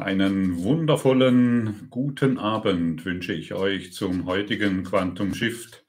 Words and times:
Einen 0.00 0.64
wundervollen 0.64 1.88
guten 1.90 2.38
Abend 2.38 3.04
wünsche 3.04 3.34
ich 3.34 3.52
euch 3.52 3.92
zum 3.92 4.24
heutigen 4.24 4.82
Quantum 4.82 5.34
Shift. 5.34 5.84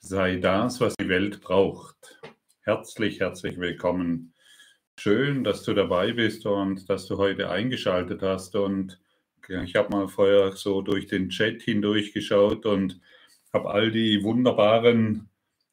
Sei 0.00 0.38
das, 0.38 0.80
was 0.80 0.96
die 0.96 1.08
Welt 1.08 1.40
braucht. 1.40 2.20
Herzlich, 2.62 3.20
herzlich 3.20 3.60
willkommen. 3.60 4.34
Schön, 4.98 5.44
dass 5.44 5.62
du 5.62 5.72
dabei 5.72 6.12
bist 6.12 6.46
und 6.46 6.90
dass 6.90 7.06
du 7.06 7.16
heute 7.16 7.48
eingeschaltet 7.48 8.22
hast. 8.22 8.56
Und 8.56 9.00
ich 9.48 9.76
habe 9.76 9.90
mal 9.90 10.08
vorher 10.08 10.50
so 10.56 10.82
durch 10.82 11.06
den 11.06 11.28
Chat 11.28 11.62
hindurch 11.62 12.12
geschaut 12.12 12.66
und 12.66 13.00
habe 13.52 13.70
all 13.70 13.92
die 13.92 14.24
wunderbaren 14.24 15.28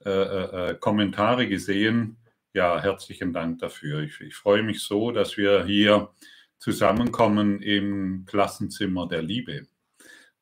äh, 0.06 0.10
äh, 0.10 0.70
äh 0.70 0.76
Kommentare 0.76 1.48
gesehen. 1.48 2.18
Ja, 2.54 2.80
herzlichen 2.80 3.34
Dank 3.34 3.58
dafür. 3.58 4.02
Ich, 4.02 4.22
ich 4.22 4.36
freue 4.36 4.62
mich 4.62 4.82
so, 4.84 5.10
dass 5.10 5.36
wir 5.36 5.66
hier 5.66 6.12
Zusammenkommen 6.62 7.60
im 7.64 8.24
Klassenzimmer 8.28 9.08
der 9.08 9.24
Liebe, 9.24 9.66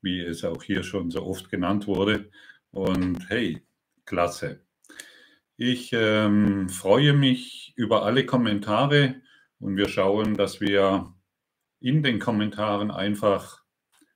wie 0.01 0.19
es 0.19 0.43
auch 0.43 0.61
hier 0.63 0.83
schon 0.83 1.11
so 1.11 1.23
oft 1.23 1.49
genannt 1.49 1.87
wurde. 1.87 2.29
Und 2.71 3.29
hey, 3.29 3.61
klasse. 4.05 4.59
Ich 5.55 5.91
ähm, 5.93 6.67
freue 6.67 7.13
mich 7.13 7.71
über 7.77 8.03
alle 8.03 8.25
Kommentare 8.25 9.21
und 9.59 9.77
wir 9.77 9.87
schauen, 9.87 10.35
dass 10.35 10.59
wir 10.59 11.13
in 11.79 12.03
den 12.03 12.19
Kommentaren 12.19 12.91
einfach 12.91 13.63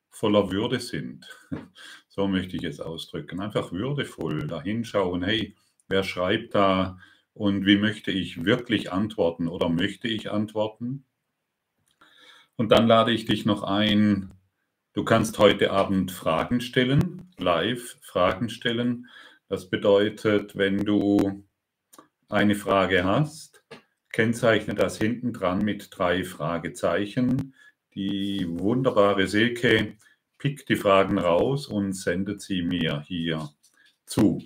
voller 0.10 0.52
Würde 0.52 0.80
sind. 0.82 1.26
So 2.10 2.28
möchte 2.28 2.58
ich 2.58 2.64
es 2.64 2.80
ausdrücken. 2.80 3.40
Einfach 3.40 3.72
würdevoll 3.72 4.46
dahinschauen, 4.46 5.24
hey, 5.24 5.56
wer 5.88 6.04
schreibt 6.04 6.54
da 6.54 7.00
und 7.34 7.66
wie 7.66 7.78
möchte 7.78 8.12
ich 8.12 8.44
wirklich 8.46 8.92
antworten 8.92 9.48
oder 9.48 9.68
möchte 9.70 10.08
ich 10.10 10.30
antworten? 10.30 11.06
Und 12.56 12.72
dann 12.72 12.88
lade 12.88 13.12
ich 13.12 13.26
dich 13.26 13.46
noch 13.46 13.64
ein, 13.64 14.32
du 14.94 15.04
kannst 15.04 15.40
heute 15.40 15.72
Abend 15.72 16.12
Fragen 16.12 16.62
stellen, 16.62 17.32
live 17.38 17.98
Fragen 18.02 18.50
stellen. 18.50 19.08
Das 19.50 19.70
bedeutet, 19.70 20.56
wenn 20.56 20.78
du 20.78 21.44
eine 22.30 22.56
Frage 22.56 23.04
hast, 23.04 23.64
kennzeichne 24.12 24.76
das 24.76 24.98
hinten 24.98 25.34
dran 25.34 25.60
mit 25.66 25.90
drei 25.92 26.24
Fragezeichen. 26.24 27.56
Die 27.96 28.46
wunderbare 28.48 29.28
Silke 29.28 29.98
pickt 30.38 30.70
die 30.70 30.76
Fragen 30.76 31.18
raus 31.18 31.68
und 31.68 31.94
sendet 31.94 32.42
sie 32.42 32.62
mir 32.62 33.04
hier 33.08 33.50
zu. 34.06 34.44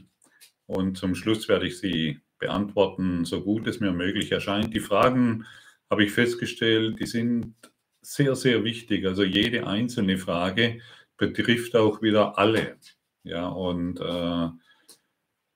Und 0.66 0.98
zum 0.98 1.16
Schluss 1.16 1.48
werde 1.48 1.68
ich 1.68 1.80
sie 1.80 2.20
beantworten, 2.40 3.26
so 3.26 3.42
gut 3.42 3.68
es 3.68 3.80
mir 3.80 3.92
möglich 3.92 4.32
erscheint. 4.32 4.74
Die 4.74 4.80
Fragen 4.80 5.46
habe 5.90 6.04
ich 6.04 6.12
festgestellt, 6.12 7.00
die 7.00 7.06
sind 7.06 7.56
sehr, 8.08 8.36
sehr 8.36 8.64
wichtig. 8.64 9.06
Also 9.06 9.24
jede 9.24 9.68
einzelne 9.68 10.18
Frage 10.18 10.80
betrifft 11.18 11.76
auch 11.76 12.02
wieder 12.02 12.38
alle. 12.38 12.78
Ja, 13.24 13.48
und 13.50 14.00
äh, 14.00 14.50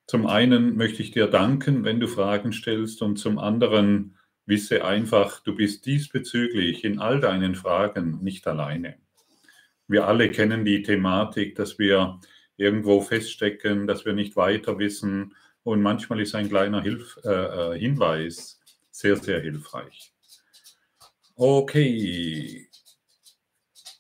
zum 0.06 0.28
einen 0.28 0.76
möchte 0.76 1.02
ich 1.02 1.12
dir 1.12 1.28
danken, 1.28 1.86
wenn 1.86 2.02
du 2.02 2.08
Fragen 2.08 2.52
stellst, 2.52 3.02
und 3.02 3.16
zum 3.16 3.40
anderen 3.40 4.18
wisse 4.46 4.84
einfach, 4.84 5.40
du 5.40 5.56
bist 5.56 5.86
diesbezüglich 5.86 6.84
in 6.84 7.00
all 7.00 7.22
deinen 7.22 7.56
Fragen 7.56 8.22
nicht 8.22 8.46
alleine. 8.48 8.98
Wir 9.88 10.08
alle 10.08 10.30
kennen 10.30 10.66
die 10.66 10.84
Thematik, 10.84 11.56
dass 11.56 11.80
wir 11.80 12.20
irgendwo 12.58 13.00
feststecken, 13.00 13.88
dass 13.88 14.04
wir 14.04 14.14
nicht 14.14 14.36
weiter 14.36 14.78
wissen. 14.78 15.36
Und 15.64 15.82
manchmal 15.82 16.20
ist 16.20 16.36
ein 16.36 16.50
kleiner 16.50 16.82
Hilf, 16.82 17.18
äh, 17.24 17.30
äh 17.76 17.80
Hinweis 17.80 18.60
sehr, 18.92 19.16
sehr 19.16 19.40
hilfreich. 19.40 20.11
Okay. 21.44 22.70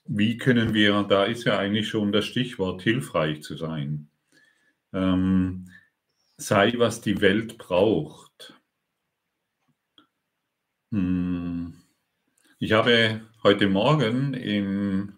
Wie 0.05 0.37
können 0.37 0.75
wir, 0.75 1.01
da 1.01 1.23
ist 1.23 1.43
ja 1.43 1.57
eigentlich 1.57 1.89
schon 1.89 2.11
das 2.11 2.25
Stichwort, 2.25 2.83
hilfreich 2.83 3.41
zu 3.41 3.57
sein. 3.57 4.11
Ähm, 4.93 5.67
sei, 6.37 6.73
was 6.77 7.01
die 7.01 7.19
Welt 7.19 7.57
braucht. 7.57 8.61
Hm. 10.91 11.81
Ich 12.59 12.73
habe 12.73 13.21
heute 13.41 13.67
Morgen 13.69 14.35
im 14.35 15.17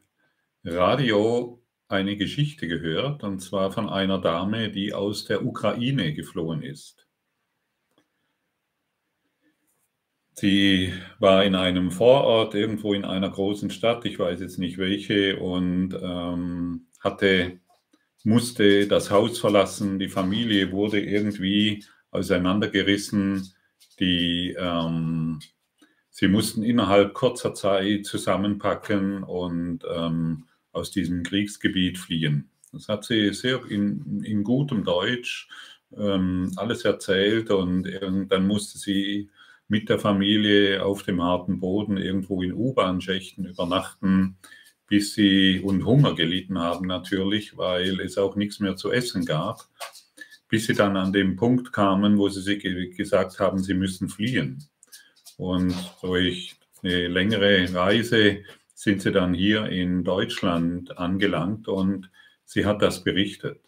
Radio 0.64 1.62
eine 1.90 2.16
Geschichte 2.16 2.70
gehört, 2.70 3.24
und 3.24 3.42
zwar 3.42 3.74
von 3.74 3.90
einer 3.90 4.22
Dame, 4.22 4.72
die 4.72 4.94
aus 4.94 5.26
der 5.26 5.46
Ukraine 5.46 6.14
geflohen 6.14 6.62
ist. 6.62 7.03
Sie 10.36 10.94
war 11.20 11.44
in 11.44 11.56
einem 11.56 11.92
Vorort, 11.92 12.56
irgendwo 12.56 12.94
in 12.94 13.06
einer 13.06 13.30
großen 13.30 13.70
Stadt, 13.70 14.06
ich 14.06 14.18
weiß 14.18 14.40
jetzt 14.40 14.58
nicht 14.58 14.78
welche, 14.78 15.38
und 15.38 15.94
ähm, 16.02 16.88
hatte, 17.00 17.60
musste 18.24 18.88
das 18.88 19.12
Haus 19.12 19.40
verlassen. 19.40 20.00
Die 20.00 20.10
Familie 20.10 20.72
wurde 20.72 21.00
irgendwie 21.00 21.86
auseinandergerissen. 22.12 23.54
Die, 24.00 24.56
ähm, 24.58 25.40
sie 26.10 26.28
mussten 26.28 26.64
innerhalb 26.64 27.14
kurzer 27.14 27.54
Zeit 27.54 28.06
zusammenpacken 28.06 29.24
und 29.24 29.84
ähm, 29.94 30.46
aus 30.72 30.90
diesem 30.90 31.22
Kriegsgebiet 31.24 32.00
fliehen. 32.00 32.50
Das 32.72 32.88
hat 32.88 33.06
sie 33.06 33.34
sehr 33.34 33.64
in, 33.70 34.24
in 34.24 34.44
gutem 34.44 34.84
Deutsch 34.84 35.48
ähm, 35.96 36.52
alles 36.56 36.86
erzählt 36.86 37.52
und 37.52 37.88
dann 38.30 38.48
musste 38.48 38.80
sie 38.80 39.30
mit 39.74 39.90
der 39.90 39.98
Familie 39.98 40.86
auf 40.86 41.02
dem 41.02 41.24
harten 41.24 41.60
Boden 41.60 41.98
irgendwo 41.98 42.44
in 42.44 42.54
U-Bahn-Schächten 42.54 43.48
übernachten, 43.48 44.38
bis 44.88 45.16
sie 45.16 45.62
und 45.62 45.84
Hunger 45.84 46.14
gelitten 46.14 46.60
haben 46.60 46.86
natürlich, 46.86 47.58
weil 47.58 48.00
es 48.00 48.20
auch 48.20 48.36
nichts 48.36 48.60
mehr 48.60 48.76
zu 48.76 48.92
essen 48.92 49.26
gab, 49.26 49.68
bis 50.48 50.68
sie 50.68 50.76
dann 50.76 50.96
an 50.96 51.12
den 51.12 51.38
Punkt 51.38 51.74
kamen, 51.74 52.20
wo 52.20 52.30
sie 52.30 52.44
sich 52.44 52.62
gesagt 52.96 53.40
haben, 53.40 53.64
sie 53.64 53.74
müssen 53.74 54.10
fliehen. 54.10 54.64
Und 55.38 55.74
durch 56.04 56.56
eine 56.84 57.08
längere 57.08 57.74
Reise 57.74 58.44
sind 58.76 59.02
sie 59.02 59.12
dann 59.12 59.34
hier 59.34 59.66
in 59.66 60.04
Deutschland 60.04 61.00
angelangt 61.00 61.68
und 61.68 62.12
sie 62.46 62.68
hat 62.68 62.84
das 62.84 63.04
berichtet. 63.04 63.60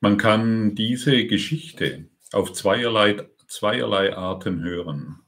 Man 0.00 0.18
kann 0.18 0.74
diese 0.74 1.24
Geschichte 1.26 2.10
auf 2.32 2.52
zweierlei 2.52 3.28
zweierlei 3.52 4.16
Arten 4.16 4.62
hören. 4.62 5.20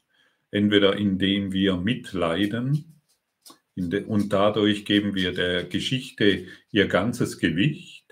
Entweder 0.50 0.96
indem 0.96 1.52
wir 1.52 1.76
mitleiden 1.76 3.00
und 3.76 4.32
dadurch 4.32 4.84
geben 4.84 5.14
wir 5.14 5.32
der 5.32 5.64
Geschichte 5.64 6.46
ihr 6.70 6.86
ganzes 6.86 7.38
Gewicht 7.38 8.06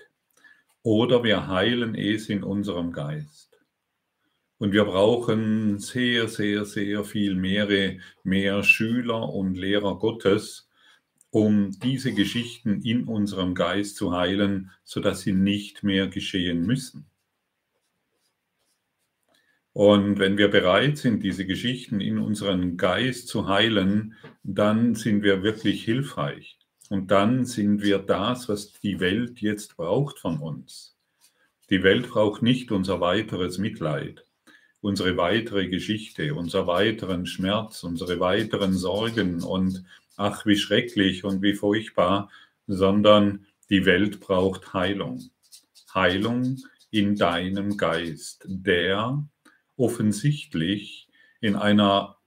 oder 0.83 1.23
wir 1.23 1.47
heilen 1.47 1.95
es 1.95 2.29
in 2.29 2.43
unserem 2.43 2.91
Geist. 2.91 3.57
Und 4.59 4.71
wir 4.71 4.85
brauchen 4.85 5.79
sehr, 5.79 6.27
sehr, 6.27 6.65
sehr 6.65 7.03
viel 7.03 7.35
mehr, 7.35 7.97
mehr 8.23 8.63
Schüler 8.63 9.29
und 9.29 9.55
Lehrer 9.55 9.97
Gottes, 9.97 10.69
um 11.31 11.71
diese 11.79 12.13
Geschichten 12.13 12.81
in 12.83 13.05
unserem 13.05 13.55
Geist 13.55 13.95
zu 13.95 14.11
heilen, 14.15 14.69
sodass 14.83 15.21
sie 15.21 15.33
nicht 15.33 15.83
mehr 15.83 16.07
geschehen 16.07 16.65
müssen. 16.65 17.09
Und 19.73 20.19
wenn 20.19 20.37
wir 20.37 20.49
bereit 20.49 20.99
sind, 20.99 21.23
diese 21.23 21.47
Geschichten 21.47 21.99
in 21.99 22.19
unseren 22.19 22.77
Geist 22.77 23.27
zu 23.27 23.47
heilen, 23.47 24.13
dann 24.43 24.93
sind 24.93 25.23
wir 25.23 25.41
wirklich 25.41 25.83
hilfreich. 25.83 26.59
Und 26.89 27.09
dann 27.09 27.45
sind 27.45 27.81
wir 27.81 27.97
das, 27.97 28.47
was 28.49 28.73
die 28.73 28.99
Welt 28.99 29.41
jetzt 29.41 29.75
braucht 29.75 30.19
von 30.19 30.37
uns. 30.37 30.95
Die 31.71 31.81
Welt 31.81 32.09
braucht 32.09 32.43
nicht 32.43 32.71
unser 32.71 33.01
weiteres 33.01 33.57
Mitleid, 33.57 34.25
unsere 34.81 35.17
weitere 35.17 35.67
Geschichte, 35.69 36.35
unser 36.35 36.67
weiteren 36.67 37.25
Schmerz, 37.25 37.83
unsere 37.83 38.19
weiteren 38.19 38.73
Sorgen 38.73 39.41
und 39.41 39.83
ach, 40.17 40.45
wie 40.45 40.57
schrecklich 40.57 41.23
und 41.23 41.41
wie 41.41 41.53
furchtbar, 41.55 42.29
sondern 42.67 43.47
die 43.71 43.85
Welt 43.87 44.19
braucht 44.19 44.73
Heilung. 44.73 45.31
Heilung 45.95 46.59
in 46.91 47.15
deinem 47.15 47.75
Geist, 47.75 48.43
der 48.45 49.23
offensichtlich 49.77 51.09
in 51.41 51.55
einer 51.55 52.17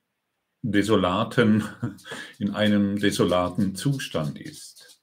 desolaten, 0.63 1.65
in 2.39 2.51
einem 2.51 2.99
desolaten 2.99 3.75
Zustand 3.75 4.41
ist. 4.41 5.03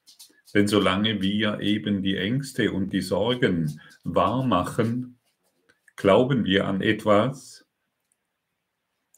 Denn 0.54 0.68
solange 0.68 1.22
wir 1.22 1.60
eben 1.62 2.04
die 2.04 2.18
Ängste 2.18 2.72
und 2.72 2.94
die 2.94 3.02
Sorgen 3.02 3.80
wahr 4.04 4.44
machen, 4.46 5.20
glauben 5.96 6.46
wir 6.46 6.68
an 6.68 6.82
etwas, 6.82 7.66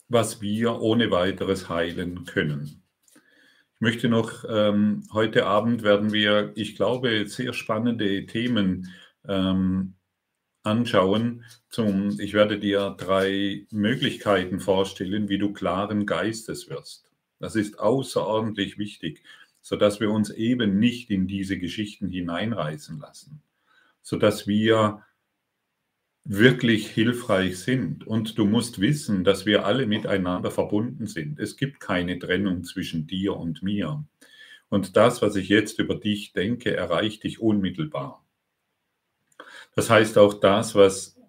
was 0.08 0.42
wir 0.42 0.80
ohne 0.80 1.12
weiteres 1.12 1.68
heilen 1.68 2.26
können. 2.26 2.84
Ich 3.76 3.82
möchte 3.82 4.08
noch, 4.08 4.46
ähm, 4.48 5.04
heute 5.12 5.46
Abend 5.46 5.84
werden 5.84 6.14
wir, 6.14 6.54
ich 6.56 6.76
glaube, 6.76 7.28
sehr 7.28 7.52
spannende 7.52 8.26
Themen 8.26 8.94
ähm, 9.28 9.95
anschauen. 10.66 11.44
Zum, 11.70 12.20
ich 12.20 12.34
werde 12.34 12.60
dir 12.60 12.96
drei 12.98 13.66
Möglichkeiten 13.72 14.60
vorstellen, 14.60 15.30
wie 15.30 15.38
du 15.38 15.54
klaren 15.54 16.06
Geistes 16.06 16.70
wirst. 16.70 17.10
Das 17.40 17.56
ist 17.56 17.80
außerordentlich 17.80 18.78
wichtig, 18.78 19.24
sodass 19.62 20.00
wir 20.00 20.12
uns 20.12 20.30
eben 20.30 20.80
nicht 20.80 21.10
in 21.10 21.28
diese 21.28 21.58
Geschichten 21.58 22.10
hineinreißen 22.10 23.00
lassen, 23.00 23.42
sodass 24.02 24.48
wir 24.48 25.04
wirklich 26.24 26.88
hilfreich 26.88 27.60
sind. 27.60 28.06
Und 28.06 28.38
du 28.38 28.46
musst 28.46 28.82
wissen, 28.82 29.24
dass 29.24 29.46
wir 29.46 29.66
alle 29.66 29.86
miteinander 29.86 30.52
verbunden 30.52 31.08
sind. 31.08 31.40
Es 31.40 31.56
gibt 31.56 31.80
keine 31.80 32.18
Trennung 32.20 32.64
zwischen 32.64 33.06
dir 33.06 33.36
und 33.36 33.62
mir. 33.62 34.04
Und 34.70 34.98
das, 34.98 35.22
was 35.22 35.36
ich 35.36 35.50
jetzt 35.50 35.80
über 35.80 35.96
dich 35.96 36.34
denke, 36.34 36.76
erreicht 36.76 37.24
dich 37.24 37.40
unmittelbar. 37.40 38.25
Das 39.76 39.90
heißt 39.90 40.18
auch 40.18 40.36
das, 40.36 40.74
was 40.74 41.20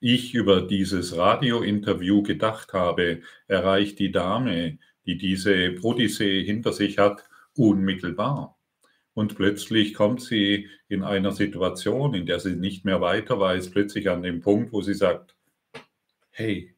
ich 0.00 0.34
über 0.34 0.62
dieses 0.62 1.16
Radiointerview 1.16 2.22
gedacht 2.22 2.72
habe, 2.72 3.22
erreicht 3.48 3.98
die 3.98 4.12
Dame, 4.12 4.78
die 5.06 5.16
diese 5.16 5.74
Odyssee 5.82 6.44
hinter 6.44 6.72
sich 6.72 6.98
hat, 6.98 7.28
unmittelbar. 7.56 8.56
Und 9.14 9.34
plötzlich 9.34 9.94
kommt 9.94 10.20
sie 10.20 10.68
in 10.88 11.02
einer 11.02 11.32
Situation, 11.32 12.14
in 12.14 12.26
der 12.26 12.38
sie 12.38 12.54
nicht 12.54 12.84
mehr 12.84 13.00
weiter 13.00 13.40
weiß, 13.40 13.70
plötzlich 13.70 14.10
an 14.10 14.22
dem 14.22 14.40
Punkt, 14.40 14.72
wo 14.72 14.82
sie 14.82 14.94
sagt, 14.94 15.34
hey, 16.30 16.74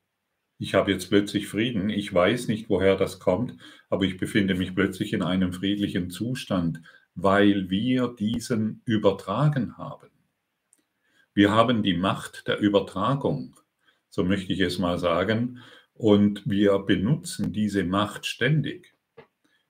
ich 0.58 0.74
habe 0.74 0.92
jetzt 0.92 1.08
plötzlich 1.08 1.48
Frieden, 1.48 1.90
ich 1.90 2.12
weiß 2.12 2.48
nicht, 2.48 2.68
woher 2.68 2.96
das 2.96 3.18
kommt, 3.18 3.56
aber 3.90 4.04
ich 4.04 4.16
befinde 4.16 4.54
mich 4.54 4.74
plötzlich 4.74 5.12
in 5.12 5.22
einem 5.22 5.52
friedlichen 5.52 6.10
Zustand, 6.10 6.80
weil 7.14 7.70
wir 7.70 8.14
diesen 8.16 8.82
übertragen 8.84 9.76
haben. 9.76 10.08
Wir 11.38 11.52
haben 11.52 11.84
die 11.84 11.94
Macht 11.94 12.48
der 12.48 12.58
Übertragung, 12.58 13.54
so 14.08 14.24
möchte 14.24 14.52
ich 14.52 14.58
es 14.58 14.80
mal 14.80 14.98
sagen, 14.98 15.60
und 15.94 16.42
wir 16.50 16.76
benutzen 16.80 17.52
diese 17.52 17.84
Macht 17.84 18.26
ständig. 18.26 18.92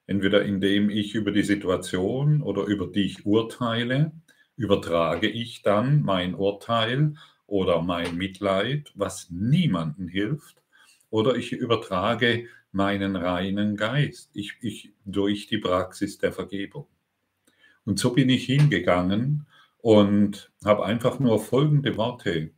Entweder 0.06 0.46
indem 0.46 0.88
ich 0.88 1.14
über 1.14 1.30
die 1.30 1.42
Situation 1.42 2.40
oder 2.40 2.64
über 2.64 2.86
dich 2.86 3.26
urteile, 3.26 4.12
übertrage 4.56 5.28
ich 5.28 5.60
dann 5.60 6.00
mein 6.00 6.34
Urteil 6.34 7.16
oder 7.46 7.82
mein 7.82 8.16
Mitleid, 8.16 8.90
was 8.94 9.28
niemandem 9.28 10.08
hilft, 10.08 10.62
oder 11.10 11.36
ich 11.36 11.52
übertrage 11.52 12.46
meinen 12.72 13.14
reinen 13.14 13.76
Geist 13.76 14.30
ich, 14.32 14.54
ich, 14.62 14.94
durch 15.04 15.48
die 15.48 15.58
Praxis 15.58 16.16
der 16.16 16.32
Vergebung. 16.32 16.86
Und 17.84 17.98
so 17.98 18.14
bin 18.14 18.30
ich 18.30 18.46
hingegangen 18.46 19.44
und 19.88 20.52
habe 20.66 20.84
einfach 20.84 21.18
nur 21.18 21.40
folgende 21.40 21.96
Worte 21.96 22.50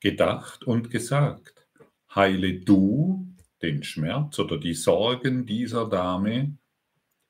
gedacht 0.00 0.62
und 0.64 0.90
gesagt. 0.90 1.66
Heile 2.14 2.60
du 2.60 3.34
den 3.62 3.82
Schmerz 3.82 4.38
oder 4.38 4.58
die 4.58 4.74
Sorgen 4.74 5.46
dieser 5.46 5.88
Dame 5.88 6.58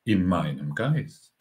in 0.03 0.25
meinem 0.25 0.75
Geist. 0.75 1.31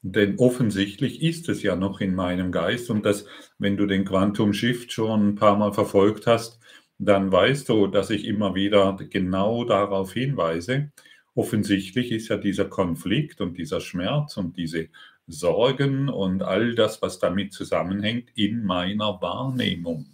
Denn 0.00 0.38
offensichtlich 0.38 1.22
ist 1.22 1.50
es 1.50 1.62
ja 1.62 1.76
noch 1.76 2.00
in 2.00 2.14
meinem 2.14 2.50
Geist 2.50 2.88
und 2.88 3.04
das, 3.04 3.26
wenn 3.58 3.76
du 3.76 3.84
den 3.84 4.06
Quantum 4.06 4.54
Shift 4.54 4.90
schon 4.90 5.28
ein 5.28 5.34
paar 5.34 5.58
Mal 5.58 5.74
verfolgt 5.74 6.26
hast, 6.26 6.58
dann 6.96 7.30
weißt 7.30 7.68
du, 7.68 7.86
dass 7.86 8.08
ich 8.08 8.24
immer 8.24 8.54
wieder 8.54 8.96
genau 9.10 9.66
darauf 9.66 10.14
hinweise. 10.14 10.90
Offensichtlich 11.34 12.12
ist 12.12 12.28
ja 12.28 12.38
dieser 12.38 12.64
Konflikt 12.64 13.42
und 13.42 13.58
dieser 13.58 13.82
Schmerz 13.82 14.38
und 14.38 14.56
diese 14.56 14.88
Sorgen 15.26 16.08
und 16.08 16.42
all 16.42 16.74
das, 16.74 17.00
was 17.02 17.18
damit 17.18 17.52
zusammenhängt, 17.52 18.30
in 18.34 18.64
meiner 18.64 19.20
Wahrnehmung. 19.20 20.06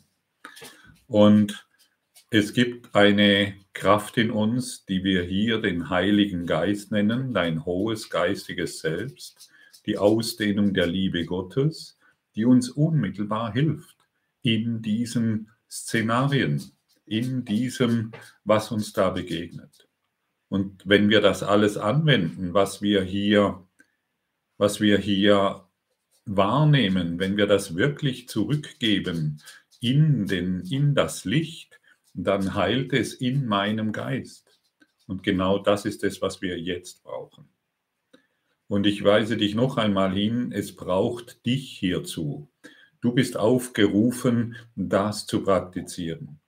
Und 1.07 1.67
es 2.31 2.53
gibt 2.53 2.95
eine 2.95 3.55
Kraft 3.73 4.17
in 4.17 4.31
uns, 4.31 4.85
die 4.85 5.03
wir 5.03 5.25
hier 5.25 5.61
den 5.61 5.91
Heiligen 5.91 6.47
Geist 6.47 6.93
nennen, 6.93 7.35
dein 7.35 7.65
hohes 7.65 8.09
geistiges 8.09 8.79
Selbst, 8.79 9.51
die 9.87 9.99
Ausdehnung 9.99 10.75
der 10.75 10.87
Liebe 10.87 11.25
Gottes, 11.25 11.99
die 12.37 12.45
uns 12.45 12.71
unmittelbar 12.71 13.53
hilft 13.53 13.97
in 14.43 14.81
diesen 14.81 15.51
Szenarien, 15.69 16.63
in 17.07 17.45
diesem, 17.45 18.13
was 18.45 18.71
uns 18.71 18.93
da 18.93 19.11
begegnet. 19.11 19.89
Und 20.49 20.83
wenn 20.85 21.09
wir 21.11 21.21
das 21.21 21.43
alles 21.43 21.77
anwenden, 21.77 22.55
was 22.55 22.83
wir 22.83 23.03
hier, 23.03 23.67
was 24.61 24.79
wir 24.79 24.99
hier 24.99 25.65
wahrnehmen, 26.27 27.19
wenn 27.19 27.39
wir 27.39 27.47
das 27.47 27.77
wirklich 27.77 28.29
zurückgeben 28.29 29.41
in, 29.81 30.27
den, 30.27 30.61
in 30.61 30.95
das 30.95 31.25
Licht, 31.25 31.81
dann 32.13 32.55
heilt 32.55 32.93
es 32.93 33.15
in 33.15 33.47
meinem 33.47 33.91
Geist. 33.91 34.61
Und 35.07 35.23
genau 35.23 35.59
das 35.59 35.87
ist 35.87 36.05
es, 36.05 36.21
was 36.21 36.43
wir 36.43 36.61
jetzt 36.61 37.03
brauchen. 37.03 37.49
Und 38.69 38.87
ich 38.87 39.03
weise 39.03 39.39
dich 39.39 39.55
noch 39.55 39.79
einmal 39.79 40.13
hin, 40.13 40.53
es 40.53 40.77
braucht 40.77 41.47
dich 41.47 41.79
hierzu. 41.79 42.51
Du 43.01 43.15
bist 43.15 43.39
aufgerufen, 43.39 44.57
das 44.77 45.27
zu 45.27 45.43
praktizieren. 45.43 46.39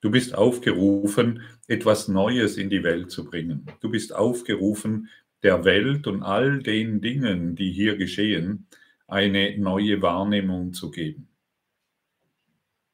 Du 0.00 0.12
bist 0.12 0.36
aufgerufen, 0.36 1.42
etwas 1.66 2.06
Neues 2.06 2.58
in 2.58 2.70
die 2.70 2.84
Welt 2.84 3.10
zu 3.10 3.24
bringen. 3.24 3.66
Du 3.80 3.90
bist 3.90 4.14
aufgerufen, 4.14 5.08
der 5.46 5.64
Welt 5.64 6.06
und 6.06 6.22
all 6.22 6.60
den 6.60 7.00
Dingen, 7.00 7.54
die 7.54 7.72
hier 7.72 7.96
geschehen, 7.96 8.66
eine 9.06 9.56
neue 9.56 10.02
Wahrnehmung 10.02 10.72
zu 10.72 10.90
geben. 10.90 11.28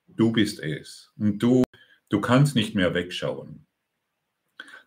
Du 0.07 0.33
bist 0.33 0.61
es. 0.61 1.13
Und 1.17 1.39
du 1.43 1.65
Du 2.13 2.21
kannst 2.21 2.55
nicht 2.55 2.75
mehr 2.75 2.93
wegschauen. 2.93 3.65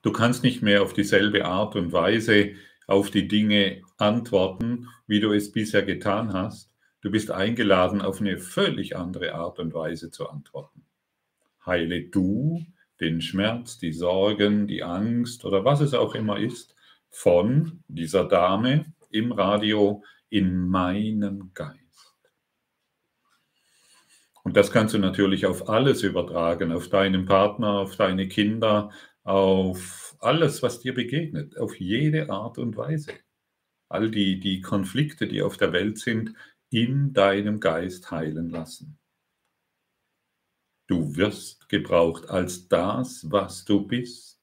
Du 0.04 0.12
kannst 0.12 0.44
nicht 0.44 0.62
mehr 0.62 0.84
auf 0.84 0.94
dieselbe 0.94 1.46
Art 1.46 1.76
und 1.76 1.92
Weise 1.92 2.52
auf 2.86 3.10
die 3.10 3.28
Dinge 3.28 3.82
antworten, 3.98 4.90
wie 5.08 5.20
du 5.20 5.34
es 5.34 5.52
bisher 5.52 5.82
getan 5.82 6.34
hast. 6.34 6.72
Du 7.02 7.10
bist 7.10 7.32
eingeladen, 7.32 8.04
auf 8.04 8.22
eine 8.22 8.38
völlig 8.38 8.96
andere 8.96 9.34
Art 9.34 9.58
und 9.58 9.74
Weise 9.74 10.12
zu 10.12 10.30
antworten. 10.30 10.86
Heile 11.66 12.04
du 12.04 12.64
den 13.00 13.24
Schmerz, 13.24 13.80
die 13.80 13.92
Sorgen, 13.92 14.68
die 14.68 14.84
Angst 14.84 15.46
oder 15.46 15.66
was 15.66 15.82
es 15.82 15.96
auch 15.96 16.14
immer 16.14 16.38
ist 16.38 16.75
von 17.16 17.82
dieser 17.88 18.26
Dame 18.26 18.94
im 19.10 19.32
Radio 19.32 20.04
in 20.30 20.68
meinem 20.68 21.52
Geist. 21.54 21.80
Und 24.44 24.58
das 24.58 24.70
kannst 24.70 24.94
du 24.94 25.00
natürlich 25.00 25.46
auf 25.46 25.70
alles 25.70 26.04
übertragen, 26.04 26.74
auf 26.74 26.90
deinen 26.90 27.26
Partner, 27.26 27.80
auf 27.80 27.96
deine 27.96 28.28
Kinder, 28.28 28.92
auf 29.24 30.18
alles, 30.20 30.62
was 30.62 30.82
dir 30.82 30.94
begegnet, 30.94 31.58
auf 31.58 31.80
jede 31.80 32.30
Art 32.30 32.58
und 32.58 32.76
Weise. 32.76 33.14
All 33.88 34.12
die, 34.12 34.42
die 34.42 34.60
Konflikte, 34.60 35.26
die 35.26 35.42
auf 35.42 35.56
der 35.56 35.72
Welt 35.72 35.98
sind, 35.98 36.34
in 36.70 37.14
deinem 37.14 37.62
Geist 37.62 38.12
heilen 38.12 38.50
lassen. 38.50 39.00
Du 40.88 41.16
wirst 41.16 41.70
gebraucht 41.70 42.30
als 42.30 42.68
das, 42.68 43.26
was 43.32 43.64
du 43.64 43.88
bist. 43.88 44.35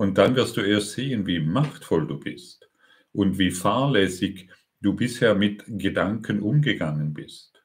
Und 0.00 0.16
dann 0.16 0.34
wirst 0.34 0.56
du 0.56 0.62
erst 0.62 0.92
sehen, 0.92 1.26
wie 1.26 1.40
machtvoll 1.40 2.06
du 2.06 2.18
bist 2.18 2.70
und 3.12 3.36
wie 3.38 3.50
fahrlässig 3.50 4.48
du 4.80 4.94
bisher 4.94 5.34
mit 5.34 5.62
Gedanken 5.66 6.40
umgegangen 6.40 7.12
bist. 7.12 7.62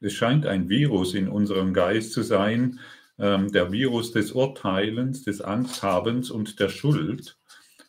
Es 0.00 0.14
scheint 0.14 0.46
ein 0.46 0.70
Virus 0.70 1.12
in 1.12 1.28
unserem 1.28 1.74
Geist 1.74 2.12
zu 2.14 2.22
sein, 2.22 2.80
ähm, 3.18 3.52
der 3.52 3.70
Virus 3.70 4.12
des 4.12 4.32
Urteilens, 4.32 5.24
des 5.24 5.42
Angsthabens 5.42 6.30
und 6.30 6.58
der 6.58 6.70
Schuld. 6.70 7.38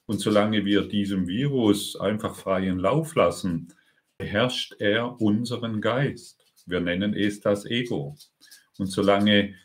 Und 0.08 0.20
solange 0.20 0.66
wir 0.66 0.82
diesem 0.82 1.26
Virus 1.30 1.96
einfach 1.96 2.36
freien 2.36 2.80
Lauf 2.80 3.16
lassen, 3.16 3.74
beherrscht 4.18 4.76
er 4.80 5.22
unseren 5.22 5.80
Geist. 5.80 6.44
Wir 6.66 6.82
nennen 6.82 7.14
es 7.14 7.40
das 7.40 7.64
Ego. 7.64 8.18
Und 8.78 8.88
solange, 8.88 9.56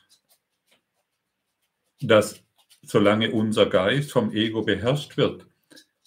das, 2.01 2.45
solange 2.89 3.31
unser 3.33 3.67
Geist 3.67 4.13
vom 4.13 4.33
Ego 4.33 4.63
beherrscht 4.63 5.17
wird, 5.17 5.47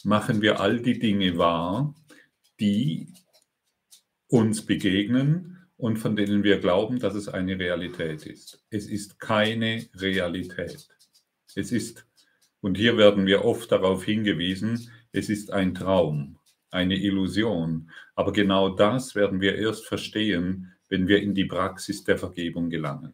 machen 0.04 0.42
wir 0.42 0.60
all 0.60 0.80
die 0.80 0.98
Dinge 0.98 1.38
wahr, 1.38 1.94
die 2.60 3.14
uns 4.28 4.66
begegnen, 4.66 5.48
und 5.78 5.98
von 5.98 6.16
denen 6.16 6.44
wir 6.44 6.60
glauben, 6.60 7.00
dass 7.00 7.16
es 7.16 7.28
eine 7.28 7.58
Realität 7.58 8.28
ist. 8.28 8.64
Es 8.70 8.86
ist 8.86 9.20
keine 9.20 9.88
Realität. 9.96 10.88
Es 11.56 11.72
ist, 11.72 12.06
und 12.62 12.78
hier 12.78 12.98
werden 12.98 13.26
wir 13.26 13.44
oft 13.44 13.72
darauf 13.72 14.04
hingewiesen, 14.04 14.92
es 15.12 15.28
ist 15.30 15.52
ein 15.52 15.74
Traum, 15.74 16.38
eine 16.70 16.96
Illusion. 16.98 17.90
Aber 18.14 18.32
genau 18.32 18.70
das 18.70 19.16
werden 19.16 19.42
wir 19.42 19.56
erst 19.56 19.88
verstehen, 19.88 20.72
wenn 20.88 21.08
wir 21.08 21.20
in 21.20 21.34
die 21.34 21.46
Praxis 21.46 22.04
der 22.04 22.20
Vergebung 22.20 22.70
gelangen. 22.70 23.14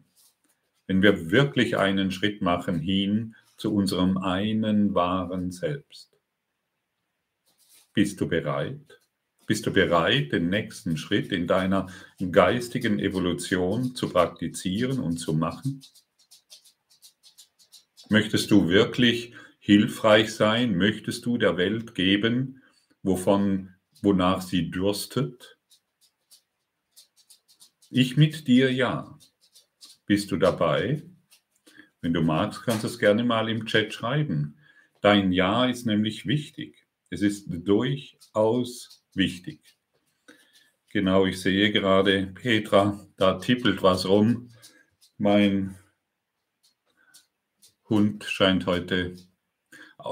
Wenn 0.88 1.02
wir 1.02 1.32
wirklich 1.32 1.78
einen 1.78 2.12
Schritt 2.12 2.42
machen 2.42 2.80
hin 2.80 3.34
zu 3.58 3.74
unserem 3.74 4.18
einen 4.18 4.94
wahren 4.94 5.52
Selbst. 5.52 6.12
Bist 7.94 8.22
du 8.22 8.28
bereit? 8.28 9.02
Bist 9.48 9.66
du 9.66 9.72
bereit, 9.72 10.34
den 10.34 10.50
nächsten 10.50 10.98
Schritt 10.98 11.32
in 11.32 11.48
deiner 11.48 11.88
geistigen 12.32 13.00
Evolution 13.00 13.96
zu 13.96 14.10
praktizieren 14.10 15.00
und 15.00 15.18
zu 15.18 15.34
machen? 15.34 15.82
Möchtest 18.10 18.52
du 18.52 18.68
wirklich 18.68 19.34
hilfreich 19.60 20.34
sein? 20.34 20.76
Möchtest 20.76 21.26
du 21.26 21.38
der 21.38 21.58
Welt 21.58 21.96
geben, 21.96 22.62
wovon, 23.04 23.74
wonach 24.02 24.42
sie 24.42 24.70
dürstet? 24.70 25.58
Ich 27.90 28.18
mit 28.18 28.48
dir 28.48 28.72
ja. 28.72 29.18
Bist 30.06 30.32
du 30.32 30.38
dabei? 30.38 31.04
Wenn 32.02 32.14
du 32.14 32.22
magst, 32.22 32.64
kannst 32.64 32.84
du 32.84 32.88
es 32.88 33.00
gerne 33.00 33.24
mal 33.24 33.50
im 33.50 33.66
Chat 33.66 33.94
schreiben. 33.94 34.58
Dein 35.02 35.32
Ja 35.32 35.66
ist 35.66 35.86
nämlich 35.86 36.26
wichtig. 36.26 36.88
Es 37.10 37.22
ist 37.22 37.48
durchaus 37.50 39.04
wichtig. 39.14 39.78
Genau, 40.90 41.26
ich 41.26 41.42
sehe 41.42 41.72
gerade, 41.72 42.28
Petra, 42.28 43.06
da 43.18 43.40
tippelt 43.40 43.84
was 43.84 44.08
rum. 44.08 44.50
Mein 45.18 45.78
Hund 47.90 48.24
scheint 48.26 48.66
heute 48.66 49.16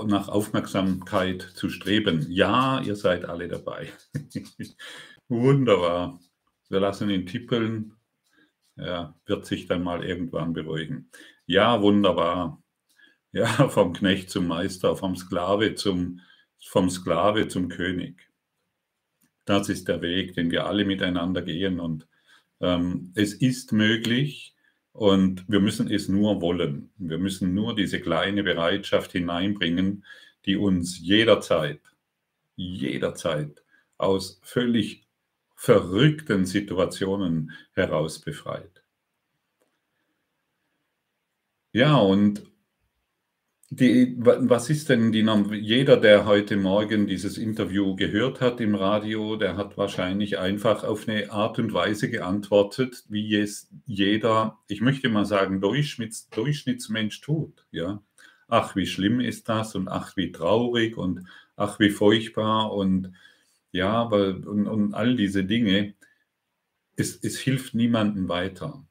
nach 0.06 0.28
Aufmerksamkeit 0.28 1.42
zu 1.42 1.70
streben. 1.70 2.26
Ja, 2.30 2.82
ihr 2.82 2.96
seid 2.96 3.26
alle 3.26 3.48
dabei. 3.48 3.92
Wunderbar. 5.28 6.20
Wir 6.70 6.80
lassen 6.80 7.10
ihn 7.10 7.26
tippeln. 7.26 7.94
Er 8.76 9.16
wird 9.26 9.46
sich 9.46 9.68
dann 9.68 9.84
mal 9.84 10.04
irgendwann 10.04 10.54
beruhigen. 10.54 11.10
Ja, 11.48 11.82
wunderbar. 11.82 12.62
Ja, 13.32 13.46
vom 13.70 13.94
Knecht 13.94 14.30
zum 14.30 14.48
Meister, 14.48 14.96
vom 14.96 15.16
Sklave 15.16 15.76
zum, 15.76 16.22
vom 16.66 16.90
Sklave 16.90 17.48
zum 17.48 17.70
König. 17.70 18.30
Das 19.46 19.70
ist 19.70 19.88
der 19.88 20.02
Weg, 20.02 20.34
den 20.34 20.50
wir 20.52 20.66
alle 20.66 20.86
miteinander 20.86 21.42
gehen. 21.44 21.80
Und 21.80 22.08
ähm, 22.62 23.12
es 23.16 23.34
ist 23.34 23.72
möglich 23.74 24.56
und 24.92 25.46
wir 25.48 25.60
müssen 25.60 25.92
es 25.92 26.08
nur 26.10 26.42
wollen. 26.42 26.90
Wir 26.98 27.20
müssen 27.20 27.54
nur 27.54 27.76
diese 27.76 28.00
kleine 28.00 28.44
Bereitschaft 28.44 29.12
hineinbringen, 29.12 30.06
die 30.46 30.56
uns 30.56 31.00
jederzeit, 31.00 31.82
jederzeit 32.56 33.64
aus 33.98 34.40
völlig 34.44 35.06
verrückten 35.56 36.46
Situationen 36.46 37.52
heraus 37.74 38.20
befreit. 38.20 38.75
Ja, 41.76 41.98
und 41.98 42.42
die, 43.70 44.16
was 44.18 44.70
ist 44.70 44.88
denn 44.88 45.12
die, 45.12 45.26
jeder, 45.58 45.98
der 45.98 46.26
heute 46.26 46.56
Morgen 46.56 47.06
dieses 47.06 47.38
Interview 47.38 47.98
gehört 47.98 48.40
hat 48.40 48.62
im 48.62 48.76
Radio, 48.76 49.36
der 49.36 49.58
hat 49.58 49.78
wahrscheinlich 49.78 50.38
einfach 50.40 50.86
auf 50.86 51.06
eine 51.10 51.32
Art 51.32 51.60
und 51.60 51.74
Weise 51.74 52.10
geantwortet, 52.10 53.04
wie 53.10 53.36
es 53.36 53.70
jeder, 53.86 54.58
ich 54.70 54.80
möchte 54.80 55.10
mal 55.10 55.26
sagen, 55.26 55.60
Durchschnitts, 55.60 56.30
Durchschnittsmensch 56.30 57.20
tut. 57.20 57.68
Ja? 57.72 58.02
Ach, 58.48 58.78
wie 58.78 58.86
schlimm 58.88 59.20
ist 59.20 59.50
das 59.50 59.76
und 59.76 59.90
ach, 59.90 60.16
wie 60.16 60.32
traurig 60.32 60.96
und 60.96 61.28
ach, 61.58 61.78
wie 61.80 61.90
furchtbar 61.90 62.72
und 62.72 63.12
ja, 63.74 63.92
aber 63.92 64.30
und, 64.30 64.66
und 64.68 64.94
all 64.94 65.18
diese 65.18 65.44
Dinge. 65.44 65.94
Es, 66.96 67.20
es 67.22 67.38
hilft 67.38 67.76
niemandem 67.76 68.30
weiter 68.30 68.86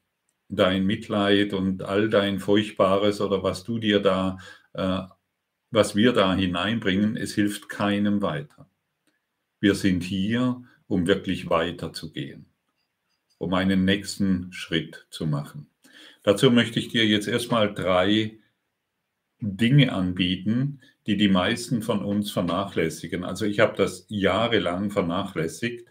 dein 0.49 0.85
Mitleid 0.85 1.53
und 1.53 1.83
all 1.83 2.09
dein 2.09 2.39
Furchtbares 2.39 3.21
oder 3.21 3.43
was 3.43 3.63
du 3.63 3.79
dir 3.79 3.99
da 3.99 4.37
äh, 4.73 5.01
was 5.75 5.95
wir 5.95 6.13
da 6.13 6.33
hineinbringen, 6.33 7.17
es 7.17 7.35
hilft 7.35 7.67
keinem 7.67 8.21
weiter. 8.21 8.69
Wir 9.59 9.75
sind 9.75 10.03
hier, 10.03 10.63
um 10.87 11.05
wirklich 11.05 11.49
weiterzugehen, 11.49 12.45
um 13.37 13.53
einen 13.53 13.83
nächsten 13.83 14.53
Schritt 14.53 15.05
zu 15.09 15.27
machen. 15.27 15.67
Dazu 16.23 16.49
möchte 16.49 16.79
ich 16.79 16.87
dir 16.87 17.05
jetzt 17.05 17.27
erstmal 17.27 17.73
drei 17.73 18.39
Dinge 19.41 19.91
anbieten, 19.91 20.79
die 21.07 21.17
die 21.17 21.27
meisten 21.27 21.81
von 21.81 22.03
uns 22.03 22.31
vernachlässigen. 22.31 23.23
Also 23.25 23.45
ich 23.45 23.59
habe 23.59 23.75
das 23.75 24.05
jahrelang 24.07 24.91
vernachlässigt, 24.91 25.89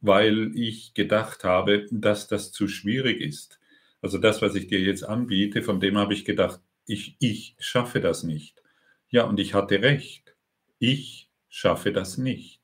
weil 0.00 0.52
ich 0.54 0.94
gedacht 0.94 1.44
habe, 1.44 1.86
dass 1.90 2.28
das 2.28 2.50
zu 2.50 2.66
schwierig 2.66 3.20
ist. 3.20 3.57
Also 4.00 4.18
das, 4.18 4.42
was 4.42 4.54
ich 4.54 4.68
dir 4.68 4.80
jetzt 4.80 5.02
anbiete, 5.02 5.62
von 5.62 5.80
dem 5.80 5.98
habe 5.98 6.14
ich 6.14 6.24
gedacht, 6.24 6.60
ich, 6.86 7.16
ich 7.18 7.56
schaffe 7.58 8.00
das 8.00 8.22
nicht. 8.22 8.62
Ja, 9.10 9.24
und 9.24 9.40
ich 9.40 9.54
hatte 9.54 9.82
recht. 9.82 10.36
Ich 10.78 11.30
schaffe 11.48 11.92
das 11.92 12.18
nicht. 12.18 12.60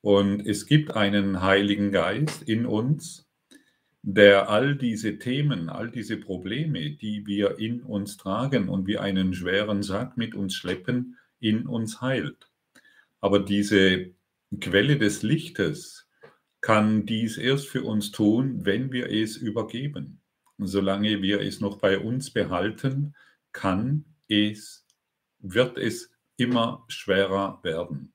Und 0.00 0.46
es 0.46 0.66
gibt 0.66 0.96
einen 0.96 1.42
Heiligen 1.42 1.92
Geist 1.92 2.42
in 2.42 2.66
uns, 2.66 3.28
der 4.02 4.48
all 4.48 4.74
diese 4.74 5.18
Themen, 5.18 5.68
all 5.68 5.90
diese 5.90 6.16
Probleme, 6.16 6.90
die 6.90 7.24
wir 7.26 7.58
in 7.58 7.82
uns 7.82 8.16
tragen 8.16 8.68
und 8.68 8.88
wie 8.88 8.98
einen 8.98 9.32
schweren 9.32 9.82
Sack 9.82 10.16
mit 10.16 10.34
uns 10.34 10.54
schleppen, 10.54 11.18
in 11.38 11.66
uns 11.66 12.00
heilt. 12.00 12.50
Aber 13.20 13.38
diese 13.38 14.10
Quelle 14.60 14.98
des 14.98 15.22
Lichtes 15.22 16.08
kann 16.60 17.06
dies 17.06 17.38
erst 17.38 17.68
für 17.68 17.84
uns 17.84 18.10
tun, 18.10 18.64
wenn 18.64 18.90
wir 18.90 19.08
es 19.10 19.36
übergeben. 19.36 20.21
Solange 20.58 21.22
wir 21.22 21.40
es 21.40 21.60
noch 21.60 21.78
bei 21.78 21.98
uns 21.98 22.30
behalten, 22.30 23.14
kann 23.52 24.04
es, 24.28 24.86
wird 25.38 25.78
es 25.78 26.10
immer 26.36 26.84
schwerer 26.88 27.60
werden. 27.62 28.12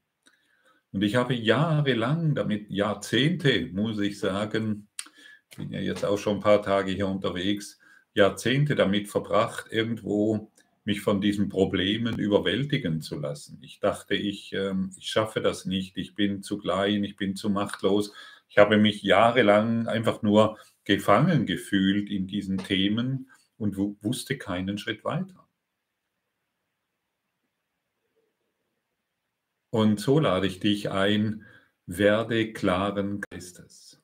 Und 0.91 1.03
ich 1.03 1.15
habe 1.15 1.33
jahrelang, 1.33 2.35
damit 2.35 2.69
Jahrzehnte, 2.69 3.67
muss 3.73 3.99
ich 3.99 4.19
sagen, 4.19 4.87
bin 5.55 5.71
ja 5.71 5.79
jetzt 5.79 6.05
auch 6.05 6.17
schon 6.17 6.37
ein 6.37 6.41
paar 6.41 6.61
Tage 6.61 6.91
hier 6.91 7.07
unterwegs, 7.07 7.79
Jahrzehnte 8.13 8.75
damit 8.75 9.09
verbracht, 9.09 9.67
irgendwo 9.71 10.51
mich 10.85 11.01
von 11.01 11.19
diesen 11.19 11.49
Problemen 11.49 12.17
überwältigen 12.17 13.01
zu 13.01 13.19
lassen. 13.19 13.59
Ich 13.61 13.79
dachte, 13.79 14.15
ich, 14.15 14.53
äh, 14.53 14.73
ich 14.97 15.09
schaffe 15.09 15.41
das 15.41 15.65
nicht, 15.65 15.97
ich 15.97 16.15
bin 16.15 16.41
zu 16.41 16.57
klein, 16.57 17.03
ich 17.03 17.17
bin 17.17 17.35
zu 17.35 17.49
machtlos. 17.49 18.13
Ich 18.47 18.57
habe 18.57 18.77
mich 18.77 19.03
jahrelang 19.03 19.87
einfach 19.87 20.21
nur 20.21 20.57
gefangen 20.87 21.45
gefühlt 21.45 22.09
in 22.09 22.27
diesen 22.27 22.57
Themen 22.57 23.29
und 23.57 23.75
wusste 23.77 24.37
keinen 24.37 24.77
Schritt 24.77 25.03
weiter. 25.03 25.47
Und 29.69 29.99
so 29.99 30.17
lade 30.19 30.47
ich 30.47 30.61
dich 30.61 30.89
ein, 30.89 31.43
werde 31.85 32.53
klaren 32.53 33.21
Geistes. 33.29 34.01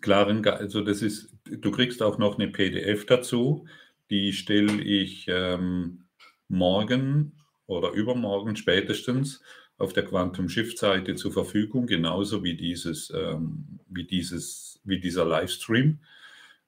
Klaren 0.00 0.42
Ge 0.42 0.52
also 0.52 0.80
das 0.80 1.02
ist, 1.02 1.34
du 1.44 1.70
kriegst 1.70 2.02
auch 2.02 2.16
noch 2.16 2.38
eine 2.38 2.48
PDF 2.48 3.04
dazu, 3.04 3.66
die 4.10 4.32
stelle 4.32 4.82
ich 4.82 5.26
ähm, 5.28 6.06
morgen 6.48 7.36
oder 7.66 7.90
übermorgen 7.90 8.56
spätestens 8.56 9.42
auf 9.76 9.92
der 9.92 10.04
Quantum 10.04 10.48
Shift 10.48 10.78
Seite 10.78 11.14
zur 11.14 11.32
Verfügung, 11.32 11.86
genauso 11.86 12.42
wie 12.42 12.56
dieses, 12.56 13.10
ähm, 13.10 13.80
wie 13.88 14.04
dieses, 14.04 14.71
wie 14.84 15.00
dieser 15.00 15.24
Livestream. 15.24 16.00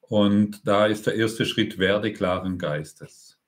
Und 0.01 0.67
da 0.67 0.85
ist 0.85 1.07
der 1.07 1.15
erste 1.15 1.45
Schritt, 1.45 1.77
werde 1.77 2.13
klaren 2.13 2.57
Geistes. 2.57 3.39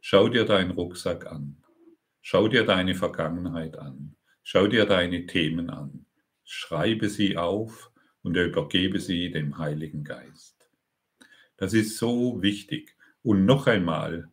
Schau 0.00 0.28
dir 0.28 0.44
deinen 0.44 0.72
Rucksack 0.72 1.26
an. 1.26 1.62
Schau 2.20 2.48
dir 2.48 2.64
deine 2.64 2.94
Vergangenheit 2.94 3.76
an. 3.76 4.16
Schau 4.42 4.66
dir 4.66 4.86
deine 4.86 5.26
Themen 5.26 5.70
an. 5.70 6.06
Schreibe 6.44 7.08
sie 7.08 7.36
auf 7.36 7.90
und 8.22 8.36
übergebe 8.36 9.00
sie 9.00 9.30
dem 9.30 9.58
Heiligen 9.58 10.04
Geist. 10.04 10.68
Das 11.56 11.74
ist 11.74 11.98
so 11.98 12.40
wichtig. 12.42 12.96
Und 13.22 13.44
noch 13.44 13.66
einmal, 13.66 14.30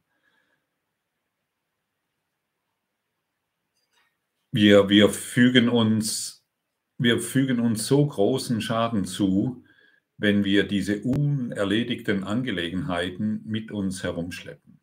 wir, 4.52 4.88
wir, 4.90 5.10
fügen 5.10 5.68
uns, 5.68 6.45
wir 6.98 7.20
fügen 7.20 7.60
uns 7.60 7.88
so 7.88 8.06
großen 8.06 8.62
Schaden 8.62 9.06
zu, 9.06 9.64
wenn 10.18 10.46
wir 10.46 10.64
diese 10.64 11.02
unerledigten 11.02 12.24
Angelegenheiten 12.24 13.42
mit 13.46 13.72
uns 13.72 14.04
herumschleppen. 14.04 14.80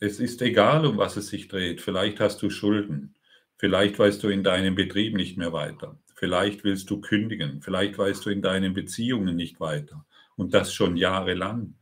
Es 0.00 0.18
ist 0.18 0.40
egal, 0.40 0.86
um 0.86 0.96
was 0.96 1.18
es 1.18 1.28
sich 1.28 1.48
dreht. 1.48 1.82
Vielleicht 1.82 2.20
hast 2.20 2.40
du 2.40 2.48
Schulden. 2.48 3.16
Vielleicht 3.58 3.98
weißt 3.98 4.22
du 4.22 4.28
in 4.28 4.42
deinem 4.42 4.74
Betrieb 4.74 5.14
nicht 5.14 5.36
mehr 5.36 5.52
weiter. 5.52 5.98
Vielleicht 6.14 6.64
willst 6.64 6.88
du 6.88 7.02
kündigen. 7.02 7.60
Vielleicht 7.60 7.98
weißt 7.98 8.24
du 8.24 8.30
in 8.30 8.40
deinen 8.40 8.72
Beziehungen 8.72 9.36
nicht 9.36 9.60
weiter. 9.60 10.06
Und 10.36 10.54
das 10.54 10.72
schon 10.72 10.96
jahrelang. 10.96 11.74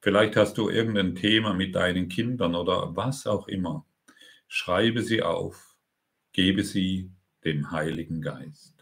Vielleicht 0.00 0.36
hast 0.36 0.56
du 0.58 0.68
irgendein 0.68 1.16
Thema 1.16 1.52
mit 1.52 1.74
deinen 1.74 2.08
Kindern 2.08 2.54
oder 2.54 2.94
was 2.94 3.26
auch 3.26 3.48
immer. 3.48 3.84
Schreibe 4.46 5.02
sie 5.02 5.22
auf. 5.22 5.74
Gebe 6.32 6.62
sie 6.62 7.10
dem 7.44 7.70
Heiligen 7.70 8.22
Geist. 8.22 8.74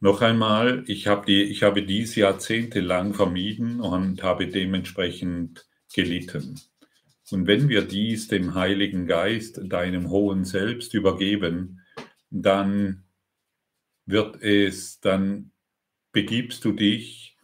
Noch 0.00 0.20
einmal, 0.20 0.84
ich 0.86 1.06
habe, 1.06 1.26
die, 1.26 1.42
ich 1.44 1.62
habe 1.62 1.82
dies 1.82 2.16
jahrzehntelang 2.16 3.14
vermieden 3.14 3.80
und 3.80 4.22
habe 4.22 4.46
dementsprechend 4.48 5.66
gelitten. 5.94 6.60
Und 7.30 7.46
wenn 7.46 7.68
wir 7.68 7.82
dies 7.82 8.28
dem 8.28 8.54
Heiligen 8.54 9.06
Geist, 9.06 9.60
deinem 9.64 10.10
hohen 10.10 10.44
Selbst 10.44 10.94
übergeben, 10.94 11.80
dann 12.30 13.04
wird 14.04 14.42
es, 14.42 15.00
dann 15.00 15.50
begibst 16.12 16.64
du 16.64 16.72
dich 16.72 17.36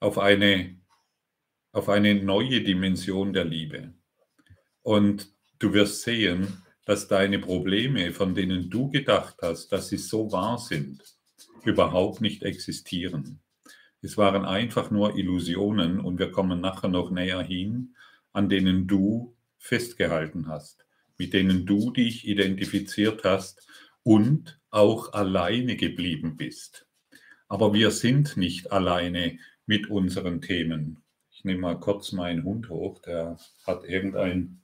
auf 0.00 0.18
eine, 0.18 0.76
auf 1.72 1.88
eine 1.88 2.14
neue 2.14 2.60
Dimension 2.62 3.32
der 3.32 3.44
Liebe. 3.44 3.94
Und 4.82 5.32
du 5.58 5.72
wirst 5.72 6.02
sehen, 6.02 6.62
dass 6.84 7.08
deine 7.08 7.38
Probleme, 7.38 8.12
von 8.12 8.34
denen 8.34 8.70
du 8.70 8.90
gedacht 8.90 9.36
hast, 9.40 9.70
dass 9.72 9.88
sie 9.88 9.98
so 9.98 10.32
wahr 10.32 10.58
sind, 10.58 11.02
überhaupt 11.64 12.20
nicht 12.20 12.42
existieren. 12.42 13.40
Es 14.00 14.16
waren 14.18 14.44
einfach 14.44 14.90
nur 14.90 15.16
Illusionen 15.16 16.00
und 16.00 16.18
wir 16.18 16.32
kommen 16.32 16.60
nachher 16.60 16.88
noch 16.88 17.10
näher 17.10 17.42
hin, 17.42 17.94
an 18.32 18.48
denen 18.48 18.88
du 18.88 19.36
festgehalten 19.58 20.48
hast, 20.48 20.84
mit 21.18 21.32
denen 21.32 21.66
du 21.66 21.92
dich 21.92 22.26
identifiziert 22.26 23.22
hast 23.22 23.64
und 24.02 24.58
auch 24.70 25.12
alleine 25.12 25.76
geblieben 25.76 26.36
bist. 26.36 26.86
Aber 27.46 27.72
wir 27.74 27.92
sind 27.92 28.36
nicht 28.36 28.72
alleine 28.72 29.38
mit 29.66 29.88
unseren 29.88 30.40
Themen. 30.40 31.04
Ich 31.30 31.44
nehme 31.44 31.60
mal 31.60 31.78
kurz 31.78 32.10
meinen 32.10 32.42
Hund 32.42 32.70
hoch, 32.70 32.98
der 33.00 33.38
hat 33.66 33.84
irgendein 33.84 34.61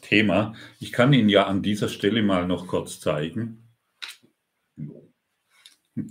Thema. 0.00 0.54
Ich 0.78 0.92
kann 0.92 1.12
ihn 1.12 1.28
ja 1.28 1.46
an 1.46 1.62
dieser 1.62 1.88
Stelle 1.88 2.22
mal 2.22 2.46
noch 2.46 2.66
kurz 2.66 3.00
zeigen. 3.00 3.68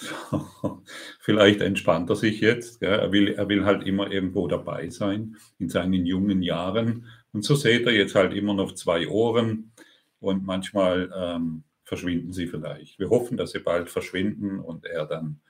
So, 0.00 0.82
vielleicht 1.18 1.60
entspannt 1.60 2.08
er 2.08 2.16
sich 2.16 2.40
jetzt. 2.40 2.80
Ja. 2.80 2.88
Er, 2.88 3.12
will, 3.12 3.28
er 3.28 3.50
will 3.50 3.66
halt 3.66 3.86
immer 3.86 4.10
irgendwo 4.10 4.48
dabei 4.48 4.88
sein 4.88 5.36
in 5.58 5.68
seinen 5.68 6.06
jungen 6.06 6.42
Jahren. 6.42 7.06
Und 7.32 7.44
so 7.44 7.54
seht 7.54 7.84
er 7.84 7.92
jetzt 7.92 8.14
halt 8.14 8.32
immer 8.32 8.54
noch 8.54 8.72
zwei 8.72 9.08
Ohren 9.08 9.72
und 10.18 10.46
manchmal 10.46 11.12
ähm, 11.14 11.64
verschwinden 11.84 12.32
sie 12.32 12.46
vielleicht. 12.46 12.98
Wir 12.98 13.10
hoffen, 13.10 13.36
dass 13.36 13.52
sie 13.52 13.58
bald 13.58 13.90
verschwinden 13.90 14.58
und 14.58 14.86
er 14.86 15.04
dann 15.04 15.40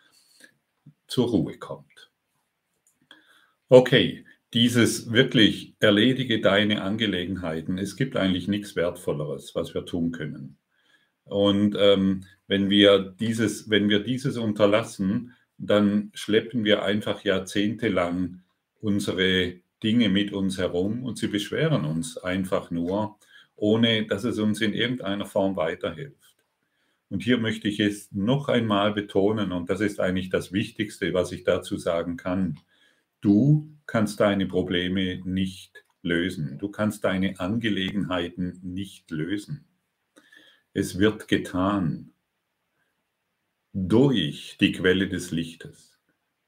zur 1.07 1.29
Ruhe 1.29 1.57
kommt. 1.59 2.11
Okay, 3.69 4.25
dieses 4.53 5.13
wirklich 5.13 5.75
erledige 5.79 6.41
deine 6.41 6.83
Angelegenheiten. 6.83 7.79
Es 7.79 7.97
gibt 7.97 8.17
eigentlich 8.17 8.49
nichts 8.49 8.75
Wertvolleres, 8.75 9.55
was 9.55 9.75
wir 9.75 9.85
tun 9.85 10.11
können. 10.11 10.59
Und 11.25 11.77
ähm, 11.79 12.25
wenn, 12.49 12.71
wir 12.71 12.99
dieses, 13.21 13.71
wenn 13.71 13.89
wir 13.89 14.01
dieses 14.01 14.37
unterlassen, 14.37 15.37
dann 15.59 16.11
schleppen 16.15 16.65
wir 16.65 16.83
einfach 16.83 17.23
jahrzehntelang 17.23 18.43
unsere 18.81 19.61
Dinge 19.83 20.09
mit 20.09 20.33
uns 20.33 20.59
herum 20.59 21.05
und 21.05 21.19
sie 21.19 21.29
beschweren 21.29 21.85
uns 21.85 22.19
einfach 22.19 22.71
nur, 22.71 23.19
ohne 23.57 24.07
dass 24.07 24.25
es 24.25 24.39
uns 24.39 24.61
in 24.61 24.75
irgendeiner 24.75 25.27
Form 25.27 25.57
weiterhilft. 25.57 26.17
Und 27.09 27.23
hier 27.23 27.39
möchte 27.39 27.69
ich 27.69 27.81
es 27.81 28.11
noch 28.13 28.49
einmal 28.49 28.93
betonen, 28.93 29.53
und 29.53 29.69
das 29.69 29.81
ist 29.81 30.01
eigentlich 30.01 30.31
das 30.31 30.53
Wichtigste, 30.53 31.13
was 31.13 31.33
ich 31.33 31.45
dazu 31.45 31.77
sagen 31.77 32.17
kann. 32.17 32.59
Du 33.21 33.77
kannst 33.87 34.21
deine 34.21 34.47
Probleme 34.47 35.21
nicht 35.25 35.85
lösen. 36.03 36.59
Du 36.59 36.71
kannst 36.71 37.05
deine 37.05 37.39
Angelegenheiten 37.39 38.61
nicht 38.63 39.11
lösen. 39.11 39.65
Es 40.73 40.99
wird 40.99 41.29
getan 41.29 42.13
durch 43.73 44.57
die 44.61 44.73
Quelle 44.73 45.09
des 45.09 45.31
Lichtes, 45.31 45.99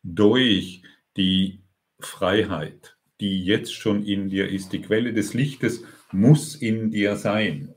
durch 0.03 0.83
die 1.17 1.61
Freiheit, 2.01 2.97
die 3.21 3.45
jetzt 3.45 3.75
schon 3.75 4.05
in 4.05 4.29
dir 4.29 4.49
ist. 4.49 4.73
Die 4.73 4.81
Quelle 4.81 5.13
des 5.13 5.35
Lichtes 5.35 5.85
muss 6.11 6.55
in 6.55 6.91
dir 6.91 7.17
sein. 7.17 7.75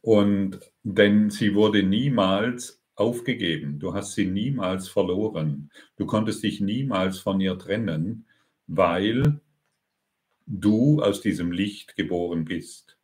Und 0.00 0.60
denn 0.82 1.30
sie 1.30 1.54
wurde 1.54 1.82
niemals 1.82 2.83
aufgegeben. 2.96 3.78
Du 3.78 3.94
hast 3.94 4.14
sie 4.14 4.26
niemals 4.26 4.88
verloren. 4.88 5.70
Du 5.96 6.06
konntest 6.06 6.42
dich 6.42 6.60
niemals 6.60 7.18
von 7.18 7.40
ihr 7.40 7.58
trennen, 7.58 8.26
weil 8.66 9.40
du 10.46 11.02
aus 11.02 11.20
diesem 11.20 11.52
Licht 11.52 11.96
geboren 11.96 12.44
bist. 12.44 12.98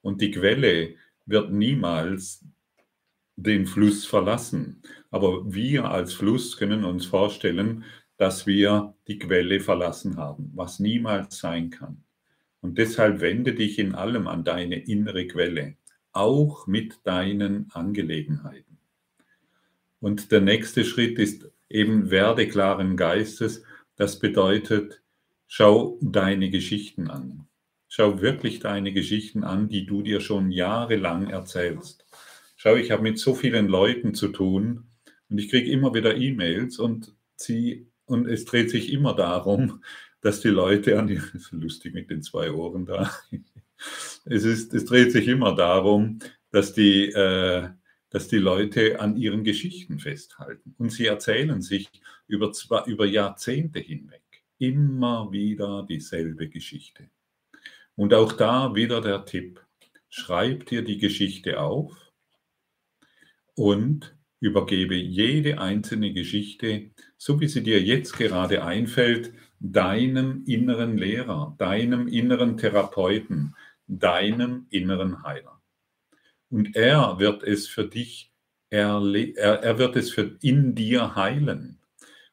Und 0.00 0.20
die 0.20 0.30
Quelle 0.30 0.94
wird 1.26 1.52
niemals 1.52 2.44
den 3.36 3.66
Fluss 3.66 4.04
verlassen. 4.04 4.82
Aber 5.10 5.52
wir 5.52 5.90
als 5.90 6.12
Fluss 6.12 6.56
können 6.56 6.84
uns 6.84 7.06
vorstellen, 7.06 7.84
dass 8.16 8.46
wir 8.46 8.94
die 9.08 9.18
Quelle 9.18 9.60
verlassen 9.60 10.16
haben, 10.16 10.52
was 10.54 10.78
niemals 10.78 11.38
sein 11.38 11.70
kann. 11.70 12.04
Und 12.60 12.78
deshalb 12.78 13.20
wende 13.20 13.54
dich 13.54 13.78
in 13.78 13.94
allem 13.94 14.28
an 14.28 14.44
deine 14.44 14.76
innere 14.76 15.26
Quelle, 15.26 15.76
auch 16.12 16.66
mit 16.66 17.00
deinen 17.04 17.70
Angelegenheiten. 17.72 18.71
Und 20.02 20.32
der 20.32 20.40
nächste 20.40 20.84
Schritt 20.84 21.20
ist 21.20 21.48
eben 21.70 22.10
werde 22.10 22.48
klaren 22.48 22.96
Geistes. 22.96 23.62
Das 23.94 24.18
bedeutet, 24.18 25.00
schau 25.46 25.96
deine 26.02 26.50
Geschichten 26.50 27.08
an. 27.08 27.46
Schau 27.86 28.20
wirklich 28.20 28.58
deine 28.58 28.92
Geschichten 28.92 29.44
an, 29.44 29.68
die 29.68 29.86
du 29.86 30.02
dir 30.02 30.20
schon 30.20 30.50
jahrelang 30.50 31.30
erzählst. 31.30 32.04
Schau, 32.56 32.74
ich 32.74 32.90
habe 32.90 33.02
mit 33.04 33.20
so 33.20 33.32
vielen 33.34 33.68
Leuten 33.68 34.12
zu 34.12 34.28
tun 34.28 34.88
und 35.30 35.38
ich 35.38 35.48
kriege 35.48 35.70
immer 35.70 35.94
wieder 35.94 36.16
E-Mails 36.16 36.80
und 36.80 37.14
sie 37.36 37.86
und 38.04 38.26
es 38.26 38.44
dreht 38.44 38.70
sich 38.70 38.92
immer 38.92 39.14
darum, 39.14 39.84
dass 40.20 40.40
die 40.40 40.48
Leute 40.48 40.98
an 40.98 41.06
die, 41.06 41.20
lustig 41.52 41.94
mit 41.94 42.10
den 42.10 42.22
zwei 42.22 42.50
Ohren 42.50 42.86
da. 42.86 43.08
Es 44.24 44.44
ist, 44.44 44.72
es 44.74 44.84
dreht 44.84 45.10
sich 45.10 45.26
immer 45.26 45.56
darum, 45.56 46.20
dass 46.52 46.72
die, 46.72 47.06
äh, 47.10 47.68
dass 48.12 48.28
die 48.28 48.36
Leute 48.36 49.00
an 49.00 49.16
ihren 49.16 49.42
Geschichten 49.42 49.98
festhalten 49.98 50.74
und 50.78 50.90
sie 50.90 51.06
erzählen 51.06 51.62
sich 51.62 51.90
über, 52.28 52.52
zwei, 52.52 52.84
über 52.84 53.06
Jahrzehnte 53.06 53.80
hinweg 53.80 54.22
immer 54.58 55.32
wieder 55.32 55.84
dieselbe 55.88 56.48
Geschichte. 56.48 57.08
Und 57.96 58.14
auch 58.14 58.32
da 58.32 58.74
wieder 58.74 59.00
der 59.00 59.24
Tipp: 59.24 59.64
Schreib 60.10 60.66
dir 60.66 60.82
die 60.82 60.98
Geschichte 60.98 61.58
auf 61.60 62.12
und 63.54 64.14
übergebe 64.40 64.94
jede 64.94 65.58
einzelne 65.58 66.12
Geschichte, 66.12 66.90
so 67.16 67.40
wie 67.40 67.48
sie 67.48 67.62
dir 67.62 67.80
jetzt 67.80 68.12
gerade 68.18 68.64
einfällt, 68.64 69.32
deinem 69.58 70.44
inneren 70.46 70.98
Lehrer, 70.98 71.54
deinem 71.58 72.08
inneren 72.08 72.56
Therapeuten, 72.56 73.54
deinem 73.86 74.66
inneren 74.70 75.22
Heiler. 75.22 75.51
Und 76.52 76.76
er 76.76 77.18
wird 77.18 77.42
es 77.42 77.66
für 77.66 77.84
dich, 77.84 78.30
er, 78.70 79.00
er 79.00 79.78
wird 79.78 79.96
es 79.96 80.12
für 80.12 80.38
in 80.40 80.76
dir 80.76 81.16
heilen 81.16 81.80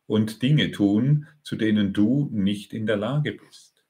und 0.05 0.43
Dinge 0.43 0.69
tun, 0.71 1.25
zu 1.41 1.55
denen 1.55 1.93
du 1.93 2.29
nicht 2.31 2.73
in 2.73 2.85
der 2.85 2.97
Lage 2.97 3.31
bist. 3.31 3.83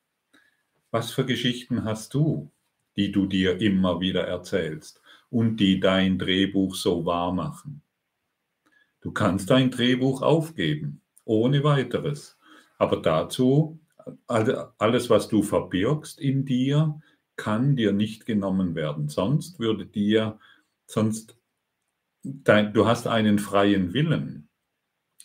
Was 0.92 1.12
für 1.12 1.26
Geschichten 1.26 1.84
hast 1.84 2.14
du, 2.14 2.50
die 2.96 3.12
du 3.12 3.26
dir 3.26 3.60
immer 3.60 4.00
wieder 4.00 4.26
erzählst? 4.26 5.02
und 5.30 5.58
die 5.58 5.80
dein 5.80 6.18
Drehbuch 6.18 6.76
so 6.76 7.06
wahr 7.06 7.32
machen. 7.34 7.82
Du 9.02 9.12
kannst 9.12 9.50
dein 9.50 9.72
Drehbuch 9.72 10.22
aufgeben, 10.22 11.02
ohne 11.24 11.64
weiteres. 11.64 12.38
Aber 12.78 12.98
dazu, 12.98 13.80
alles, 14.28 15.10
was 15.10 15.28
du 15.28 15.44
verbirgst 15.44 16.20
in 16.20 16.46
dir, 16.46 17.00
kann 17.40 17.78
dir 17.78 17.94
nicht 17.94 18.26
genommen 18.26 18.76
werden. 18.76 19.08
Sonst 19.08 19.60
würde 19.60 19.86
dir, 19.86 20.40
sonst, 20.86 21.38
dein, 22.22 22.74
du 22.74 22.86
hast 22.86 23.08
einen 23.08 23.40
freien 23.40 23.94
Willen. 23.94 24.50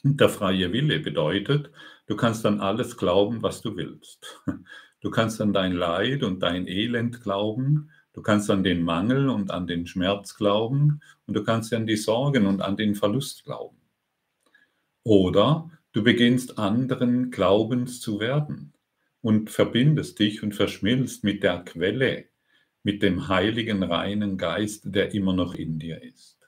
Und 0.05 0.20
der 0.20 0.29
freie 0.29 0.72
Wille 0.72 1.00
bedeutet, 1.00 1.72
du 2.07 2.14
kannst 2.14 2.46
an 2.46 2.61
alles 2.61 2.96
glauben, 2.96 3.42
was 3.42 3.61
du 3.61 3.77
willst. 3.77 4.40
Du 5.00 5.11
kannst 5.11 5.38
an 5.42 5.53
dein 5.53 5.72
Leid 5.72 6.22
und 6.22 6.40
dein 6.42 6.66
Elend 6.66 7.20
glauben, 7.20 7.90
Du 8.14 8.22
kannst 8.22 8.48
an 8.48 8.62
den 8.62 8.85
Mangel 8.85 9.29
und 9.29 9.50
an 9.50 9.66
den 9.66 9.88
Schmerz 9.88 10.37
glauben 10.37 11.00
und 11.27 11.35
du 11.35 11.42
kannst 11.42 11.74
an 11.74 11.85
die 11.85 11.96
Sorgen 11.96 12.46
und 12.46 12.62
an 12.62 12.77
den 12.77 12.94
Verlust 12.94 13.42
glauben. 13.42 13.77
Oder 15.03 15.68
du 15.92 16.05
beginnst 16.05 16.57
anderen 16.57 17.33
Glaubens 17.33 18.00
zu 18.00 18.20
werden 18.20 18.72
und 19.24 19.48
verbindest 19.48 20.18
dich 20.18 20.42
und 20.42 20.54
verschmilzt 20.54 21.24
mit 21.24 21.42
der 21.42 21.64
Quelle, 21.64 22.26
mit 22.82 23.02
dem 23.02 23.28
heiligen, 23.28 23.82
reinen 23.82 24.37
Geist, 24.37 24.82
der 24.84 25.14
immer 25.14 25.32
noch 25.32 25.54
in 25.54 25.78
dir 25.78 26.02
ist. 26.02 26.38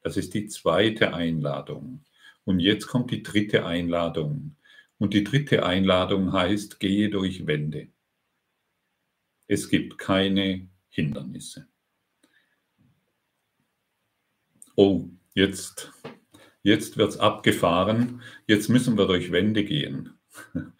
Das 0.00 0.16
ist 0.16 0.34
die 0.34 0.46
zweite 0.46 1.14
Einladung. 1.14 2.04
Und 2.44 2.60
jetzt 2.60 2.86
kommt 2.86 3.10
die 3.10 3.24
dritte 3.24 3.66
Einladung. 3.66 4.54
Und 4.98 5.14
die 5.14 5.24
dritte 5.24 5.66
Einladung 5.66 6.32
heißt, 6.32 6.78
gehe 6.78 7.10
durch 7.10 7.44
Wände. 7.44 7.88
Es 9.48 9.68
gibt 9.68 9.98
keine 9.98 10.68
Hindernisse. 10.90 11.66
Oh, 14.76 15.08
jetzt, 15.34 15.90
jetzt 16.62 16.98
wird 16.98 17.10
es 17.10 17.16
abgefahren. 17.18 18.22
Jetzt 18.46 18.68
müssen 18.68 18.96
wir 18.96 19.08
durch 19.08 19.32
Wände 19.32 19.64
gehen. 19.64 20.14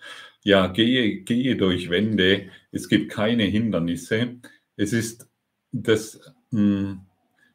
Ja, 0.44 0.66
gehe, 0.68 1.22
gehe 1.22 1.56
durch 1.56 1.88
Wände. 1.90 2.50
Es 2.70 2.88
gibt 2.88 3.10
keine 3.10 3.44
Hindernisse. 3.44 4.36
Es 4.76 4.92
ist 4.92 5.28
das, 5.72 6.20
hm, 6.50 7.00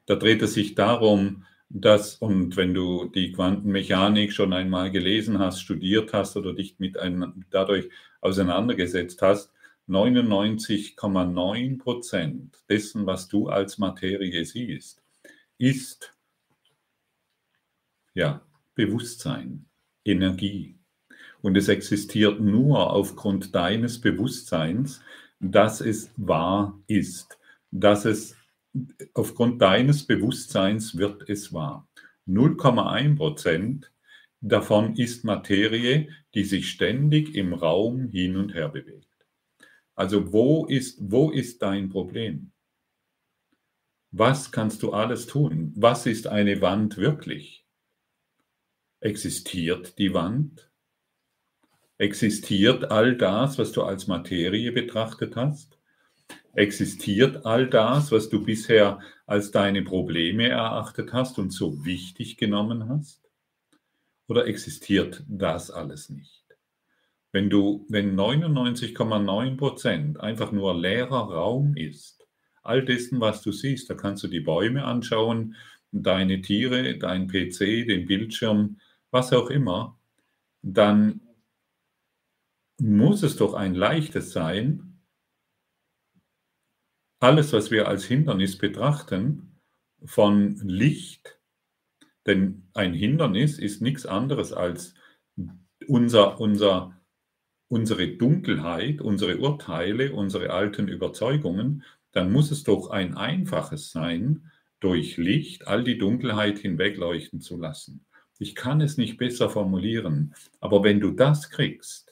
da 0.06 0.16
dreht 0.16 0.42
es 0.42 0.54
sich 0.56 0.76
darum, 0.76 1.46
Das, 1.72 2.16
und 2.16 2.58
wenn 2.58 2.74
du 2.74 3.06
die 3.06 3.32
Quantenmechanik 3.32 4.34
schon 4.34 4.54
einmal 4.54 4.90
gelesen 4.92 5.38
hast, 5.40 5.62
studiert 5.62 6.14
hast 6.14 6.36
oder 6.38 6.54
dich 6.54 6.80
mit 6.80 6.98
einem, 6.98 7.46
dadurch 7.52 7.90
auseinandergesetzt 8.22 9.22
hast, 9.22 9.52
99,9 9.88 11.78
Prozent 11.80 12.58
dessen, 12.70 13.06
was 13.06 13.28
du 13.28 13.50
als 13.50 13.78
Materie 13.78 14.46
siehst, 14.46 15.04
ist 15.60 16.14
ja 18.14 18.42
Bewusstsein, 18.76 19.66
Energie. 20.06 20.79
Und 21.42 21.56
es 21.56 21.70
existiert 21.70 22.40
nur 22.42 22.92
aufgrund 22.92 23.56
deines 23.56 24.02
Bewusstseins, 24.02 25.02
dass 25.40 25.80
es 25.80 26.12
wahr 26.18 26.78
ist, 26.88 27.38
dass 27.72 28.06
es 28.06 28.36
aufgrund 29.14 29.62
deines 29.62 30.06
Bewusstseins 30.06 30.98
wird 30.98 31.30
es 31.30 31.54
wahr. 31.54 31.88
0,1 32.28 33.16
Prozent 33.16 33.92
davon 34.42 34.96
ist 34.96 35.24
Materie, 35.24 36.10
die 36.34 36.44
sich 36.44 36.70
ständig 36.70 37.36
im 37.36 37.54
Raum 37.54 38.10
hin 38.10 38.36
und 38.36 38.54
her 38.54 38.70
bewegt. 38.70 39.08
Also 39.96 40.32
wo 40.32 40.66
ist, 40.66 41.00
wo 41.02 41.32
ist 41.32 41.62
dein 41.62 41.90
Problem? 41.90 42.52
Was 44.12 44.52
kannst 44.52 44.84
du 44.84 44.92
alles 44.92 45.28
tun? 45.28 45.74
Was 45.76 46.06
ist 46.06 46.28
eine 46.28 46.62
Wand 46.62 46.98
wirklich? 46.98 47.66
Existiert 49.02 49.98
die 49.98 50.14
Wand? 50.14 50.69
Existiert 52.00 52.92
all 52.92 53.18
das, 53.18 53.58
was 53.58 53.74
du 53.74 53.84
als 53.84 54.08
Materie 54.08 54.72
betrachtet 54.72 55.36
hast? 55.36 55.78
Existiert 56.54 57.46
all 57.46 57.68
das, 57.68 58.14
was 58.14 58.30
du 58.30 58.42
bisher 58.42 59.00
als 59.28 59.52
deine 59.52 59.82
Probleme 59.82 60.48
erachtet 60.48 61.12
hast 61.12 61.38
und 61.40 61.52
so 61.52 61.84
wichtig 61.84 62.38
genommen 62.38 62.88
hast? 62.88 63.30
Oder 64.30 64.48
existiert 64.48 65.26
das 65.28 65.72
alles 65.72 66.10
nicht? 66.10 66.46
Wenn 67.34 67.50
du, 67.50 67.86
wenn 67.90 68.18
99,9 68.18 69.58
Prozent 69.58 70.22
einfach 70.22 70.54
nur 70.54 70.80
leerer 70.80 71.30
Raum 71.30 71.76
ist, 71.76 72.26
all 72.64 72.86
dessen, 72.86 73.20
was 73.20 73.42
du 73.42 73.52
siehst, 73.52 73.90
da 73.90 73.94
kannst 73.96 74.24
du 74.24 74.30
die 74.30 74.40
Bäume 74.40 74.86
anschauen, 74.86 75.58
deine 75.92 76.42
Tiere, 76.42 76.98
dein 76.98 77.28
PC, 77.28 77.86
den 77.86 78.06
Bildschirm, 78.06 78.80
was 79.12 79.34
auch 79.34 79.50
immer, 79.50 80.00
dann 80.62 81.20
muss 82.80 83.24
es 83.24 83.36
doch 83.36 83.54
ein 83.54 83.76
leichtes 83.76 84.32
sein, 84.32 85.02
alles, 87.20 87.52
was 87.52 87.70
wir 87.70 87.88
als 87.88 88.06
Hindernis 88.06 88.58
betrachten, 88.58 89.60
von 90.06 90.56
Licht, 90.58 91.40
denn 92.26 92.70
ein 92.74 92.94
Hindernis 92.94 93.60
ist 93.60 93.82
nichts 93.82 94.06
anderes 94.06 94.54
als 94.54 94.94
unser, 95.88 96.40
unser, 96.40 97.02
unsere 97.68 98.08
Dunkelheit, 98.08 99.02
unsere 99.02 99.38
Urteile, 99.40 100.14
unsere 100.14 100.52
alten 100.52 100.88
Überzeugungen, 100.88 101.84
dann 102.12 102.32
muss 102.32 102.52
es 102.52 102.64
doch 102.64 102.90
ein 102.90 103.16
einfaches 103.16 103.92
sein, 103.92 104.52
durch 104.80 105.18
Licht 105.18 105.68
all 105.68 105.84
die 105.84 105.98
Dunkelheit 105.98 106.60
hinwegleuchten 106.60 107.42
zu 107.42 107.58
lassen. 107.58 108.06
Ich 108.38 108.56
kann 108.56 108.80
es 108.80 108.98
nicht 108.98 109.18
besser 109.18 109.50
formulieren, 109.50 110.34
aber 110.62 110.84
wenn 110.84 111.02
du 111.02 111.12
das 111.12 111.50
kriegst, 111.50 112.09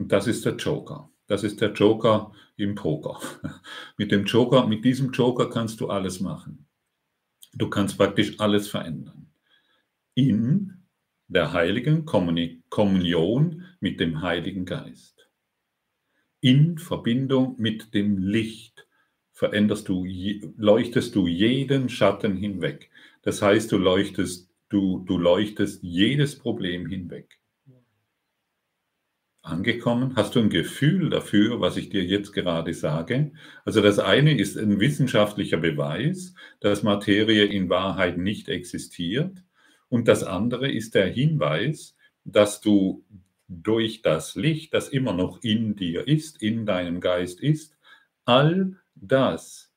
und 0.00 0.10
das 0.12 0.26
ist 0.26 0.46
der 0.46 0.56
Joker, 0.56 1.12
das 1.26 1.44
ist 1.44 1.60
der 1.60 1.72
Joker 1.72 2.32
im 2.56 2.74
Poker. 2.74 3.20
Mit 3.98 4.10
dem 4.12 4.24
Joker, 4.24 4.66
mit 4.66 4.82
diesem 4.82 5.12
Joker 5.12 5.50
kannst 5.50 5.78
du 5.78 5.90
alles 5.90 6.20
machen. 6.20 6.66
Du 7.52 7.68
kannst 7.68 7.98
praktisch 7.98 8.40
alles 8.40 8.66
verändern. 8.66 9.30
In 10.14 10.86
der 11.28 11.52
heiligen 11.52 12.06
Kommunion 12.06 13.66
mit 13.80 14.00
dem 14.00 14.22
Heiligen 14.22 14.64
Geist. 14.64 15.28
In 16.40 16.78
Verbindung 16.78 17.56
mit 17.58 17.92
dem 17.92 18.16
Licht 18.16 18.88
veränderst 19.32 19.86
du, 19.86 20.06
leuchtest 20.56 21.14
du 21.14 21.26
jeden 21.26 21.90
Schatten 21.90 22.36
hinweg. 22.36 22.90
Das 23.20 23.42
heißt, 23.42 23.70
du 23.70 23.76
leuchtest, 23.76 24.50
du, 24.70 25.00
du 25.00 25.18
leuchtest 25.18 25.82
jedes 25.82 26.38
Problem 26.38 26.86
hinweg 26.86 27.39
angekommen? 29.50 30.14
Hast 30.16 30.34
du 30.34 30.40
ein 30.40 30.48
Gefühl 30.48 31.10
dafür, 31.10 31.60
was 31.60 31.76
ich 31.76 31.90
dir 31.90 32.02
jetzt 32.02 32.32
gerade 32.32 32.72
sage? 32.72 33.32
Also 33.66 33.82
das 33.82 33.98
eine 33.98 34.38
ist 34.38 34.56
ein 34.56 34.80
wissenschaftlicher 34.80 35.58
Beweis, 35.58 36.34
dass 36.60 36.82
Materie 36.82 37.44
in 37.44 37.68
Wahrheit 37.68 38.16
nicht 38.16 38.48
existiert. 38.48 39.42
Und 39.90 40.08
das 40.08 40.24
andere 40.24 40.70
ist 40.70 40.94
der 40.94 41.08
Hinweis, 41.08 41.96
dass 42.24 42.60
du 42.60 43.04
durch 43.48 44.00
das 44.00 44.36
Licht, 44.36 44.72
das 44.72 44.88
immer 44.88 45.12
noch 45.12 45.42
in 45.42 45.76
dir 45.76 46.08
ist, 46.08 46.40
in 46.40 46.64
deinem 46.64 47.00
Geist 47.00 47.40
ist, 47.40 47.76
all 48.24 48.78
das, 48.94 49.70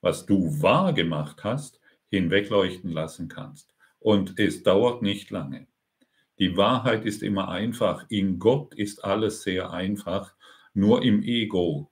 was 0.00 0.26
du 0.26 0.60
wahrgemacht 0.60 1.44
hast, 1.44 1.80
hinwegleuchten 2.10 2.90
lassen 2.90 3.28
kannst. 3.28 3.72
Und 4.00 4.38
es 4.38 4.64
dauert 4.64 5.02
nicht 5.02 5.30
lange. 5.30 5.67
Die 6.38 6.56
Wahrheit 6.56 7.04
ist 7.04 7.22
immer 7.22 7.48
einfach. 7.48 8.06
In 8.08 8.38
Gott 8.38 8.74
ist 8.74 9.04
alles 9.04 9.42
sehr 9.42 9.72
einfach. 9.72 10.34
Nur 10.72 11.02
im 11.02 11.22
Ego 11.22 11.90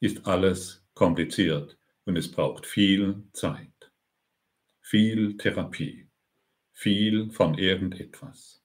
ist 0.00 0.26
alles 0.26 0.84
kompliziert 0.94 1.78
und 2.04 2.16
es 2.16 2.30
braucht 2.30 2.66
viel 2.66 3.22
Zeit, 3.32 3.92
viel 4.80 5.36
Therapie, 5.36 6.08
viel 6.72 7.30
von 7.30 7.56
irgendetwas. 7.56 8.64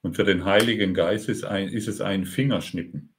Und 0.00 0.16
für 0.16 0.24
den 0.24 0.44
Heiligen 0.44 0.94
Geist 0.94 1.28
ist, 1.28 1.44
ein, 1.44 1.68
ist 1.68 1.86
es 1.86 2.00
ein 2.00 2.26
Fingerschnippen, 2.26 3.14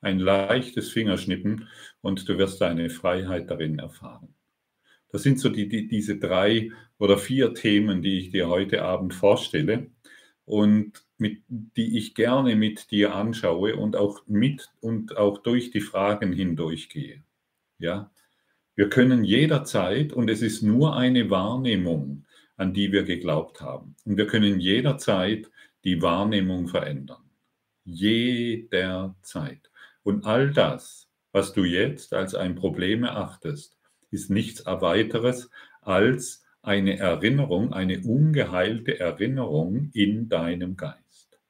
ein 0.00 0.18
leichtes 0.18 0.90
Fingerschnippen 0.90 1.68
und 2.02 2.28
du 2.28 2.36
wirst 2.36 2.60
deine 2.60 2.90
Freiheit 2.90 3.50
darin 3.50 3.78
erfahren. 3.78 4.34
Das 5.12 5.22
sind 5.22 5.38
so 5.38 5.50
die, 5.50 5.68
die, 5.68 5.86
diese 5.86 6.16
drei 6.16 6.70
oder 6.98 7.18
vier 7.18 7.54
Themen, 7.54 8.02
die 8.02 8.18
ich 8.18 8.30
dir 8.30 8.48
heute 8.48 8.82
Abend 8.82 9.14
vorstelle 9.14 9.90
und 10.46 11.04
mit, 11.18 11.42
die 11.48 11.98
ich 11.98 12.14
gerne 12.14 12.56
mit 12.56 12.90
dir 12.90 13.14
anschaue 13.14 13.76
und 13.76 13.94
auch 13.94 14.26
mit 14.26 14.70
und 14.80 15.16
auch 15.16 15.38
durch 15.38 15.70
die 15.70 15.80
Fragen 15.80 16.32
hindurchgehe. 16.32 17.22
Ja, 17.78 18.10
wir 18.74 18.88
können 18.88 19.22
jederzeit 19.22 20.12
und 20.14 20.30
es 20.30 20.40
ist 20.40 20.62
nur 20.62 20.96
eine 20.96 21.28
Wahrnehmung, 21.28 22.24
an 22.56 22.72
die 22.72 22.90
wir 22.90 23.02
geglaubt 23.02 23.60
haben. 23.60 23.96
Und 24.04 24.16
wir 24.16 24.26
können 24.26 24.60
jederzeit 24.60 25.50
die 25.84 26.00
Wahrnehmung 26.00 26.68
verändern. 26.68 27.30
Jederzeit. 27.84 29.70
Und 30.02 30.24
all 30.24 30.52
das, 30.52 31.08
was 31.32 31.52
du 31.52 31.64
jetzt 31.64 32.14
als 32.14 32.34
ein 32.34 32.54
Problem 32.54 33.04
erachtest, 33.04 33.76
ist 34.12 34.30
nichts 34.30 34.64
weiteres 34.66 35.50
als 35.80 36.44
eine 36.62 36.98
Erinnerung, 36.98 37.72
eine 37.72 38.00
ungeheilte 38.02 39.00
Erinnerung 39.00 39.90
in 39.92 40.28
deinem 40.28 40.76
Geist. 40.76 41.40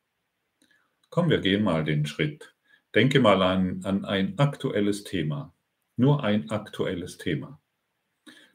Komm, 1.10 1.28
wir 1.28 1.38
gehen 1.40 1.62
mal 1.62 1.84
den 1.84 2.06
Schritt. 2.06 2.54
Denke 2.94 3.20
mal 3.20 3.42
an, 3.42 3.80
an 3.84 4.04
ein 4.04 4.38
aktuelles 4.38 5.04
Thema, 5.04 5.54
nur 5.96 6.24
ein 6.24 6.50
aktuelles 6.50 7.18
Thema, 7.18 7.60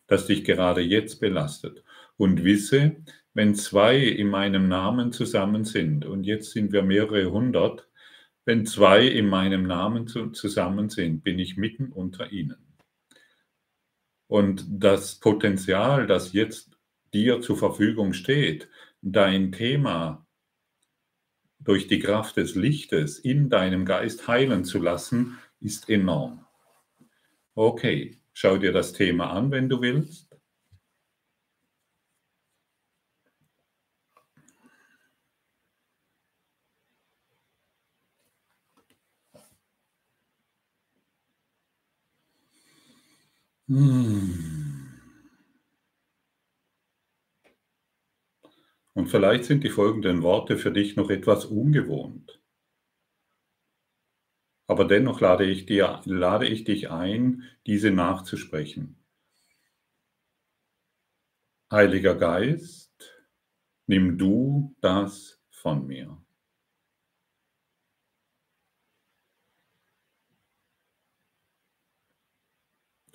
das 0.07 0.27
dich 0.27 0.43
gerade 0.43 0.81
jetzt 0.81 1.19
belastet. 1.19 1.83
Und 2.17 2.43
wisse, 2.43 2.97
wenn 3.33 3.53
zwei 3.55 3.99
in 3.99 4.29
meinem 4.29 4.67
Namen 4.67 5.11
zusammen 5.11 5.65
sind, 5.65 6.05
und 6.05 6.23
jetzt 6.23 6.51
sind 6.51 6.71
wir 6.71 6.81
mehrere 6.81 7.31
hundert, 7.31 7.87
wenn 8.45 8.65
zwei 8.65 9.05
in 9.05 9.27
meinem 9.27 9.63
Namen 9.63 10.07
zusammen 10.07 10.89
sind, 10.89 11.23
bin 11.23 11.37
ich 11.37 11.57
mitten 11.57 11.91
unter 11.91 12.31
ihnen. 12.31 12.66
Und 14.27 14.65
das 14.69 15.15
Potenzial, 15.15 16.05
das 16.05 16.33
jetzt 16.33 16.77
dir 17.13 17.41
zur 17.41 17.57
Verfügung 17.57 18.13
steht, 18.13 18.69
dein 19.01 19.51
Thema 19.51 20.25
durch 21.59 21.87
die 21.87 21.99
Kraft 21.99 22.37
des 22.37 22.55
Lichtes 22.55 23.19
in 23.19 23.49
deinem 23.49 23.85
Geist 23.85 24.27
heilen 24.27 24.63
zu 24.63 24.79
lassen, 24.79 25.37
ist 25.59 25.89
enorm. 25.89 26.45
Okay, 27.55 28.19
schau 28.33 28.57
dir 28.57 28.71
das 28.71 28.93
Thema 28.93 29.31
an, 29.31 29.51
wenn 29.51 29.69
du 29.69 29.81
willst. 29.81 30.26
Hm. 43.69 44.97
Und 48.93 49.07
vielleicht 49.09 49.45
sind 49.45 49.63
die 49.63 49.69
folgenden 49.69 50.23
Worte 50.23 50.57
für 50.57 50.71
dich 50.71 50.95
noch 50.95 51.09
etwas 51.09 51.45
ungewohnt. 51.45 52.41
Aber 54.67 54.85
dennoch 54.85 55.21
lade 55.21 55.45
ich, 55.45 55.65
dir, 55.65 56.01
lade 56.05 56.47
ich 56.47 56.63
dich 56.63 56.89
ein, 56.89 57.43
diese 57.65 57.91
nachzusprechen. 57.91 59.03
Heiliger 61.71 62.15
Geist, 62.15 62.93
nimm 63.87 64.17
du 64.17 64.75
das 64.81 65.41
von 65.51 65.85
mir. 65.85 66.17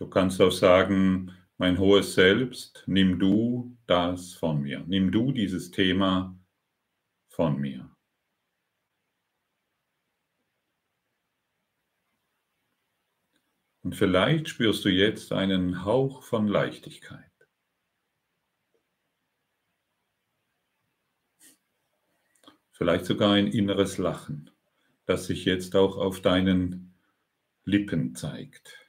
Du 0.02 0.08
kannst 0.08 0.40
auch 0.40 0.50
sagen, 0.50 1.32
mein 1.58 1.78
hohes 1.78 2.14
Selbst, 2.14 2.82
nimm 2.88 3.20
du 3.20 3.78
das 3.86 4.34
von 4.34 4.60
mir. 4.60 4.82
Nimm 4.88 5.12
du 5.12 5.30
dieses 5.30 5.70
Thema 5.70 6.36
von 7.28 7.56
mir. 7.60 7.88
Und 13.82 13.94
vielleicht 13.94 14.48
spürst 14.48 14.84
du 14.84 14.88
jetzt 14.88 15.30
einen 15.30 15.84
Hauch 15.84 16.24
von 16.24 16.48
Leichtigkeit. 16.48 17.30
Vielleicht 22.72 23.04
sogar 23.04 23.34
ein 23.34 23.46
inneres 23.46 23.98
Lachen, 23.98 24.50
das 25.06 25.26
sich 25.26 25.44
jetzt 25.44 25.76
auch 25.76 25.96
auf 25.96 26.20
deinen 26.20 26.92
Lippen 27.64 28.16
zeigt. 28.16 28.81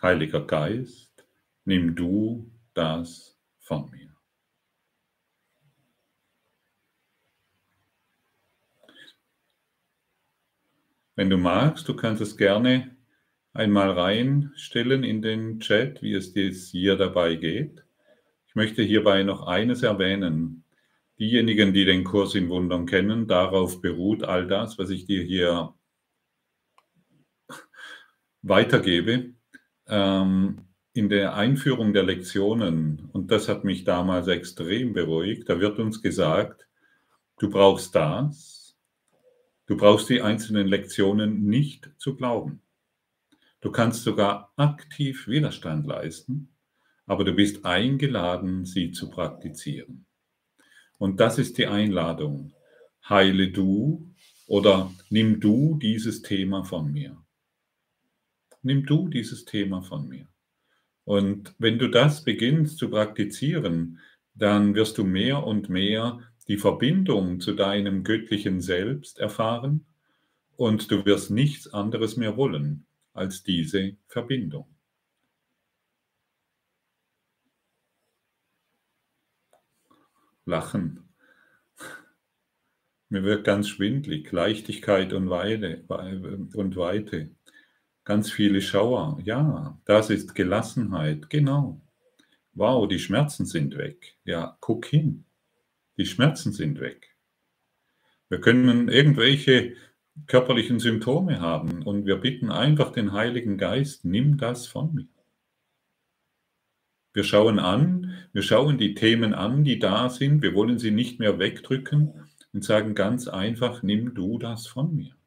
Heiliger 0.00 0.46
Geist, 0.46 1.26
nimm 1.64 1.96
du 1.96 2.48
das 2.72 3.36
von 3.58 3.90
mir. 3.90 4.14
Wenn 11.16 11.30
du 11.30 11.36
magst, 11.36 11.88
du 11.88 11.96
kannst 11.96 12.22
es 12.22 12.36
gerne 12.36 12.96
einmal 13.52 13.90
reinstellen 13.90 15.02
in 15.02 15.20
den 15.20 15.58
Chat, 15.58 16.00
wie 16.00 16.14
es 16.14 16.32
dir 16.32 16.48
hier 16.52 16.94
dabei 16.94 17.34
geht. 17.34 17.84
Ich 18.46 18.54
möchte 18.54 18.84
hierbei 18.84 19.24
noch 19.24 19.48
eines 19.48 19.82
erwähnen. 19.82 20.62
Diejenigen, 21.18 21.72
die 21.72 21.84
den 21.84 22.04
Kurs 22.04 22.36
in 22.36 22.48
Wundern 22.50 22.86
kennen, 22.86 23.26
darauf 23.26 23.80
beruht 23.80 24.22
all 24.22 24.46
das, 24.46 24.78
was 24.78 24.90
ich 24.90 25.06
dir 25.06 25.24
hier 25.24 25.74
weitergebe. 28.42 29.34
Ähm, 29.88 30.62
in 30.92 31.08
der 31.08 31.34
Einführung 31.34 31.92
der 31.92 32.02
Lektionen, 32.02 33.08
und 33.12 33.30
das 33.30 33.48
hat 33.48 33.64
mich 33.64 33.84
damals 33.84 34.26
extrem 34.26 34.92
beruhigt, 34.92 35.48
da 35.48 35.60
wird 35.60 35.78
uns 35.78 36.02
gesagt, 36.02 36.66
du 37.38 37.48
brauchst 37.50 37.94
das, 37.94 38.58
Du 39.68 39.76
brauchst 39.76 40.08
die 40.08 40.22
einzelnen 40.22 40.66
Lektionen 40.66 41.44
nicht 41.44 41.90
zu 41.98 42.16
glauben. 42.16 42.62
Du 43.60 43.70
kannst 43.70 44.02
sogar 44.02 44.50
aktiv 44.56 45.28
Widerstand 45.28 45.86
leisten, 45.86 46.48
aber 47.04 47.22
du 47.22 47.34
bist 47.34 47.66
eingeladen, 47.66 48.64
sie 48.64 48.92
zu 48.92 49.10
praktizieren. 49.10 50.06
Und 50.96 51.20
das 51.20 51.38
ist 51.38 51.58
die 51.58 51.66
Einladung. 51.66 52.54
Heile 53.06 53.50
du 53.50 54.10
oder 54.46 54.90
nimm 55.10 55.38
du 55.38 55.76
dieses 55.76 56.22
Thema 56.22 56.64
von 56.64 56.90
mir. 56.90 57.22
Nimm 58.68 58.84
du 58.84 59.08
dieses 59.08 59.46
Thema 59.46 59.80
von 59.80 60.10
mir. 60.10 60.28
Und 61.04 61.54
wenn 61.58 61.78
du 61.78 61.88
das 61.88 62.22
beginnst 62.22 62.76
zu 62.76 62.90
praktizieren, 62.90 63.98
dann 64.34 64.74
wirst 64.74 64.98
du 64.98 65.04
mehr 65.04 65.46
und 65.46 65.70
mehr 65.70 66.20
die 66.48 66.58
Verbindung 66.58 67.40
zu 67.40 67.54
deinem 67.54 68.04
göttlichen 68.04 68.60
Selbst 68.60 69.20
erfahren 69.20 69.86
und 70.56 70.90
du 70.90 71.06
wirst 71.06 71.30
nichts 71.30 71.72
anderes 71.72 72.18
mehr 72.18 72.36
wollen 72.36 72.84
als 73.14 73.42
diese 73.42 73.96
Verbindung. 74.06 74.76
Lachen. 80.44 81.08
Mir 83.08 83.22
wird 83.22 83.44
ganz 83.44 83.70
schwindlig, 83.70 84.30
Leichtigkeit 84.30 85.14
und 85.14 85.30
Weite. 85.30 87.37
Ganz 88.08 88.30
viele 88.32 88.62
Schauer. 88.62 89.20
Ja, 89.22 89.78
das 89.84 90.08
ist 90.08 90.34
Gelassenheit, 90.34 91.28
genau. 91.28 91.78
Wow, 92.54 92.88
die 92.88 93.00
Schmerzen 93.00 93.44
sind 93.44 93.76
weg. 93.76 94.16
Ja, 94.24 94.56
guck 94.60 94.86
hin. 94.86 95.26
Die 95.98 96.06
Schmerzen 96.06 96.54
sind 96.54 96.80
weg. 96.80 97.14
Wir 98.30 98.40
können 98.40 98.88
irgendwelche 98.88 99.74
körperlichen 100.26 100.80
Symptome 100.80 101.40
haben 101.40 101.82
und 101.82 102.06
wir 102.06 102.16
bitten 102.16 102.50
einfach 102.50 102.92
den 102.92 103.12
Heiligen 103.12 103.58
Geist, 103.58 104.06
nimm 104.06 104.38
das 104.38 104.66
von 104.66 104.94
mir. 104.94 105.08
Wir 107.12 107.24
schauen 107.24 107.58
an, 107.58 108.14
wir 108.32 108.42
schauen 108.42 108.78
die 108.78 108.94
Themen 108.94 109.34
an, 109.34 109.64
die 109.64 109.78
da 109.78 110.08
sind, 110.08 110.40
wir 110.40 110.54
wollen 110.54 110.78
sie 110.78 110.92
nicht 110.92 111.18
mehr 111.18 111.38
wegdrücken 111.38 112.26
und 112.54 112.64
sagen 112.64 112.94
ganz 112.94 113.28
einfach, 113.28 113.82
nimm 113.82 114.14
du 114.14 114.38
das 114.38 114.66
von 114.66 114.96
mir. 114.96 115.17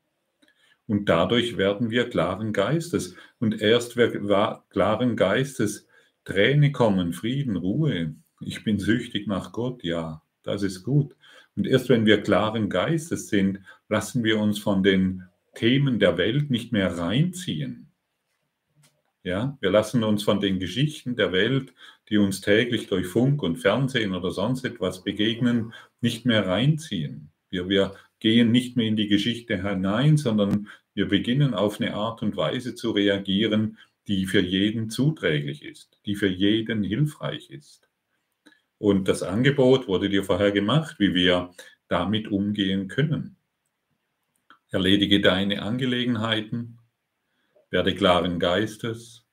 Und 0.91 1.07
dadurch 1.07 1.55
werden 1.55 1.89
wir 1.89 2.09
klaren 2.09 2.51
Geistes. 2.51 3.15
Und 3.39 3.61
erst 3.61 3.95
wer 3.95 4.61
klaren 4.71 5.15
Geistes 5.15 5.87
Träne 6.25 6.73
kommen, 6.73 7.13
Frieden, 7.13 7.55
Ruhe. 7.55 8.13
Ich 8.41 8.65
bin 8.65 8.77
süchtig 8.77 9.25
nach 9.25 9.53
Gott, 9.53 9.85
ja. 9.85 10.21
Das 10.43 10.63
ist 10.63 10.83
gut. 10.83 11.15
Und 11.55 11.65
erst 11.65 11.87
wenn 11.87 12.05
wir 12.05 12.21
klaren 12.21 12.69
Geistes 12.69 13.29
sind, 13.29 13.61
lassen 13.87 14.25
wir 14.25 14.37
uns 14.37 14.59
von 14.59 14.83
den 14.83 15.23
Themen 15.55 15.97
der 15.97 16.17
Welt 16.17 16.51
nicht 16.51 16.73
mehr 16.73 16.97
reinziehen. 16.97 17.89
Ja, 19.23 19.57
wir 19.61 19.71
lassen 19.71 20.03
uns 20.03 20.23
von 20.23 20.41
den 20.41 20.59
Geschichten 20.59 21.15
der 21.15 21.31
Welt, 21.31 21.73
die 22.09 22.17
uns 22.17 22.41
täglich 22.41 22.87
durch 22.87 23.07
Funk 23.07 23.43
und 23.43 23.55
Fernsehen 23.55 24.13
oder 24.13 24.31
sonst 24.31 24.65
etwas 24.65 25.05
begegnen, 25.05 25.71
nicht 26.01 26.25
mehr 26.25 26.45
reinziehen. 26.45 27.29
Wir, 27.49 27.69
wir 27.69 27.95
gehen 28.21 28.51
nicht 28.51 28.77
mehr 28.77 28.87
in 28.87 28.95
die 28.95 29.07
Geschichte 29.07 29.67
hinein, 29.67 30.15
sondern 30.15 30.67
wir 30.93 31.07
beginnen 31.07 31.53
auf 31.53 31.79
eine 31.79 31.93
Art 31.93 32.21
und 32.21 32.35
Weise 32.35 32.75
zu 32.75 32.91
reagieren, 32.91 33.77
die 34.07 34.25
für 34.25 34.41
jeden 34.41 34.89
zuträglich 34.89 35.63
ist, 35.63 35.99
die 36.05 36.15
für 36.15 36.27
jeden 36.27 36.83
hilfreich 36.83 37.49
ist. 37.49 37.87
Und 38.77 39.07
das 39.07 39.23
Angebot 39.23 39.87
wurde 39.87 40.09
dir 40.09 40.23
vorher 40.23 40.51
gemacht, 40.51 40.95
wie 40.99 41.13
wir 41.13 41.53
damit 41.87 42.27
umgehen 42.29 42.87
können. 42.87 43.37
Erledige 44.69 45.21
deine 45.21 45.61
Angelegenheiten, 45.61 46.79
werde 47.69 47.93
klaren 47.95 48.39
Geistes 48.39 49.25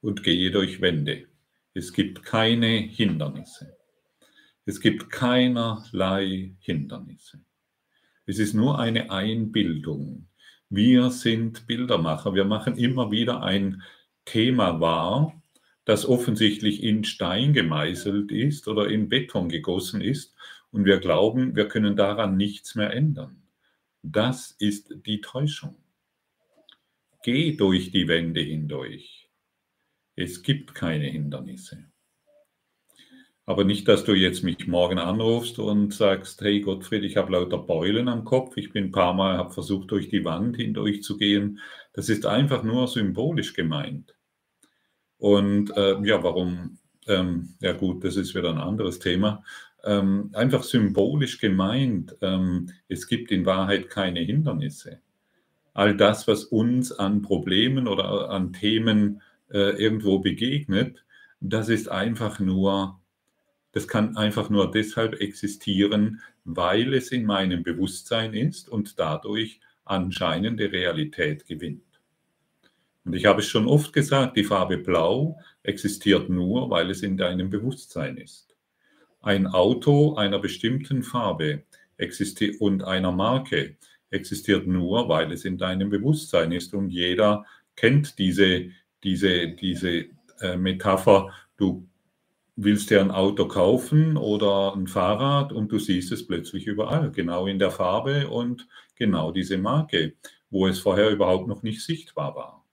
und 0.00 0.22
gehe 0.22 0.50
durch 0.50 0.80
Wände. 0.80 1.26
Es 1.74 1.92
gibt 1.92 2.22
keine 2.22 2.78
Hindernisse. 2.78 3.76
Es 4.64 4.80
gibt 4.80 5.10
keinerlei 5.10 6.54
Hindernisse. 6.60 7.44
Es 8.24 8.38
ist 8.38 8.54
nur 8.54 8.78
eine 8.78 9.10
Einbildung. 9.10 10.28
Wir 10.68 11.10
sind 11.10 11.66
Bildermacher. 11.66 12.34
Wir 12.34 12.44
machen 12.44 12.76
immer 12.76 13.10
wieder 13.10 13.42
ein 13.42 13.82
Thema 14.24 14.80
wahr, 14.80 15.40
das 15.84 16.06
offensichtlich 16.06 16.82
in 16.82 17.04
Stein 17.04 17.52
gemeißelt 17.52 18.32
ist 18.32 18.66
oder 18.66 18.88
in 18.88 19.08
Beton 19.08 19.48
gegossen 19.48 20.00
ist 20.00 20.34
und 20.72 20.84
wir 20.84 20.98
glauben, 20.98 21.54
wir 21.54 21.68
können 21.68 21.94
daran 21.94 22.36
nichts 22.36 22.74
mehr 22.74 22.92
ändern. 22.92 23.42
Das 24.02 24.50
ist 24.58 24.92
die 25.06 25.20
Täuschung. 25.20 25.76
Geh 27.22 27.56
durch 27.56 27.92
die 27.92 28.08
Wände 28.08 28.40
hindurch. 28.40 29.30
Es 30.16 30.42
gibt 30.42 30.74
keine 30.74 31.06
Hindernisse. 31.06 31.84
Aber 33.48 33.62
nicht, 33.62 33.86
dass 33.86 34.04
du 34.04 34.12
jetzt 34.12 34.42
mich 34.42 34.66
morgen 34.66 34.98
anrufst 34.98 35.60
und 35.60 35.94
sagst, 35.94 36.40
hey 36.40 36.60
Gottfried, 36.60 37.04
ich 37.04 37.16
habe 37.16 37.32
lauter 37.32 37.58
Beulen 37.58 38.08
am 38.08 38.24
Kopf, 38.24 38.56
ich 38.56 38.72
bin 38.72 38.86
ein 38.86 38.92
paar 38.92 39.14
Mal, 39.14 39.38
habe 39.38 39.52
versucht, 39.54 39.92
durch 39.92 40.08
die 40.08 40.24
Wand 40.24 40.56
hindurch 40.56 41.04
zu 41.04 41.16
gehen. 41.16 41.60
Das 41.92 42.08
ist 42.08 42.26
einfach 42.26 42.64
nur 42.64 42.88
symbolisch 42.88 43.54
gemeint. 43.54 44.16
Und 45.18 45.70
äh, 45.76 45.96
ja, 46.02 46.22
warum? 46.24 46.78
Ähm, 47.06 47.54
ja 47.60 47.72
gut, 47.72 48.02
das 48.04 48.16
ist 48.16 48.34
wieder 48.34 48.50
ein 48.50 48.58
anderes 48.58 48.98
Thema. 48.98 49.44
Ähm, 49.84 50.30
einfach 50.34 50.64
symbolisch 50.64 51.38
gemeint, 51.38 52.16
ähm, 52.22 52.70
es 52.88 53.06
gibt 53.06 53.30
in 53.30 53.46
Wahrheit 53.46 53.88
keine 53.88 54.20
Hindernisse. 54.20 54.98
All 55.72 55.96
das, 55.96 56.26
was 56.26 56.44
uns 56.44 56.90
an 56.90 57.22
Problemen 57.22 57.86
oder 57.86 58.30
an 58.30 58.52
Themen 58.52 59.22
äh, 59.52 59.80
irgendwo 59.80 60.18
begegnet, 60.18 61.04
das 61.40 61.68
ist 61.68 61.88
einfach 61.88 62.40
nur, 62.40 62.98
das 63.76 63.86
kann 63.86 64.16
einfach 64.16 64.48
nur 64.48 64.70
deshalb 64.70 65.20
existieren, 65.20 66.22
weil 66.46 66.94
es 66.94 67.12
in 67.12 67.26
meinem 67.26 67.62
Bewusstsein 67.62 68.32
ist 68.32 68.70
und 68.70 68.98
dadurch 68.98 69.60
anscheinende 69.84 70.72
Realität 70.72 71.44
gewinnt. 71.44 71.82
Und 73.04 73.14
ich 73.14 73.26
habe 73.26 73.40
es 73.40 73.48
schon 73.48 73.66
oft 73.66 73.92
gesagt, 73.92 74.38
die 74.38 74.44
Farbe 74.44 74.78
Blau 74.78 75.38
existiert 75.62 76.30
nur, 76.30 76.70
weil 76.70 76.88
es 76.88 77.02
in 77.02 77.18
deinem 77.18 77.50
Bewusstsein 77.50 78.16
ist. 78.16 78.56
Ein 79.20 79.46
Auto 79.46 80.14
einer 80.14 80.38
bestimmten 80.38 81.02
Farbe 81.02 81.64
und 82.60 82.82
einer 82.82 83.12
Marke 83.12 83.76
existiert 84.08 84.66
nur, 84.66 85.10
weil 85.10 85.30
es 85.32 85.44
in 85.44 85.58
deinem 85.58 85.90
Bewusstsein 85.90 86.50
ist. 86.50 86.72
Und 86.72 86.88
jeder 86.88 87.44
kennt 87.76 88.18
diese, 88.18 88.70
diese, 89.04 89.48
diese 89.48 90.06
äh, 90.40 90.56
Metapher, 90.56 91.30
du 91.58 91.86
willst 92.56 92.90
dir 92.90 93.00
ein 93.00 93.10
Auto 93.10 93.46
kaufen 93.46 94.16
oder 94.16 94.74
ein 94.74 94.86
Fahrrad 94.86 95.52
und 95.52 95.70
du 95.70 95.78
siehst 95.78 96.10
es 96.10 96.26
plötzlich 96.26 96.66
überall, 96.66 97.10
genau 97.12 97.46
in 97.46 97.58
der 97.58 97.70
Farbe 97.70 98.28
und 98.28 98.66
genau 98.94 99.30
diese 99.30 99.58
Marke, 99.58 100.14
wo 100.48 100.66
es 100.66 100.80
vorher 100.80 101.10
überhaupt 101.10 101.48
noch 101.48 101.62
nicht 101.62 101.84
sichtbar 101.84 102.34
war. 102.34 102.64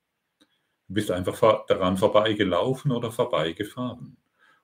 Du 0.88 0.94
bist 0.94 1.12
einfach 1.12 1.66
daran 1.68 1.98
vorbeigelaufen 1.98 2.92
oder 2.92 3.12
vorbeigefahren. 3.12 4.18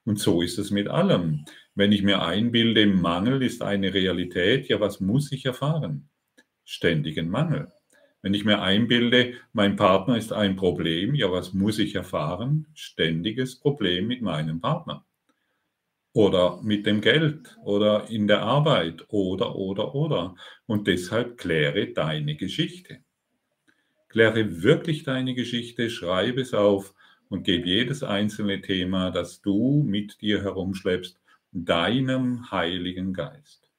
Und 0.06 0.20
so 0.20 0.42
ist 0.42 0.58
es 0.58 0.72
mit 0.72 0.88
allem. 0.88 1.44
Wenn 1.76 1.92
ich 1.92 2.02
mir 2.02 2.22
einbilde, 2.22 2.88
Mangel 2.88 3.44
ist 3.44 3.62
eine 3.62 3.94
Realität, 3.94 4.70
ja, 4.70 4.80
was 4.80 5.02
muss 5.02 5.32
ich 5.32 5.46
erfahren? 5.46 6.10
Ständigen 6.64 7.30
Mangel. 7.30 7.72
Wenn 8.22 8.34
ich 8.34 8.46
mir 8.46 8.62
einbilde, 8.62 9.34
mein 9.54 9.76
Partner 9.76 10.18
ist 10.18 10.34
ein 10.34 10.56
Problem, 10.56 11.16
ja, 11.16 11.32
was 11.32 11.54
muss 11.54 11.80
ich 11.80 11.96
erfahren? 11.96 12.68
Ständiges 12.74 13.60
Problem 13.60 14.08
mit 14.08 14.22
meinem 14.22 14.62
Partner. 14.62 15.06
Oder 16.14 16.60
mit 16.62 16.86
dem 16.86 17.02
Geld 17.02 17.58
oder 17.64 18.10
in 18.10 18.28
der 18.28 18.42
Arbeit 18.42 19.06
oder, 19.10 19.56
oder, 19.56 19.94
oder. 19.94 20.36
Und 20.66 20.88
deshalb 20.88 21.38
kläre 21.38 21.94
deine 21.94 22.36
Geschichte. 22.36 23.00
Kläre 24.08 24.64
wirklich 24.64 25.04
deine 25.04 25.36
Geschichte, 25.36 25.90
schreibe 25.90 26.42
es 26.42 26.54
auf 26.54 26.96
und 27.30 27.44
gebe 27.44 27.68
jedes 27.68 28.02
einzelne 28.02 28.62
Thema, 28.62 29.12
das 29.12 29.42
du 29.42 29.84
mit 29.84 30.20
dir 30.22 30.42
herumschleppst, 30.42 31.20
deinem 31.52 32.50
Heiligen 32.52 33.14
Geist. 33.14 33.70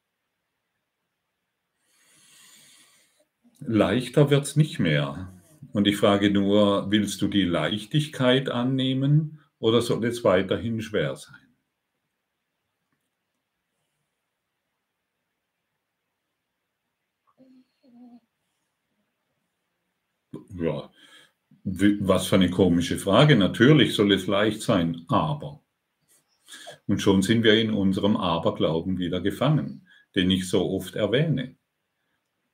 Leichter 3.59 4.31
wird 4.31 4.45
es 4.45 4.57
nicht 4.57 4.79
mehr. 4.79 5.33
Und 5.73 5.87
ich 5.87 5.97
frage 5.97 6.31
nur, 6.31 6.91
willst 6.91 7.21
du 7.23 7.29
die 7.29 7.45
Leichtigkeit 7.45 8.49
annehmen 8.49 9.41
oder 9.59 9.83
soll 9.83 10.05
es 10.05 10.25
weiterhin 10.25 10.81
schwer 10.81 11.17
sein? 11.17 11.50
Ja, 20.61 20.91
was 21.65 22.27
für 22.27 22.37
eine 22.37 22.51
komische 22.51 22.99
Frage. 22.99 23.37
Natürlich 23.37 23.95
soll 23.95 24.13
es 24.13 24.27
leicht 24.27 24.63
sein, 24.63 25.05
aber. 25.09 25.61
Und 26.87 27.01
schon 27.01 27.23
sind 27.23 27.45
wir 27.45 27.55
in 27.55 27.71
unserem 27.71 28.17
Aberglauben 28.17 28.99
wieder 28.99 29.21
gefangen, 29.21 29.87
den 30.15 30.31
ich 30.31 30.49
so 30.49 30.71
oft 30.71 30.97
erwähne. 30.97 31.57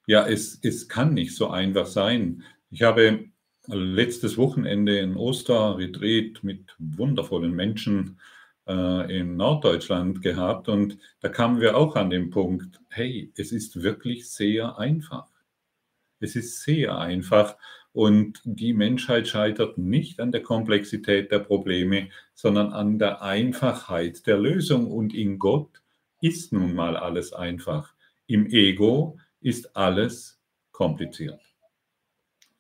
Ja, 0.07 0.27
es, 0.27 0.59
es 0.63 0.89
kann 0.89 1.15
nicht 1.15 1.35
so 1.35 1.49
einfach 1.49 1.87
sein. 1.87 2.45
Ich 2.71 2.83
habe 2.83 3.31
letztes 3.67 4.37
Wochenende 4.37 4.99
in 4.99 5.17
Osterretreat 5.17 6.43
mit 6.43 6.75
wundervollen 6.79 7.53
Menschen 7.53 8.21
äh, 8.69 9.19
in 9.19 9.37
Norddeutschland 9.37 10.23
gehabt 10.23 10.69
und 10.69 10.99
da 11.21 11.29
kamen 11.29 11.61
wir 11.61 11.77
auch 11.77 11.97
an 11.97 12.11
den 12.11 12.31
Punkt, 12.31 12.81
hey, 12.91 13.33
es 13.37 13.53
ist 13.53 13.83
wirklich 13.83 14.31
sehr 14.31 14.79
einfach. 14.79 15.29
Es 16.21 16.37
ist 16.37 16.63
sehr 16.63 16.99
einfach 16.99 17.57
und 17.97 18.43
die 18.45 18.75
Menschheit 18.75 19.27
scheitert 19.27 19.79
nicht 19.79 20.21
an 20.21 20.31
der 20.31 20.43
Komplexität 20.43 21.33
der 21.33 21.39
Probleme, 21.39 22.11
sondern 22.35 22.75
an 22.75 22.99
der 22.99 23.23
Einfachheit 23.23 24.27
der 24.27 24.37
Lösung. 24.37 24.91
Und 24.91 25.15
in 25.15 25.39
Gott 25.39 25.81
ist 26.21 26.53
nun 26.53 26.75
mal 26.75 26.99
alles 26.99 27.33
einfach. 27.33 27.95
Im 28.27 28.49
Ego 28.49 29.19
ist 29.41 29.75
alles 29.75 30.39
kompliziert. 30.73 31.41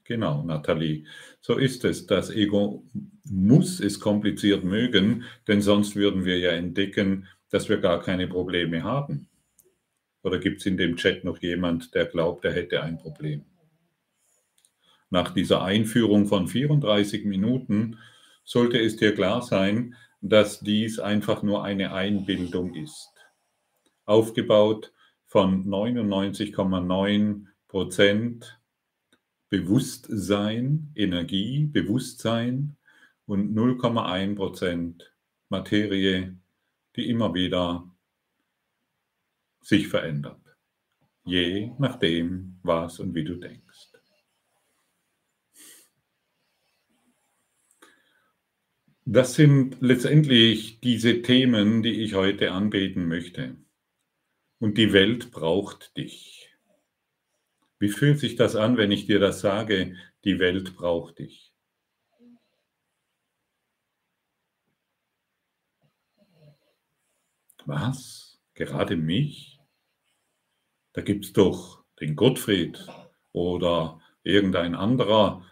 Genau, 0.04 0.42
Nathalie. 0.42 1.04
So 1.42 1.58
ist 1.58 1.84
es. 1.84 2.06
Das 2.06 2.30
Ego 2.30 2.86
muss 3.24 3.78
es 3.78 4.00
kompliziert 4.00 4.64
mögen, 4.64 5.24
denn 5.46 5.60
sonst 5.60 5.96
würden 5.96 6.24
wir 6.24 6.38
ja 6.38 6.52
entdecken, 6.52 7.28
dass 7.50 7.68
wir 7.68 7.76
gar 7.76 8.00
keine 8.00 8.26
Probleme 8.26 8.84
haben. 8.84 9.28
Oder 10.22 10.38
gibt 10.38 10.60
es 10.60 10.66
in 10.66 10.78
dem 10.78 10.96
Chat 10.96 11.24
noch 11.24 11.42
jemand, 11.42 11.94
der 11.94 12.06
glaubt, 12.06 12.46
er 12.46 12.54
hätte 12.54 12.82
ein 12.82 12.96
Problem? 12.96 13.44
Nach 15.10 15.32
dieser 15.32 15.62
Einführung 15.62 16.26
von 16.26 16.48
34 16.48 17.24
Minuten 17.24 17.98
sollte 18.44 18.78
es 18.78 18.96
dir 18.96 19.14
klar 19.14 19.42
sein, 19.42 19.94
dass 20.20 20.60
dies 20.60 20.98
einfach 20.98 21.42
nur 21.42 21.64
eine 21.64 21.92
Einbildung 21.92 22.74
ist. 22.74 23.12
Aufgebaut 24.04 24.92
von 25.26 25.66
99,9 25.66 27.46
Prozent 27.68 28.60
Bewusstsein, 29.48 30.90
Energie, 30.96 31.66
Bewusstsein 31.66 32.76
und 33.26 33.56
0,1 33.56 34.34
Prozent 34.34 35.12
Materie, 35.48 36.36
die 36.96 37.08
immer 37.08 37.32
wieder 37.34 37.88
sich 39.60 39.88
verändert. 39.88 40.40
Je 41.24 41.72
nachdem, 41.78 42.58
was 42.62 42.98
und 42.98 43.14
wie 43.14 43.24
du 43.24 43.34
denkst. 43.36 43.65
Das 49.08 49.34
sind 49.34 49.80
letztendlich 49.80 50.80
diese 50.80 51.22
Themen, 51.22 51.84
die 51.84 52.02
ich 52.02 52.14
heute 52.14 52.50
anbeten 52.50 53.06
möchte. 53.06 53.56
Und 54.58 54.78
die 54.78 54.92
Welt 54.92 55.30
braucht 55.30 55.96
dich. 55.96 56.52
Wie 57.78 57.88
fühlt 57.88 58.18
sich 58.18 58.34
das 58.34 58.56
an, 58.56 58.76
wenn 58.76 58.90
ich 58.90 59.06
dir 59.06 59.20
das 59.20 59.38
sage, 59.38 59.96
die 60.24 60.40
Welt 60.40 60.74
braucht 60.74 61.20
dich? 61.20 61.54
Was? 67.64 68.40
Gerade 68.54 68.96
mich? 68.96 69.60
Da 70.94 71.02
gibt 71.02 71.26
es 71.26 71.32
doch 71.32 71.84
den 72.00 72.16
Gottfried 72.16 72.84
oder 73.30 74.00
irgendein 74.24 74.74
anderer 74.74 75.46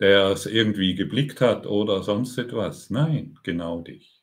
der 0.00 0.28
es 0.30 0.46
irgendwie 0.46 0.94
geblickt 0.94 1.40
hat 1.40 1.66
oder 1.66 2.02
sonst 2.02 2.38
etwas. 2.38 2.90
Nein, 2.90 3.38
genau 3.42 3.82
dich. 3.82 4.22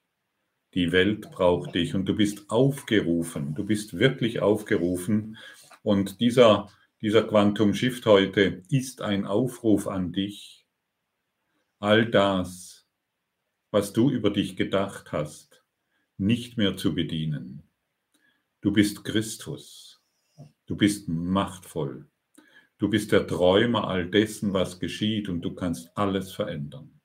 Die 0.73 0.91
Welt 0.91 1.31
braucht 1.31 1.75
dich 1.75 1.95
und 1.95 2.05
du 2.05 2.15
bist 2.15 2.49
aufgerufen. 2.49 3.55
Du 3.55 3.63
bist 3.63 3.97
wirklich 3.97 4.41
aufgerufen. 4.41 5.37
Und 5.83 6.19
dieser, 6.19 6.69
dieser 7.01 7.23
Quantum 7.23 7.73
Shift 7.73 8.05
heute 8.05 8.63
ist 8.69 9.01
ein 9.01 9.25
Aufruf 9.25 9.87
an 9.87 10.11
dich. 10.11 10.65
All 11.79 12.09
das, 12.09 12.87
was 13.71 13.93
du 13.93 14.09
über 14.09 14.31
dich 14.31 14.55
gedacht 14.55 15.11
hast, 15.11 15.63
nicht 16.17 16.57
mehr 16.57 16.75
zu 16.75 16.95
bedienen. 16.95 17.61
Du 18.61 18.71
bist 18.71 19.03
Christus. 19.03 20.01
Du 20.65 20.75
bist 20.75 21.07
machtvoll. 21.07 22.09
Du 22.79 22.89
bist 22.89 23.11
der 23.11 23.25
Träumer 23.25 23.87
all 23.87 24.07
dessen, 24.07 24.53
was 24.53 24.79
geschieht 24.79 25.29
und 25.29 25.41
du 25.41 25.55
kannst 25.55 25.89
alles 25.95 26.31
verändern. 26.31 27.01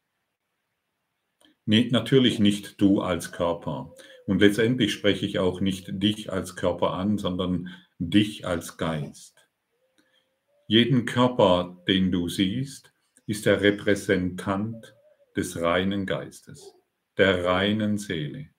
Nee, 1.64 1.88
natürlich 1.90 2.38
nicht 2.38 2.80
du 2.80 3.00
als 3.00 3.32
Körper. 3.32 3.94
Und 4.26 4.40
letztendlich 4.40 4.92
spreche 4.92 5.24
ich 5.24 5.38
auch 5.38 5.61
nicht 5.61 5.87
dich 5.90 6.30
als 6.30 6.56
Körper 6.56 6.92
an, 6.92 7.16
sondern 7.16 7.70
dich 7.98 8.46
als 8.46 8.76
Geist. 8.76 9.48
Jeden 10.66 11.06
Körper, 11.06 11.82
den 11.88 12.12
du 12.12 12.28
siehst, 12.28 12.92
ist 13.26 13.46
der 13.46 13.62
Repräsentant 13.62 14.94
des 15.37 15.61
reinen 15.61 16.04
Geistes, 16.04 16.74
der 17.16 17.44
reinen 17.44 17.96
Seele, 17.96 18.50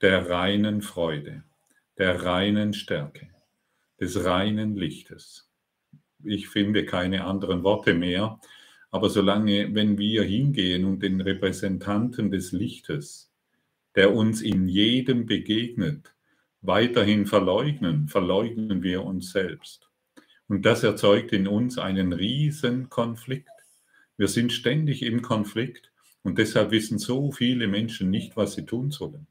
der 0.00 0.28
reinen 0.28 0.82
Freude, 0.82 1.44
der 1.98 2.24
reinen 2.24 2.72
Stärke, 2.72 3.30
des 4.00 4.24
reinen 4.24 4.76
Lichtes 4.76 5.51
ich 6.24 6.48
finde 6.48 6.84
keine 6.84 7.24
anderen 7.24 7.62
Worte 7.62 7.94
mehr. 7.94 8.38
Aber 8.90 9.08
solange, 9.08 9.74
wenn 9.74 9.98
wir 9.98 10.22
hingehen 10.22 10.84
und 10.84 11.02
den 11.02 11.20
Repräsentanten 11.20 12.30
des 12.30 12.52
Lichtes, 12.52 13.32
der 13.94 14.14
uns 14.14 14.42
in 14.42 14.68
jedem 14.68 15.26
begegnet, 15.26 16.14
weiterhin 16.60 17.26
verleugnen, 17.26 18.08
verleugnen 18.08 18.82
wir 18.82 19.04
uns 19.04 19.32
selbst. 19.32 19.88
Und 20.48 20.66
das 20.66 20.82
erzeugt 20.82 21.32
in 21.32 21.48
uns 21.48 21.78
einen 21.78 22.12
riesen 22.12 22.88
Konflikt. 22.88 23.48
Wir 24.16 24.28
sind 24.28 24.52
ständig 24.52 25.02
im 25.02 25.22
Konflikt 25.22 25.90
und 26.22 26.38
deshalb 26.38 26.70
wissen 26.70 26.98
so 26.98 27.32
viele 27.32 27.68
Menschen 27.68 28.10
nicht, 28.10 28.36
was 28.36 28.54
sie 28.54 28.64
tun 28.64 28.90
sollen. 28.90 29.26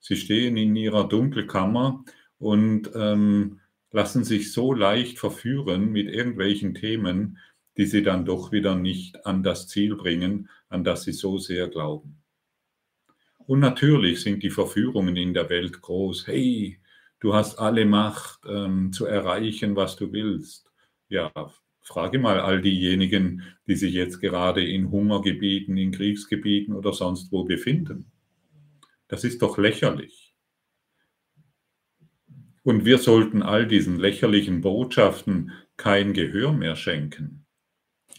Sie 0.00 0.16
stehen 0.16 0.56
in 0.56 0.74
ihrer 0.74 1.08
Dunkelkammer 1.08 2.04
und 2.38 2.90
ähm, 2.94 3.60
lassen 3.92 4.24
sich 4.24 4.52
so 4.52 4.72
leicht 4.72 5.18
verführen 5.18 5.92
mit 5.92 6.08
irgendwelchen 6.08 6.74
Themen, 6.74 7.38
die 7.76 7.86
sie 7.86 8.02
dann 8.02 8.24
doch 8.24 8.52
wieder 8.52 8.74
nicht 8.74 9.24
an 9.24 9.42
das 9.42 9.68
Ziel 9.68 9.96
bringen, 9.96 10.48
an 10.68 10.84
das 10.84 11.04
sie 11.04 11.12
so 11.12 11.38
sehr 11.38 11.68
glauben. 11.68 12.18
Und 13.46 13.60
natürlich 13.60 14.22
sind 14.22 14.42
die 14.42 14.50
Verführungen 14.50 15.16
in 15.16 15.34
der 15.34 15.48
Welt 15.50 15.80
groß. 15.80 16.26
Hey, 16.26 16.78
du 17.20 17.34
hast 17.34 17.58
alle 17.58 17.84
Macht 17.84 18.40
ähm, 18.46 18.92
zu 18.92 19.06
erreichen, 19.06 19.76
was 19.76 19.96
du 19.96 20.12
willst. 20.12 20.70
Ja, 21.08 21.32
Frage 21.84 22.20
mal 22.20 22.38
all 22.38 22.60
diejenigen, 22.60 23.42
die 23.66 23.74
sich 23.74 23.92
jetzt 23.92 24.20
gerade 24.20 24.64
in 24.64 24.90
Hungergebieten, 24.90 25.76
in 25.76 25.90
Kriegsgebieten 25.90 26.74
oder 26.74 26.92
sonst 26.92 27.32
wo 27.32 27.44
befinden. 27.44 28.12
Das 29.08 29.24
ist 29.24 29.42
doch 29.42 29.58
lächerlich. 29.58 30.31
Und 32.64 32.84
wir 32.84 32.98
sollten 32.98 33.42
all 33.42 33.66
diesen 33.66 33.98
lächerlichen 33.98 34.60
Botschaften 34.60 35.50
kein 35.76 36.12
Gehör 36.12 36.52
mehr 36.52 36.76
schenken. 36.76 37.44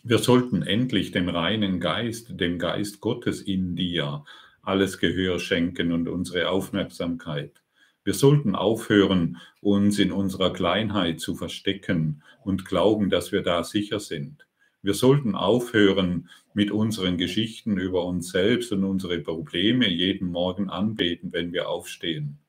Wir 0.04 0.18
sollten 0.18 0.64
endlich 0.64 1.12
dem 1.12 1.30
reinen 1.30 1.80
Geist, 1.80 2.40
dem 2.40 2.60
Geist 2.60 3.00
Gottes 3.00 3.42
in 3.42 3.78
dir, 3.78 4.26
alles 4.62 4.98
Gehör 4.98 5.40
schenken 5.40 5.94
und 5.94 6.10
unsere 6.10 6.50
Aufmerksamkeit. 6.50 7.64
Wir 8.04 8.14
sollten 8.14 8.54
aufhören, 8.54 9.38
uns 9.62 9.98
in 9.98 10.12
unserer 10.12 10.52
Kleinheit 10.52 11.22
zu 11.22 11.36
verstecken 11.36 12.22
und 12.44 12.66
glauben, 12.66 13.10
dass 13.10 13.32
wir 13.32 13.44
da 13.44 13.64
sicher 13.64 14.02
sind. 14.02 14.46
Wir 14.82 14.94
sollten 14.94 15.36
aufhören, 15.36 16.30
mit 16.54 16.70
unseren 16.70 17.18
Geschichten 17.18 17.78
über 17.78 18.04
uns 18.06 18.32
selbst 18.32 18.74
und 18.74 18.84
unsere 18.84 19.20
Probleme 19.20 19.88
jeden 19.88 20.28
Morgen 20.28 20.70
anbeten, 20.70 21.32
wenn 21.32 21.54
wir 21.54 21.70
aufstehen. 21.70 22.43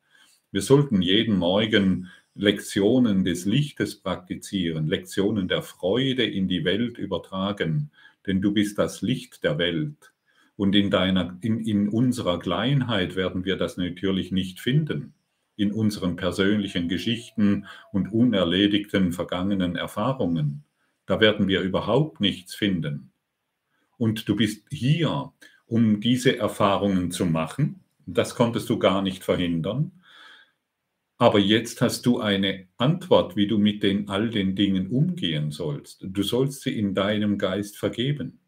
Wir 0.55 0.63
sollten 0.63 1.03
jeden 1.03 1.37
Morgen 1.37 2.13
Lektionen 2.37 3.25
des 3.25 3.45
Lichtes 3.45 3.97
praktizieren, 3.97 4.87
Lektionen 4.87 5.49
der 5.49 5.63
Freude 5.63 6.23
in 6.23 6.47
die 6.47 6.65
Welt 6.65 6.97
übertragen, 6.97 7.91
denn 8.25 8.41
du 8.41 8.53
bist 8.53 8.79
das 8.79 9.03
Licht 9.03 9.43
der 9.43 9.59
Welt. 9.59 10.13
Und 10.55 10.77
in, 10.77 10.93
deiner, 10.93 11.37
in, 11.41 11.59
in 11.59 11.89
unserer 11.89 12.39
Kleinheit 12.39 13.17
werden 13.17 13.45
wir 13.45 13.57
das 13.57 13.79
natürlich 13.79 14.31
nicht 14.31 14.61
finden 14.61 15.15
in 15.57 15.73
unseren 15.73 16.15
persönlichen 16.15 16.89
Geschichten 16.89 17.67
und 17.91 18.13
unerledigten 18.13 19.13
vergangenen 19.13 19.75
Erfahrungen. 19.75 20.63
Da 21.07 21.19
werden 21.19 21.49
wir 21.49 21.63
überhaupt 21.63 22.21
nichts 22.21 22.55
finden. 22.55 23.11
Und 23.99 24.29
du 24.29 24.37
bist 24.37 24.69
hier, 24.71 25.33
um 25.67 26.01
diese 26.01 26.39
Erfahrungen 26.39 27.11
zu 27.11 27.27
machen. 27.27 27.81
Das 28.07 28.37
konntest 28.37 28.71
du 28.71 28.79
gar 28.79 29.03
nicht 29.03 29.25
verhindern. 29.25 29.91
Aber 31.25 31.39
jetzt 31.39 31.81
hast 31.81 32.05
du 32.05 32.21
eine 32.21 32.69
Antwort, 32.77 33.35
wie 33.35 33.47
du 33.47 33.57
mit 33.57 33.83
den, 33.83 34.11
all 34.11 34.29
den 34.29 34.55
Dingen 34.55 34.91
umgehen 34.91 35.51
sollst. 35.51 36.05
Du 36.07 36.23
sollst 36.23 36.61
sie 36.61 36.79
in 36.79 36.95
deinem 36.95 37.39
Geist 37.39 37.79
vergeben. 37.79 38.41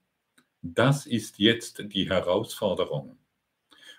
Das 0.61 1.07
ist 1.07 1.39
jetzt 1.39 1.83
die 1.95 2.11
Herausforderung. 2.11 3.17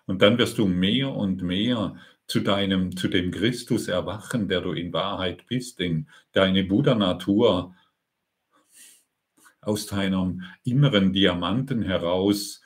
Und 0.05 0.21
dann 0.21 0.37
wirst 0.37 0.59
du 0.59 0.67
mehr 0.67 1.09
und 1.09 1.41
mehr 1.41 1.95
zu 2.27 2.41
deinem, 2.41 2.95
zu 2.95 3.07
dem 3.07 3.31
Christus 3.31 3.87
erwachen, 3.87 4.47
der 4.47 4.61
du 4.61 4.73
in 4.73 4.93
Wahrheit 4.93 5.47
bist, 5.47 5.79
in 5.79 6.07
deine 6.31 6.63
Buddha-Natur 6.63 7.73
aus 9.59 9.87
deinem 9.87 10.43
inneren 10.63 11.13
Diamanten 11.13 11.81
heraus 11.81 12.61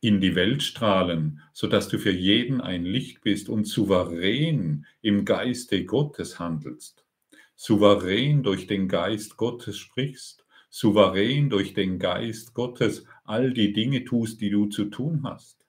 in 0.00 0.20
die 0.20 0.34
Welt 0.34 0.62
strahlen, 0.62 1.40
sodass 1.52 1.88
du 1.88 1.98
für 1.98 2.12
jeden 2.12 2.60
ein 2.60 2.84
Licht 2.84 3.22
bist 3.22 3.48
und 3.48 3.66
souverän 3.66 4.86
im 5.00 5.24
Geiste 5.24 5.84
Gottes 5.84 6.38
handelst, 6.38 7.04
souverän 7.54 8.42
durch 8.42 8.66
den 8.66 8.88
Geist 8.88 9.36
Gottes 9.36 9.78
sprichst, 9.78 10.44
souverän 10.68 11.48
durch 11.48 11.74
den 11.74 11.98
Geist 11.98 12.52
Gottes 12.54 13.06
all 13.24 13.52
die 13.52 13.72
Dinge 13.72 14.04
tust, 14.04 14.40
die 14.40 14.50
du 14.50 14.66
zu 14.66 14.86
tun 14.86 15.22
hast. 15.24 15.64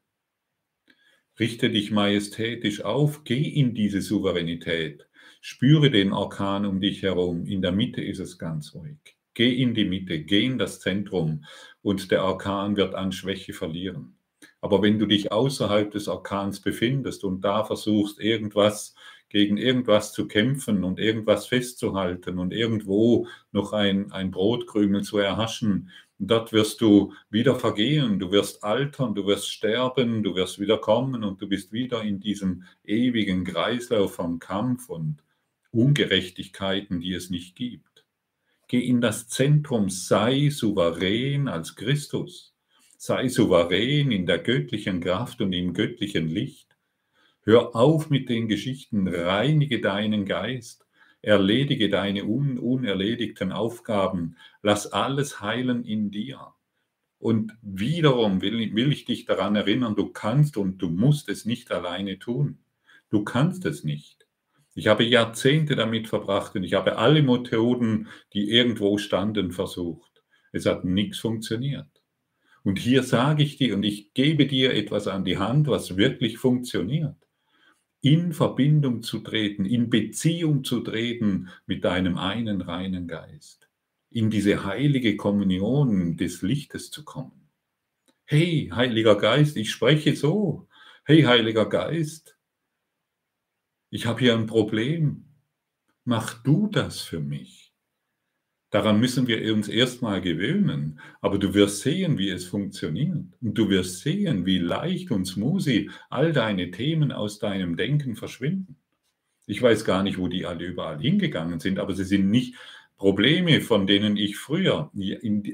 Richte 1.40 1.70
dich 1.70 1.92
majestätisch 1.92 2.82
auf, 2.82 3.24
geh 3.24 3.42
in 3.42 3.74
diese 3.74 4.02
Souveränität, 4.02 5.08
spüre 5.40 5.92
den 5.92 6.12
Orkan 6.12 6.66
um 6.66 6.82
dich 6.82 7.04
herum, 7.04 7.46
in 7.46 7.62
der 7.62 7.72
Mitte 7.72 8.02
ist 8.02 8.20
es 8.20 8.38
ganz 8.38 8.74
ruhig. 8.74 8.98
Geh 9.34 9.54
in 9.54 9.76
die 9.76 9.86
Mitte, 9.86 10.20
geh 10.24 10.46
in 10.46 10.58
das 10.58 10.80
Zentrum 10.80 11.46
und 11.84 12.10
der 12.10 12.24
Orkan 12.24 12.76
wird 12.76 12.96
an 12.96 13.12
Schwäche 13.12 13.54
verlieren. 13.54 14.17
Aber 14.62 14.82
wenn 14.82 15.00
du 15.00 15.06
dich 15.06 15.32
außerhalb 15.32 15.92
des 15.92 16.08
Orkans 16.08 16.62
befindest 16.62 17.24
und 17.24 17.42
da 17.42 17.64
versuchst, 17.64 18.20
irgendwas 18.20 18.96
gegen 19.30 19.58
irgendwas 19.58 20.14
zu 20.14 20.28
kämpfen 20.28 20.84
und 20.84 21.00
irgendwas 21.00 21.48
festzuhalten 21.48 22.40
und 22.40 22.54
irgendwo 22.54 23.28
noch 23.52 23.74
ein, 23.74 24.12
ein 24.12 24.32
Brotkrümel 24.32 25.04
zu 25.04 25.18
erhaschen, 25.18 25.90
dort 26.18 26.54
wirst 26.54 26.82
du 26.82 27.14
wieder 27.30 27.56
vergehen, 27.56 28.20
du 28.20 28.32
wirst 28.32 28.64
altern, 28.64 29.14
du 29.14 29.28
wirst 29.28 29.52
sterben, 29.52 30.24
du 30.24 30.36
wirst 30.36 30.60
wieder 30.60 30.78
kommen 30.78 31.24
und 31.24 31.42
du 31.42 31.48
bist 31.48 31.72
wieder 31.72 32.02
in 32.04 32.20
diesem 32.20 32.64
ewigen 32.84 33.44
Kreislauf 33.44 34.16
von 34.16 34.40
Kampf 34.40 34.90
und 34.90 35.18
Ungerechtigkeiten, 35.72 37.02
die 37.02 37.14
es 37.14 37.30
nicht 37.30 37.56
gibt. 37.56 38.06
Geh 38.68 38.80
in 38.80 39.02
das 39.02 39.28
Zentrum, 39.28 39.90
sei 39.90 40.50
souverän 40.50 41.48
als 41.48 41.76
Christus, 41.76 42.54
sei 42.98 43.30
souverän 43.30 44.12
in 44.12 44.26
der 44.26 44.40
göttlichen 44.40 45.00
Kraft 45.00 45.42
und 45.42 45.54
im 45.54 45.74
göttlichen 45.74 46.28
Licht. 46.28 46.76
Hör 47.42 47.76
auf 47.76 48.10
mit 48.10 48.28
den 48.28 48.48
Geschichten, 48.48 49.08
reinige 49.08 49.80
deinen 49.80 50.26
Geist 50.26 50.88
Erledige 51.22 51.90
deine 51.90 52.26
un 52.26 52.60
unerledigten 52.60 53.52
Aufgaben. 53.52 54.38
Lass 54.62 54.88
alles 54.94 55.42
heilen 55.42 55.84
in 55.84 56.12
dir. 56.12 56.54
Und 57.20 57.58
wiederum 57.62 58.42
will, 58.42 58.74
will 58.76 58.92
ich 58.92 59.06
dich 59.06 59.26
daran 59.26 59.56
erinnern, 59.56 59.96
du 59.96 60.08
kannst 60.14 60.58
und 60.58 60.78
du 60.78 60.90
musst 60.90 61.30
es 61.30 61.46
nicht 61.46 61.72
alleine 61.72 62.20
tun. 62.20 62.60
Du 63.10 63.24
kannst 63.24 63.66
es 63.66 63.84
nicht. 63.84 64.28
Ich 64.76 64.88
habe 64.88 65.04
Jahrzehnte 65.04 65.76
damit 65.76 66.08
verbracht 66.08 66.56
und 66.56 66.64
ich 66.64 66.76
habe 66.76 66.98
alle 66.98 67.24
Methoden, 67.24 68.08
die 68.34 68.52
irgendwo 68.52 69.00
standen, 69.00 69.52
versucht. 69.52 70.24
Es 70.52 70.68
hat 70.68 70.86
nichts 70.86 71.18
funktioniert. 71.18 71.88
Und 72.68 72.80
hier 72.80 73.04
sage 73.04 73.44
ich 73.44 73.56
dir 73.56 73.76
und 73.76 73.84
ich 73.84 74.14
gebe 74.14 74.46
dir 74.46 74.74
etwas 74.74 75.08
an 75.08 75.24
die 75.24 75.38
Hand, 75.38 75.68
was 75.68 75.96
wirklich 75.96 76.38
funktioniert 76.38 77.16
in 78.02 78.34
Verbindung 78.34 79.04
zu 79.04 79.20
treten, 79.20 79.64
in 79.64 79.90
Beziehung 79.90 80.66
zu 80.66 80.82
treten 80.82 81.48
mit 81.66 81.86
deinem 81.86 82.18
einen 82.18 82.60
reinen 82.60 83.08
Geist, 83.08 83.70
in 84.10 84.30
diese 84.30 84.66
heilige 84.66 85.16
Kommunion 85.16 86.18
des 86.18 86.42
Lichtes 86.42 86.92
zu 86.92 87.06
kommen. 87.06 87.50
Hey, 88.26 88.70
Heiliger 88.76 89.16
Geist, 89.16 89.56
ich 89.56 89.72
spreche 89.72 90.14
so. 90.18 90.68
Hey, 91.06 91.22
Heiliger 91.22 91.70
Geist, 91.70 92.38
ich 93.92 94.08
habe 94.08 94.20
hier 94.20 94.34
ein 94.34 94.46
Problem. 94.46 95.24
Mach 96.04 96.44
du 96.44 96.68
das 96.68 97.00
für 97.00 97.22
mich. 97.22 97.67
Daran 98.70 99.00
müssen 99.00 99.28
wir 99.28 99.54
uns 99.54 99.70
erstmal 99.70 100.22
gewöhnen. 100.22 101.00
Aber 101.22 101.38
du 101.38 101.54
wirst 101.54 101.82
sehen, 101.82 102.18
wie 102.18 102.30
es 102.30 102.46
funktioniert. 102.46 103.26
Und 103.42 103.58
du 103.58 103.70
wirst 103.70 104.02
sehen, 104.02 104.46
wie 104.46 104.58
leicht 104.58 105.12
und 105.12 105.26
smoothie 105.26 105.90
all 106.10 106.34
deine 106.34 106.72
Themen 106.72 107.12
aus 107.12 107.40
deinem 107.40 107.78
Denken 107.78 108.16
verschwinden. 108.16 108.78
Ich 109.46 109.62
weiß 109.62 109.86
gar 109.86 110.04
nicht, 110.04 110.18
wo 110.18 110.28
die 110.28 110.46
alle 110.46 110.66
überall 110.66 111.00
hingegangen 111.00 111.62
sind, 111.62 111.80
aber 111.80 111.94
sie 111.94 112.04
sind 112.04 112.30
nicht 112.30 112.56
Probleme, 112.98 113.62
von 113.62 113.88
denen 113.88 114.18
ich 114.18 114.38
früher, 114.38 114.92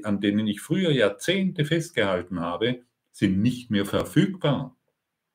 an 0.02 0.20
denen 0.20 0.46
ich 0.48 0.60
früher 0.60 0.90
Jahrzehnte 0.90 1.64
festgehalten 1.64 2.40
habe, 2.40 2.80
sind 3.12 3.40
nicht 3.40 3.70
mehr 3.70 3.84
verfügbar. 3.84 4.76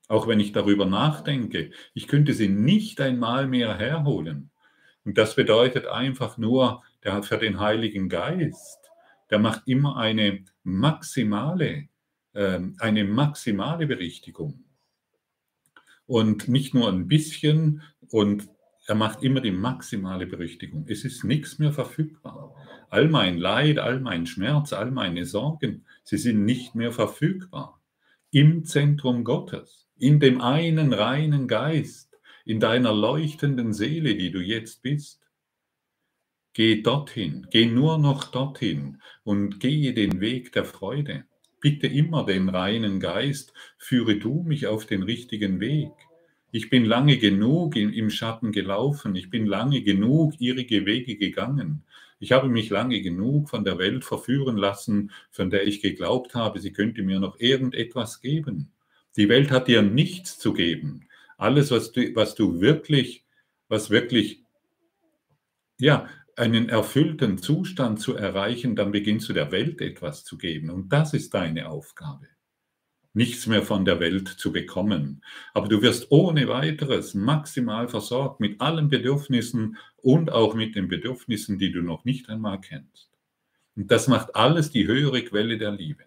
Auch 0.09 0.27
wenn 0.27 0.39
ich 0.39 0.51
darüber 0.51 0.85
nachdenke, 0.85 1.71
ich 1.93 2.07
könnte 2.07 2.33
sie 2.33 2.49
nicht 2.49 2.99
einmal 2.99 3.47
mehr 3.47 3.77
herholen. 3.77 4.49
Und 5.05 5.17
das 5.17 5.35
bedeutet 5.35 5.85
einfach 5.85 6.37
nur, 6.37 6.83
der 7.03 7.13
hat 7.13 7.25
für 7.25 7.37
den 7.37 7.59
Heiligen 7.59 8.09
Geist, 8.09 8.79
der 9.29 9.39
macht 9.39 9.63
immer 9.67 9.97
eine 9.97 10.43
maximale, 10.63 11.87
äh, 12.33 12.59
eine 12.79 13.03
maximale 13.05 13.87
Berichtigung. 13.87 14.63
Und 16.05 16.47
nicht 16.47 16.73
nur 16.73 16.89
ein 16.89 17.07
bisschen, 17.07 17.83
und 18.09 18.49
er 18.87 18.95
macht 18.95 19.21
immer 19.21 19.39
die 19.39 19.51
maximale 19.51 20.25
Berichtigung. 20.25 20.85
Es 20.87 21.05
ist 21.05 21.23
nichts 21.23 21.59
mehr 21.59 21.71
verfügbar. 21.71 22.55
All 22.89 23.07
mein 23.07 23.37
Leid, 23.37 23.77
all 23.77 23.99
mein 23.99 24.25
Schmerz, 24.25 24.73
all 24.73 24.89
meine 24.89 25.25
Sorgen, 25.25 25.85
sie 26.03 26.17
sind 26.17 26.43
nicht 26.43 26.73
mehr 26.73 26.91
verfügbar. 26.91 27.79
Im 28.31 28.65
Zentrum 28.65 29.23
Gottes, 29.23 29.87
in 29.95 30.19
dem 30.19 30.41
einen 30.41 30.91
reinen 30.93 31.47
Geist, 31.47 32.17
in 32.45 32.59
deiner 32.59 32.91
leuchtenden 32.91 33.73
Seele, 33.73 34.15
die 34.15 34.31
du 34.31 34.39
jetzt 34.39 34.81
bist. 34.81 35.21
Geh 36.59 36.81
dorthin, 36.81 37.47
geh 37.51 37.67
nur 37.67 37.97
noch 37.97 38.25
dorthin 38.25 38.97
und 39.23 39.61
gehe 39.61 39.93
den 39.93 40.19
Weg 40.19 40.51
der 40.51 40.65
Freude. 40.65 41.23
Bitte 41.61 41.87
immer 41.87 42.25
den 42.25 42.49
reinen 42.49 42.99
Geist, 42.99 43.53
führe 43.77 44.17
du 44.17 44.43
mich 44.43 44.67
auf 44.67 44.85
den 44.85 45.03
richtigen 45.03 45.61
Weg. 45.61 45.93
Ich 46.51 46.69
bin 46.69 46.83
lange 46.83 47.17
genug 47.17 47.77
im 47.77 48.09
Schatten 48.09 48.51
gelaufen, 48.51 49.15
ich 49.15 49.29
bin 49.29 49.45
lange 49.45 49.83
genug 49.83 50.33
irrige 50.41 50.85
Wege 50.85 51.15
gegangen. 51.15 51.83
Ich 52.19 52.33
habe 52.33 52.49
mich 52.49 52.69
lange 52.69 53.01
genug 53.01 53.49
von 53.49 53.63
der 53.63 53.77
Welt 53.77 54.03
verführen 54.03 54.57
lassen, 54.57 55.11
von 55.31 55.49
der 55.49 55.65
ich 55.65 55.81
geglaubt 55.81 56.35
habe, 56.35 56.59
sie 56.59 56.73
könnte 56.73 57.03
mir 57.03 57.21
noch 57.21 57.39
irgendetwas 57.39 58.19
geben. 58.19 58.69
Die 59.15 59.29
Welt 59.29 59.49
hat 59.49 59.69
dir 59.69 59.81
nichts 59.81 60.37
zu 60.37 60.51
geben. 60.51 61.07
Alles, 61.37 61.71
was 61.71 61.93
du, 61.93 62.13
was 62.15 62.35
du 62.35 62.59
wirklich, 62.59 63.23
was 63.69 63.89
wirklich, 63.91 64.43
ja, 65.79 66.09
einen 66.39 66.69
erfüllten 66.69 67.37
Zustand 67.37 67.99
zu 67.99 68.15
erreichen, 68.15 68.75
dann 68.75 68.91
beginnst 68.91 69.27
du 69.29 69.33
der 69.33 69.51
Welt 69.51 69.81
etwas 69.81 70.23
zu 70.23 70.37
geben. 70.37 70.69
Und 70.69 70.93
das 70.93 71.13
ist 71.13 71.33
deine 71.33 71.69
Aufgabe. 71.69 72.27
Nichts 73.13 73.47
mehr 73.47 73.63
von 73.63 73.85
der 73.85 73.99
Welt 73.99 74.27
zu 74.27 74.51
bekommen. 74.51 75.23
Aber 75.53 75.67
du 75.67 75.81
wirst 75.81 76.11
ohne 76.11 76.47
weiteres 76.47 77.13
maximal 77.13 77.87
versorgt 77.87 78.39
mit 78.39 78.61
allen 78.61 78.87
Bedürfnissen 78.87 79.77
und 79.97 80.31
auch 80.31 80.53
mit 80.53 80.75
den 80.75 80.87
Bedürfnissen, 80.87 81.57
die 81.57 81.71
du 81.71 81.81
noch 81.81 82.05
nicht 82.05 82.29
einmal 82.29 82.61
kennst. 82.61 83.09
Und 83.75 83.91
das 83.91 84.07
macht 84.07 84.35
alles 84.35 84.71
die 84.71 84.87
höhere 84.87 85.21
Quelle 85.23 85.57
der 85.57 85.71
Liebe. 85.71 86.03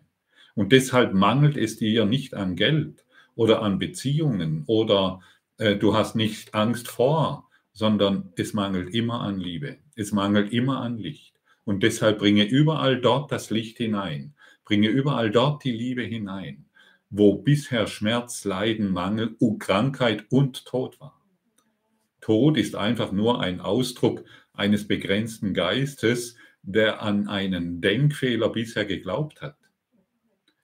Und 0.55 0.73
deshalb 0.73 1.13
mangelt 1.13 1.57
es 1.57 1.77
dir 1.77 2.05
nicht 2.05 2.35
an 2.35 2.57
Geld 2.57 3.05
oder 3.35 3.63
an 3.63 3.79
Beziehungen 3.79 4.65
oder 4.67 5.21
äh, 5.59 5.77
du 5.77 5.95
hast 5.95 6.15
nicht 6.15 6.55
Angst 6.55 6.89
vor, 6.89 7.49
sondern 7.73 8.33
es 8.37 8.53
mangelt 8.53 8.95
immer 8.95 9.21
an 9.21 9.39
Liebe. 9.39 9.79
Es 9.95 10.13
mangelt 10.13 10.53
immer 10.53 10.81
an 10.81 10.99
Licht. 10.99 11.35
Und 11.65 11.83
deshalb 11.83 12.19
bringe 12.19 12.45
überall 12.45 13.01
dort 13.01 13.31
das 13.31 13.51
Licht 13.51 13.79
hinein. 13.79 14.35
Bringe 14.65 14.89
überall 14.89 15.31
dort 15.31 15.65
die 15.65 15.73
Liebe 15.73 16.03
hinein, 16.03 16.67
wo 17.11 17.37
bisher 17.37 17.87
Schmerz, 17.87 18.45
Leiden, 18.45 18.91
Mangel, 18.91 19.37
Krankheit 19.59 20.27
und 20.31 20.65
Tod 20.65 21.01
war. 21.01 21.21
Tod 22.21 22.57
ist 22.57 22.77
einfach 22.77 23.13
nur 23.13 23.41
ein 23.41 23.61
Ausdruck 23.61 24.25
eines 24.53 24.87
begrenzten 24.87 25.55
Geistes, 25.55 26.37
der 26.63 27.03
an 27.03 27.29
einen 27.29 27.81
Denkfehler 27.81 28.49
bisher 28.49 28.85
geglaubt 28.85 29.41
hat. 29.41 29.57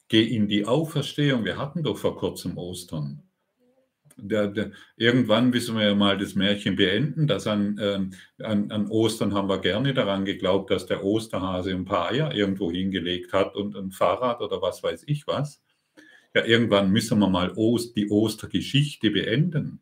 Geh 0.09 0.23
in 0.23 0.49
die 0.49 0.65
Auferstehung. 0.65 1.45
Wir 1.45 1.59
hatten 1.59 1.83
doch 1.83 1.99
vor 1.99 2.17
kurzem 2.17 2.57
Ostern 2.57 3.28
der, 4.21 4.49
der, 4.49 4.73
irgendwann 4.97 5.51
müssen 5.51 5.77
wir 5.77 5.87
ja 5.87 5.95
mal 5.95 6.19
das 6.19 6.35
Märchen 6.35 6.77
beenden. 6.77 7.27
Dass 7.27 7.47
an, 7.47 7.79
äh, 7.79 8.45
an, 8.45 8.71
an, 8.71 8.89
Ostern 8.89 9.35
haben 9.35 9.49
wir 9.49 9.61
gerne 9.61 9.95
daran 9.95 10.25
geglaubt, 10.25 10.71
dass 10.71 10.87
der 10.87 11.05
Osterhase 11.05 11.71
ein 11.71 11.85
paar 11.85 12.11
Eier 12.11 12.35
irgendwo 12.35 12.71
hingelegt 12.71 13.33
hat 13.33 13.57
und 13.57 13.77
ein 13.77 13.91
Fahrrad 13.91 14.41
oder 14.41 14.61
was 14.61 14.83
weiß 14.83 15.05
ich 15.07 15.27
was. 15.27 15.63
Ja, 16.35 16.45
irgendwann 16.45 16.91
müssen 16.91 17.19
wir 17.19 17.29
mal 17.29 17.53
Ost, 17.57 17.97
die 17.97 18.11
Ostergeschichte 18.11 19.11
beenden. 19.11 19.81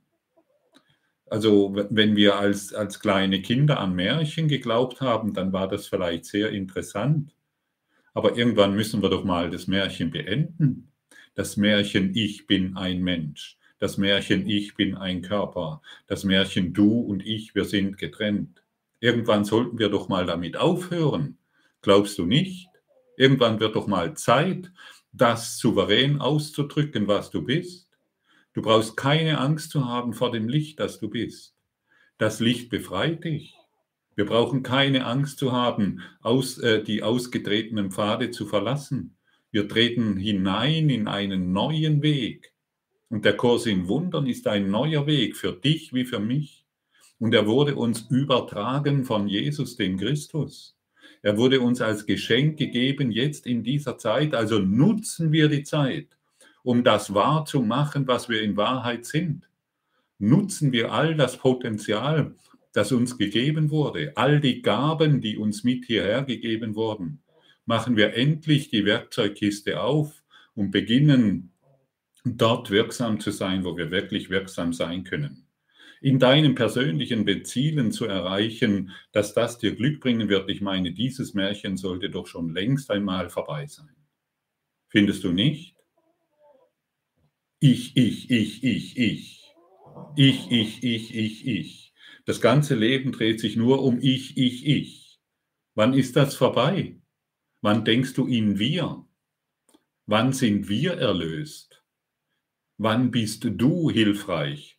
Also 1.28 1.74
wenn 1.91 2.14
wir 2.14 2.37
als, 2.37 2.72
als 2.72 3.01
kleine 3.01 3.43
Kinder 3.43 3.80
an 3.80 3.95
Märchen 3.95 4.47
geglaubt 4.47 5.01
haben, 5.01 5.34
dann 5.34 5.53
war 5.53 5.66
das 5.66 5.89
vielleicht 5.89 6.24
sehr 6.24 6.51
interessant. 6.51 7.34
Aber 8.14 8.37
irgendwann 8.39 8.74
müssen 8.76 9.03
wir 9.03 9.11
doch 9.11 9.24
mal 9.24 9.51
das 9.51 9.66
Märchen 9.66 10.11
beenden. 10.11 10.93
Das 11.34 11.57
Märchen 11.57 12.14
Ich 12.14 12.47
bin 12.47 12.76
ein 12.76 13.03
Mensch 13.03 13.59
das 13.78 13.98
Märchen 13.98 14.48
Ich 14.48 14.74
bin 14.74 14.96
ein 14.96 15.22
Körper, 15.22 15.82
das 16.06 16.24
Märchen 16.24 16.72
Du 16.72 17.00
und 17.00 17.24
ich, 17.24 17.54
wir 17.54 17.64
sind 17.64 17.98
getrennt. 17.98 18.62
Irgendwann 19.00 19.44
sollten 19.44 19.78
wir 19.78 19.88
doch 19.88 20.08
mal 20.08 20.26
damit 20.26 20.56
aufhören. 20.56 21.38
Glaubst 21.82 22.18
du 22.18 22.26
nicht? 22.26 22.68
Irgendwann 23.16 23.60
wird 23.60 23.76
doch 23.76 23.86
mal 23.86 24.14
Zeit, 24.14 24.70
das 25.12 25.58
souverän 25.58 26.20
auszudrücken, 26.20 27.06
was 27.06 27.30
du 27.30 27.42
bist. 27.42 27.88
Du 28.52 28.62
brauchst 28.62 28.96
keine 28.96 29.38
Angst 29.38 29.70
zu 29.70 29.86
haben 29.86 30.12
vor 30.14 30.30
dem 30.30 30.48
Licht, 30.48 30.80
das 30.80 30.98
du 30.98 31.08
bist. 31.08 31.54
Das 32.18 32.40
Licht 32.40 32.70
befreit 32.70 33.24
dich. 33.24 33.54
Wir 34.14 34.24
brauchen 34.24 34.62
keine 34.62 35.04
Angst 35.04 35.38
zu 35.38 35.52
haben, 35.52 36.00
aus, 36.22 36.58
äh, 36.58 36.82
die 36.82 37.02
ausgetretenen 37.02 37.90
Pfade 37.90 38.30
zu 38.30 38.46
verlassen. 38.46 39.16
Wir 39.50 39.68
treten 39.68 40.16
hinein 40.16 40.88
in 40.88 41.06
einen 41.06 41.52
neuen 41.52 42.02
Weg. 42.02 42.54
Und 43.09 43.24
der 43.24 43.36
Kurs 43.36 43.66
in 43.66 43.88
Wundern 43.88 44.26
ist 44.26 44.46
ein 44.46 44.70
neuer 44.70 45.07
Weg 45.07 45.36
für 45.36 45.52
dich 45.52 45.92
wie 45.92 46.04
für 46.04 46.18
mich. 46.18 46.64
Und 47.18 47.34
er 47.34 47.46
wurde 47.46 47.76
uns 47.76 48.07
übertragen 48.11 49.04
von 49.04 49.28
Jesus, 49.28 49.76
dem 49.76 49.96
Christus. 49.96 50.76
Er 51.22 51.36
wurde 51.36 51.61
uns 51.61 51.80
als 51.80 52.04
Geschenk 52.04 52.59
gegeben, 52.59 53.11
jetzt 53.11 53.46
in 53.46 53.62
dieser 53.62 53.96
Zeit. 53.96 54.34
Also 54.34 54.59
nutzen 54.59 55.32
wir 55.32 55.48
die 55.48 55.62
Zeit, 55.62 56.09
um 56.62 56.84
das 56.84 57.14
wahrzumachen, 57.14 58.07
was 58.07 58.28
wir 58.28 58.42
in 58.42 58.57
Wahrheit 58.57 59.07
sind. 59.07 59.48
Nutzen 60.18 60.72
wir 60.72 60.92
all 60.92 61.14
das 61.14 61.36
Potenzial, 61.36 62.34
das 62.72 62.92
uns 62.92 63.16
gegeben 63.16 63.70
wurde, 63.70 64.12
all 64.16 64.40
die 64.40 64.62
Gaben, 64.62 65.20
die 65.20 65.36
uns 65.36 65.64
mit 65.64 65.84
hierher 65.86 66.22
gegeben 66.22 66.74
wurden. 66.74 67.22
Machen 67.64 67.96
wir 67.96 68.14
endlich 68.14 68.68
die 68.68 68.84
Werkzeugkiste 68.84 69.80
auf 69.80 70.22
und 70.54 70.70
beginnen 70.70 71.52
dort 72.34 72.70
wirksam 72.70 73.20
zu 73.20 73.30
sein, 73.30 73.64
wo 73.64 73.76
wir 73.76 73.90
wirklich 73.90 74.30
wirksam 74.30 74.72
sein 74.72 75.04
können. 75.04 75.46
In 76.00 76.18
deinen 76.18 76.54
persönlichen 76.54 77.44
Zielen 77.44 77.90
zu 77.90 78.04
erreichen, 78.04 78.90
dass 79.12 79.32
das 79.32 79.58
dir 79.58 79.74
Glück 79.74 80.00
bringen 80.00 80.28
wird, 80.28 80.50
ich 80.50 80.60
meine, 80.60 80.92
dieses 80.92 81.34
Märchen 81.34 81.76
sollte 81.76 82.10
doch 82.10 82.26
schon 82.26 82.52
längst 82.52 82.90
einmal 82.90 83.30
vorbei 83.30 83.66
sein. 83.66 83.94
Findest 84.88 85.24
du 85.24 85.32
nicht? 85.32 85.76
Ich, 87.60 87.96
ich, 87.96 88.30
ich, 88.30 88.62
ich, 88.62 88.96
ich. 88.98 89.54
Ich, 90.16 90.50
ich, 90.50 90.82
ich, 90.82 91.14
ich, 91.14 91.46
ich. 91.46 91.94
Das 92.26 92.40
ganze 92.40 92.74
Leben 92.74 93.12
dreht 93.12 93.40
sich 93.40 93.56
nur 93.56 93.82
um 93.82 93.98
ich, 94.00 94.36
ich, 94.36 94.66
ich. 94.66 95.20
Wann 95.74 95.94
ist 95.94 96.16
das 96.16 96.34
vorbei? 96.34 97.00
Wann 97.62 97.84
denkst 97.84 98.14
du 98.14 98.26
in 98.26 98.58
wir? 98.58 99.06
Wann 100.06 100.32
sind 100.32 100.68
wir 100.68 100.92
erlöst? 100.92 101.75
Wann 102.78 103.10
bist 103.10 103.46
du 103.48 103.90
hilfreich? 103.90 104.78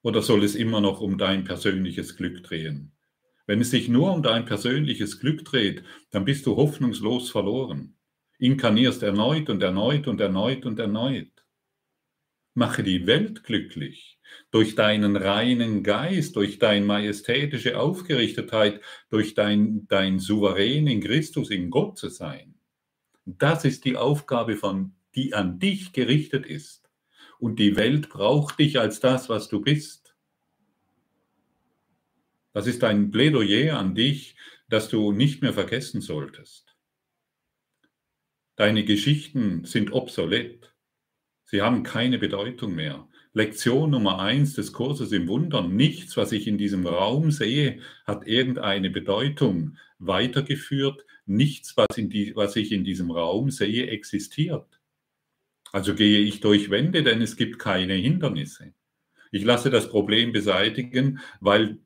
Oder 0.00 0.22
soll 0.22 0.42
es 0.42 0.54
immer 0.54 0.80
noch 0.80 1.02
um 1.02 1.18
dein 1.18 1.44
persönliches 1.44 2.16
Glück 2.16 2.42
drehen? 2.42 2.92
Wenn 3.46 3.60
es 3.60 3.70
sich 3.70 3.90
nur 3.90 4.14
um 4.14 4.22
dein 4.22 4.46
persönliches 4.46 5.20
Glück 5.20 5.44
dreht, 5.44 5.84
dann 6.10 6.24
bist 6.24 6.46
du 6.46 6.56
hoffnungslos 6.56 7.28
verloren. 7.28 7.98
Inkarnierst 8.38 9.02
erneut 9.02 9.50
und 9.50 9.62
erneut 9.62 10.08
und 10.08 10.18
erneut 10.18 10.64
und 10.64 10.78
erneut. 10.78 11.44
Mache 12.54 12.82
die 12.82 13.06
Welt 13.06 13.44
glücklich 13.44 14.18
durch 14.50 14.74
deinen 14.74 15.14
reinen 15.14 15.82
Geist, 15.82 16.36
durch 16.36 16.58
deine 16.58 16.86
majestätische 16.86 17.78
Aufgerichtetheit, 17.78 18.80
durch 19.10 19.34
dein, 19.34 19.86
dein 19.88 20.20
Souverän 20.20 20.86
in 20.86 21.02
Christus, 21.02 21.50
in 21.50 21.68
Gott 21.68 21.98
zu 21.98 22.08
sein. 22.08 22.54
Das 23.26 23.66
ist 23.66 23.84
die 23.84 23.98
Aufgabe, 23.98 24.56
von, 24.56 24.96
die 25.14 25.34
an 25.34 25.58
dich 25.58 25.92
gerichtet 25.92 26.46
ist 26.46 26.85
und 27.38 27.58
die 27.58 27.76
Welt 27.76 28.08
braucht 28.08 28.58
dich 28.58 28.78
als 28.78 29.00
das, 29.00 29.28
was 29.28 29.48
du 29.48 29.60
bist. 29.60 30.14
Das 32.52 32.66
ist 32.66 32.84
ein 32.84 33.10
Plädoyer 33.10 33.78
an 33.78 33.94
dich, 33.94 34.36
das 34.68 34.88
du 34.88 35.12
nicht 35.12 35.42
mehr 35.42 35.52
vergessen 35.52 36.00
solltest. 36.00 36.74
Deine 38.56 38.84
Geschichten 38.84 39.64
sind 39.64 39.92
obsolet. 39.92 40.72
Sie 41.44 41.60
haben 41.60 41.82
keine 41.82 42.18
Bedeutung 42.18 42.74
mehr. 42.74 43.06
Lektion 43.34 43.90
Nummer 43.90 44.18
eins 44.18 44.54
des 44.54 44.72
Kurses 44.72 45.12
im 45.12 45.28
Wundern. 45.28 45.76
Nichts, 45.76 46.16
was 46.16 46.32
ich 46.32 46.46
in 46.46 46.56
diesem 46.56 46.86
Raum 46.86 47.30
sehe, 47.30 47.80
hat 48.06 48.26
irgendeine 48.26 48.88
Bedeutung 48.88 49.76
weitergeführt. 49.98 51.04
Nichts, 51.26 51.76
was, 51.76 51.88
die, 51.96 52.34
was 52.34 52.56
ich 52.56 52.72
in 52.72 52.82
diesem 52.82 53.10
Raum 53.10 53.50
sehe, 53.50 53.88
existiert. 53.88 54.75
Also 55.72 55.94
gehe 55.94 56.20
ich 56.20 56.40
durch 56.40 56.70
Wände, 56.70 57.02
denn 57.02 57.20
es 57.20 57.36
gibt 57.36 57.58
keine 57.58 57.94
Hindernisse. 57.94 58.72
Ich 59.32 59.44
lasse 59.44 59.70
das 59.70 59.88
Problem 59.88 60.32
beseitigen, 60.32 61.20
weil 61.40 61.78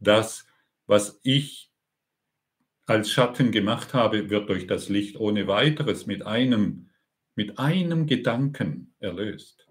das, 0.00 0.46
was 0.86 1.20
ich 1.22 1.70
als 2.86 3.10
Schatten 3.10 3.52
gemacht 3.52 3.94
habe, 3.94 4.30
wird 4.30 4.48
durch 4.48 4.66
das 4.66 4.88
Licht 4.88 5.16
ohne 5.16 5.46
weiteres 5.46 6.06
mit 6.06 6.24
einem, 6.26 6.90
mit 7.34 7.58
einem 7.58 8.06
Gedanken 8.06 8.94
erlöst. 8.98 9.68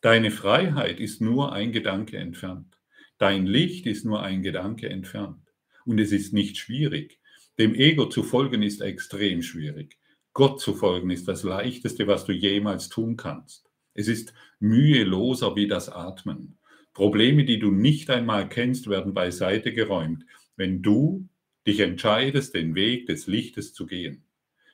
Deine 0.00 0.30
Freiheit 0.30 1.00
ist 1.00 1.20
nur 1.20 1.52
ein 1.52 1.72
Gedanke 1.72 2.16
entfernt. 2.18 2.78
Dein 3.18 3.46
Licht 3.46 3.86
ist 3.86 4.04
nur 4.04 4.22
ein 4.22 4.42
Gedanke 4.42 4.88
entfernt. 4.88 5.42
Und 5.84 5.98
es 5.98 6.12
ist 6.12 6.32
nicht 6.32 6.58
schwierig. 6.58 7.18
Dem 7.58 7.74
Ego 7.74 8.06
zu 8.06 8.22
folgen 8.22 8.62
ist 8.62 8.80
extrem 8.82 9.42
schwierig. 9.42 9.98
Gott 10.36 10.60
zu 10.60 10.74
folgen 10.74 11.08
ist 11.08 11.28
das 11.28 11.44
Leichteste, 11.44 12.06
was 12.06 12.26
du 12.26 12.32
jemals 12.32 12.90
tun 12.90 13.16
kannst. 13.16 13.70
Es 13.94 14.06
ist 14.06 14.34
müheloser 14.60 15.56
wie 15.56 15.66
das 15.66 15.88
Atmen. 15.88 16.58
Probleme, 16.92 17.46
die 17.46 17.58
du 17.58 17.70
nicht 17.70 18.10
einmal 18.10 18.46
kennst, 18.46 18.90
werden 18.90 19.14
beiseite 19.14 19.72
geräumt, 19.72 20.26
wenn 20.54 20.82
du 20.82 21.26
dich 21.66 21.80
entscheidest, 21.80 22.54
den 22.54 22.74
Weg 22.74 23.06
des 23.06 23.26
Lichtes 23.26 23.72
zu 23.72 23.86
gehen. 23.86 24.26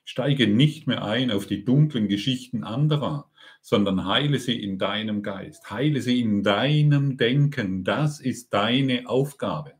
Steige 0.04 0.48
nicht 0.48 0.88
mehr 0.88 1.04
ein 1.04 1.30
auf 1.30 1.46
die 1.46 1.64
dunklen 1.64 2.08
Geschichten 2.08 2.64
anderer, 2.64 3.30
sondern 3.60 4.04
heile 4.04 4.40
sie 4.40 4.60
in 4.60 4.78
deinem 4.80 5.22
Geist, 5.22 5.70
heile 5.70 6.00
sie 6.00 6.20
in 6.20 6.42
deinem 6.42 7.16
Denken. 7.18 7.84
Das 7.84 8.18
ist 8.18 8.52
deine 8.52 9.08
Aufgabe. 9.08 9.74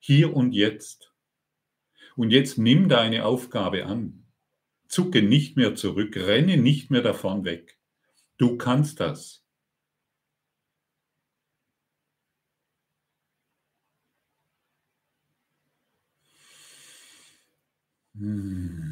Hier 0.00 0.34
und 0.34 0.56
jetzt. 0.56 1.12
Und 2.16 2.30
jetzt 2.30 2.58
nimm 2.58 2.88
deine 2.88 3.24
Aufgabe 3.24 3.86
an 3.86 4.23
zucke 4.94 5.22
nicht 5.22 5.56
mehr 5.56 5.74
zurück, 5.74 6.16
renne 6.16 6.56
nicht 6.56 6.90
mehr 6.90 7.02
davon 7.02 7.44
weg. 7.44 7.78
Du 8.38 8.58
kannst 8.58 9.00
das. 9.00 9.42
Hmm. 18.18 18.83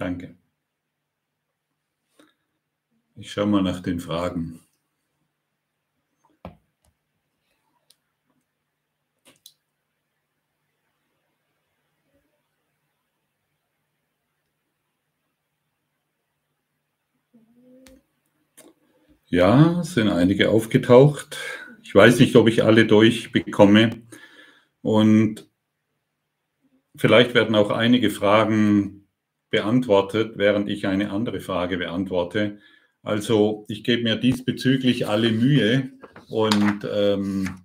Danke. 0.00 0.34
Ich 3.16 3.30
schaue 3.30 3.46
mal 3.48 3.62
nach 3.62 3.80
den 3.80 4.00
Fragen. 4.00 4.60
Ja, 19.26 19.82
sind 19.84 20.08
einige 20.08 20.48
aufgetaucht. 20.48 21.36
Ich 21.82 21.94
weiß 21.94 22.20
nicht, 22.20 22.34
ob 22.36 22.48
ich 22.48 22.64
alle 22.64 22.86
durchbekomme. 22.86 24.00
Und 24.80 25.46
vielleicht 26.96 27.34
werden 27.34 27.54
auch 27.54 27.70
einige 27.70 28.08
Fragen 28.08 28.99
beantwortet, 29.50 30.32
während 30.36 30.68
ich 30.68 30.86
eine 30.86 31.10
andere 31.10 31.40
Frage 31.40 31.78
beantworte. 31.78 32.58
Also 33.02 33.64
ich 33.68 33.84
gebe 33.84 34.02
mir 34.02 34.16
diesbezüglich 34.16 35.08
alle 35.08 35.32
Mühe 35.32 35.90
und 36.28 36.86
ähm, 36.90 37.62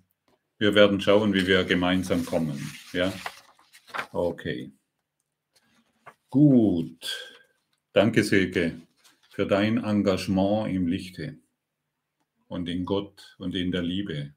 wir 0.58 0.76
werden 0.76 1.02
schauen, 1.02 1.34
wie 1.34 1.48
wir 1.48 1.64
gemeinsam 1.64 2.26
kommen. 2.26 2.72
Ja, 2.94 3.14
okay. 4.12 4.72
Gut. 6.30 7.32
Danke, 7.94 8.24
Silke, 8.24 8.82
für 9.30 9.46
dein 9.46 9.78
Engagement 9.78 10.74
im 10.74 10.88
Lichte 10.88 11.38
und 12.48 12.68
in 12.68 12.86
Gott 12.86 13.36
und 13.38 13.56
in 13.56 13.72
der 13.72 13.84
Liebe 13.84 14.34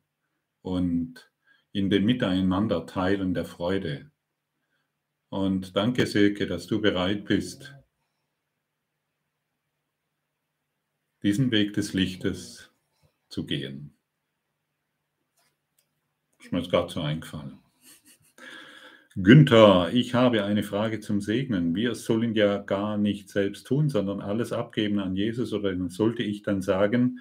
und 0.63 1.31
in 1.73 1.91
dem 1.91 2.05
Miteinander 2.05 2.87
teilen 2.87 3.35
der 3.35 3.45
Freude. 3.45 4.11
Und 5.31 5.77
danke, 5.77 6.07
Silke, 6.07 6.47
dass 6.47 6.67
du 6.67 6.81
bereit 6.81 7.27
bist, 7.27 7.75
diesen 11.23 11.51
Weg 11.51 11.75
des 11.75 11.93
Lichtes 11.93 12.71
zu 13.29 13.45
gehen. 13.45 13.95
Ist 16.41 16.53
mir 16.53 16.61
jetzt 16.61 16.71
gerade 16.71 16.91
so 16.91 17.01
eingefallen. 17.01 17.59
Günther, 19.17 19.91
ich 19.93 20.15
habe 20.15 20.45
eine 20.45 20.63
Frage 20.63 21.01
zum 21.01 21.21
Segnen. 21.21 21.75
Wir 21.75 21.97
sollen 21.97 22.35
ja 22.35 22.59
gar 22.59 22.97
nicht 22.97 23.29
selbst 23.29 23.67
tun, 23.67 23.89
sondern 23.89 24.21
alles 24.21 24.53
abgeben 24.53 25.01
an 25.01 25.17
Jesus. 25.17 25.53
Oder 25.53 25.77
sollte 25.89 26.23
ich 26.23 26.43
dann 26.43 26.63
sagen, 26.63 27.19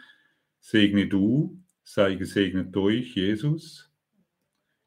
segne 0.59 1.07
du, 1.07 1.59
sei 1.83 2.13
gesegnet 2.13 2.75
durch 2.75 3.15
Jesus. 3.15 3.91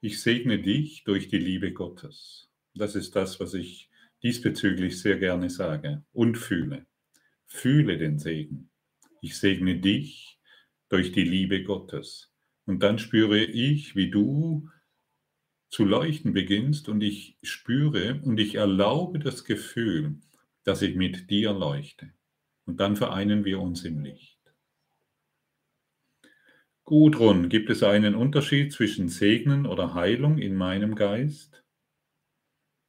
Ich 0.01 0.23
segne 0.23 0.61
dich 0.61 1.03
durch 1.03 1.29
die 1.29 1.39
Liebe 1.39 1.73
Gottes. 1.73 2.50
Das 2.75 2.95
ist 2.95 3.17
das, 3.17 3.41
was 3.41 3.55
ich 3.55 3.91
diesbezüglich 4.23 5.01
sehr 5.01 5.19
gerne 5.19 5.51
sage 5.51 6.05
und 6.13 6.37
fühle. 6.37 6.87
Fühle 7.47 7.99
den 7.99 8.19
Segen. 8.19 8.71
Ich 9.23 9.39
segne 9.39 9.79
dich 9.79 10.39
durch 10.89 11.13
die 11.13 11.25
Liebe 11.25 11.63
Gottes. 11.63 12.33
Und 12.67 12.83
dann 12.83 12.99
spüre 12.99 13.43
ich, 13.43 13.97
wie 13.97 14.11
du 14.11 14.69
zu 15.69 15.85
leuchten 15.85 16.33
beginnst 16.33 16.89
und 16.89 17.01
ich 17.01 17.39
spüre 17.43 18.21
und 18.23 18.39
ich 18.39 18.57
erlaube 18.57 19.19
das 19.19 19.45
Gefühl, 19.45 20.17
dass 20.65 20.83
ich 20.83 20.97
mit 20.97 21.31
dir 21.31 21.53
leuchte. 21.53 22.13
Und 22.67 22.79
dann 22.81 22.97
vereinen 22.97 23.45
wir 23.45 23.61
uns 23.61 23.85
im 23.85 24.01
Licht. 24.01 24.39
Gudrun, 26.85 27.49
gibt 27.49 27.71
es 27.71 27.85
einen 27.85 28.17
Unterschied 28.17 28.73
zwischen 28.73 29.09
Segnen 29.09 29.65
oder 29.65 29.95
Heilung 29.95 30.39
in 30.39 30.57
meinem 30.57 30.97
Geist? 30.97 31.63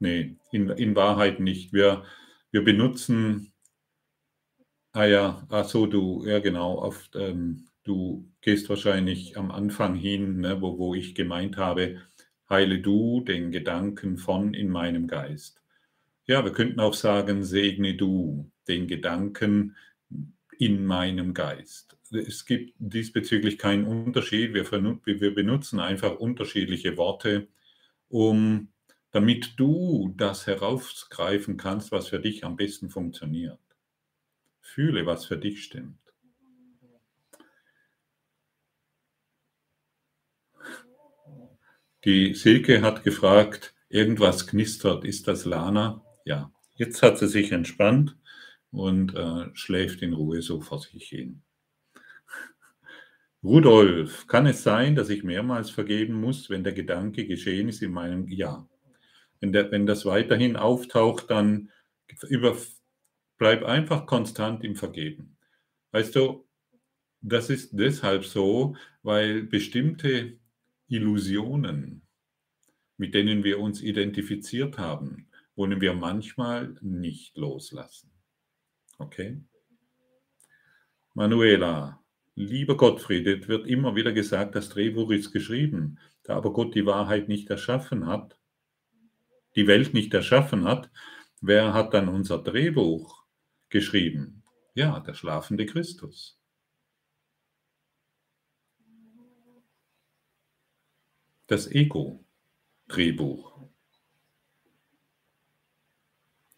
Nee, 0.01 0.35
in, 0.51 0.67
in 0.71 0.95
Wahrheit 0.95 1.39
nicht. 1.39 1.73
Wir, 1.73 2.03
wir 2.49 2.63
benutzen, 2.63 3.53
ah 4.93 5.05
ja, 5.05 5.45
ach 5.49 5.65
so, 5.65 5.85
du, 5.85 6.25
ja 6.25 6.39
genau, 6.39 6.79
auf, 6.79 7.07
ähm, 7.13 7.67
du 7.83 8.27
gehst 8.41 8.67
wahrscheinlich 8.67 9.37
am 9.37 9.51
Anfang 9.51 9.93
hin, 9.93 10.39
ne, 10.39 10.59
wo, 10.59 10.79
wo 10.79 10.95
ich 10.95 11.13
gemeint 11.13 11.57
habe, 11.57 12.01
heile 12.49 12.79
du 12.79 13.21
den 13.21 13.51
Gedanken 13.51 14.17
von 14.17 14.55
in 14.55 14.69
meinem 14.69 15.05
Geist. 15.05 15.61
Ja, 16.25 16.43
wir 16.43 16.51
könnten 16.51 16.79
auch 16.79 16.95
sagen, 16.95 17.43
segne 17.43 17.95
du 17.95 18.51
den 18.67 18.87
Gedanken 18.87 19.75
in 20.57 20.83
meinem 20.83 21.35
Geist. 21.35 21.95
Es 22.11 22.47
gibt 22.47 22.73
diesbezüglich 22.79 23.59
keinen 23.59 23.85
Unterschied. 23.85 24.55
Wir, 24.55 24.65
wir 24.71 25.35
benutzen 25.35 25.79
einfach 25.79 26.15
unterschiedliche 26.17 26.97
Worte, 26.97 27.49
um 28.09 28.70
damit 29.11 29.59
du 29.59 30.13
das 30.17 30.47
herausgreifen 30.47 31.57
kannst, 31.57 31.91
was 31.91 32.07
für 32.07 32.19
dich 32.19 32.43
am 32.43 32.55
besten 32.55 32.89
funktioniert. 32.89 33.59
Fühle, 34.61 35.05
was 35.05 35.25
für 35.25 35.37
dich 35.37 35.63
stimmt. 35.63 35.97
Die 42.05 42.33
Silke 42.33 42.81
hat 42.81 43.03
gefragt, 43.03 43.75
irgendwas 43.89 44.47
knistert, 44.47 45.03
ist 45.03 45.27
das 45.27 45.45
Lana? 45.45 46.03
Ja, 46.25 46.51
jetzt 46.75 47.03
hat 47.03 47.19
sie 47.19 47.27
sich 47.27 47.51
entspannt 47.51 48.17
und 48.71 49.13
äh, 49.13 49.49
schläft 49.53 50.01
in 50.01 50.13
Ruhe 50.13 50.41
so 50.41 50.61
vor 50.61 50.79
sich 50.79 51.09
hin. 51.09 51.43
Rudolf, 53.43 54.27
kann 54.27 54.45
es 54.45 54.63
sein, 54.63 54.95
dass 54.95 55.09
ich 55.09 55.23
mehrmals 55.23 55.69
vergeben 55.69 56.13
muss, 56.13 56.49
wenn 56.49 56.63
der 56.63 56.73
Gedanke 56.73 57.25
geschehen 57.25 57.69
ist 57.69 57.81
in 57.81 57.91
meinem 57.91 58.27
Ja? 58.27 58.67
Wenn, 59.41 59.51
der, 59.51 59.71
wenn 59.71 59.85
das 59.85 60.05
weiterhin 60.05 60.55
auftaucht, 60.55 61.29
dann 61.29 61.69
über, 62.29 62.55
bleib 63.37 63.63
einfach 63.63 64.05
konstant 64.05 64.63
im 64.63 64.75
Vergeben. 64.75 65.37
Weißt 65.91 66.15
du, 66.15 66.47
das 67.21 67.49
ist 67.49 67.71
deshalb 67.73 68.23
so, 68.23 68.75
weil 69.03 69.43
bestimmte 69.43 70.37
Illusionen, 70.87 72.03
mit 72.97 73.13
denen 73.13 73.43
wir 73.43 73.59
uns 73.59 73.81
identifiziert 73.81 74.77
haben, 74.77 75.27
wollen 75.55 75.81
wir 75.81 75.93
manchmal 75.93 76.75
nicht 76.81 77.35
loslassen. 77.37 78.11
Okay? 78.97 79.41
Manuela, 81.13 82.01
lieber 82.35 82.77
Gottfried, 82.77 83.27
es 83.27 83.47
wird 83.47 83.67
immer 83.67 83.95
wieder 83.95 84.13
gesagt, 84.13 84.55
das 84.55 84.69
Drehbuch 84.69 85.11
ist 85.11 85.31
geschrieben. 85.31 85.99
Da 86.23 86.35
aber 86.37 86.53
Gott 86.53 86.75
die 86.75 86.85
Wahrheit 86.85 87.27
nicht 87.27 87.49
erschaffen 87.49 88.07
hat, 88.07 88.39
die 89.55 89.67
Welt 89.67 89.93
nicht 89.93 90.13
erschaffen 90.13 90.65
hat, 90.65 90.89
wer 91.41 91.73
hat 91.73 91.93
dann 91.93 92.07
unser 92.07 92.37
Drehbuch 92.37 93.25
geschrieben? 93.69 94.43
Ja, 94.73 94.99
der 94.99 95.13
schlafende 95.13 95.65
Christus. 95.65 96.37
Das 101.47 101.69
Ego-Drehbuch. 101.69 103.51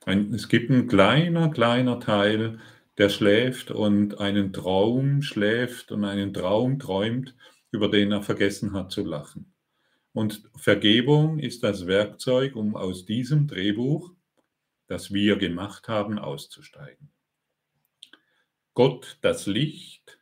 es 0.05 0.49
gibt 0.49 0.69
ein 0.69 0.87
kleiner, 0.87 1.49
kleiner 1.49 1.99
Teil, 1.99 2.59
der 2.97 3.09
schläft 3.09 3.71
und 3.71 4.19
einen 4.19 4.53
Traum 4.53 5.21
schläft 5.21 5.91
und 5.91 6.03
einen 6.03 6.33
Traum 6.33 6.77
träumt, 6.77 7.35
über 7.71 7.89
den 7.89 8.11
er 8.11 8.21
vergessen 8.21 8.73
hat 8.73 8.91
zu 8.91 9.03
lachen. 9.03 9.52
Und 10.13 10.43
Vergebung 10.55 11.39
ist 11.39 11.63
das 11.63 11.87
Werkzeug, 11.87 12.55
um 12.55 12.75
aus 12.75 13.05
diesem 13.05 13.47
Drehbuch, 13.47 14.13
das 14.87 15.11
wir 15.11 15.37
gemacht 15.37 15.87
haben, 15.87 16.19
auszusteigen. 16.19 17.11
Gott, 18.75 19.17
das 19.21 19.47
Licht, 19.47 20.19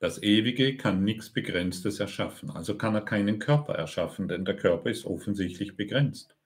das 0.00 0.22
Ewige, 0.22 0.76
kann 0.76 1.04
nichts 1.04 1.30
Begrenztes 1.30 2.00
erschaffen. 2.00 2.50
Also 2.50 2.76
kann 2.76 2.96
er 2.96 3.02
keinen 3.02 3.38
Körper 3.38 3.74
erschaffen, 3.74 4.26
denn 4.26 4.44
der 4.44 4.56
Körper 4.56 4.90
ist 4.90 5.04
offensichtlich 5.04 5.76
begrenzt. 5.76 6.36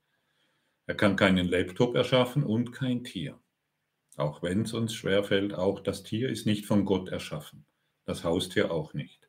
Er 0.87 0.95
kann 0.95 1.17
keinen 1.17 1.49
Laptop 1.49 1.95
erschaffen 1.97 2.45
und 2.45 2.73
kein 2.73 3.05
Tier. 3.05 3.41
Auch 4.17 4.43
wenn 4.43 4.63
es 4.63 4.73
uns 4.73 4.95
schwerfällt, 4.95 5.55
auch 5.55 5.81
das 5.81 6.03
Tier 6.03 6.29
ist 6.29 6.47
nicht 6.47 6.67
von 6.67 6.85
Gott 6.85 7.09
erschaffen. 7.09 7.67
Das 8.05 8.23
Haustier 8.23 8.71
auch 8.71 8.95
nicht. 8.95 9.26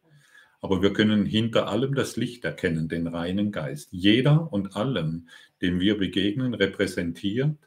Aber 0.61 0.81
wir 0.81 0.93
können 0.93 1.25
hinter 1.25 1.67
allem 1.67 1.93
das 1.93 2.17
Licht 2.17 2.43
erkennen, 2.43 2.89
den 2.89 3.07
reinen 3.07 3.51
Geist. 3.51 3.89
Jeder 3.91 4.51
und 4.51 4.75
allem, 4.75 5.29
dem 5.61 5.79
wir 5.79 5.97
begegnen, 5.97 6.53
repräsentiert 6.53 7.57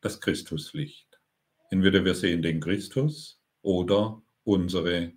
das 0.00 0.20
Christuslicht. 0.20 1.20
Entweder 1.70 2.04
wir 2.04 2.14
sehen 2.14 2.42
den 2.42 2.60
Christus 2.60 3.40
oder 3.62 4.22
unsere 4.42 5.12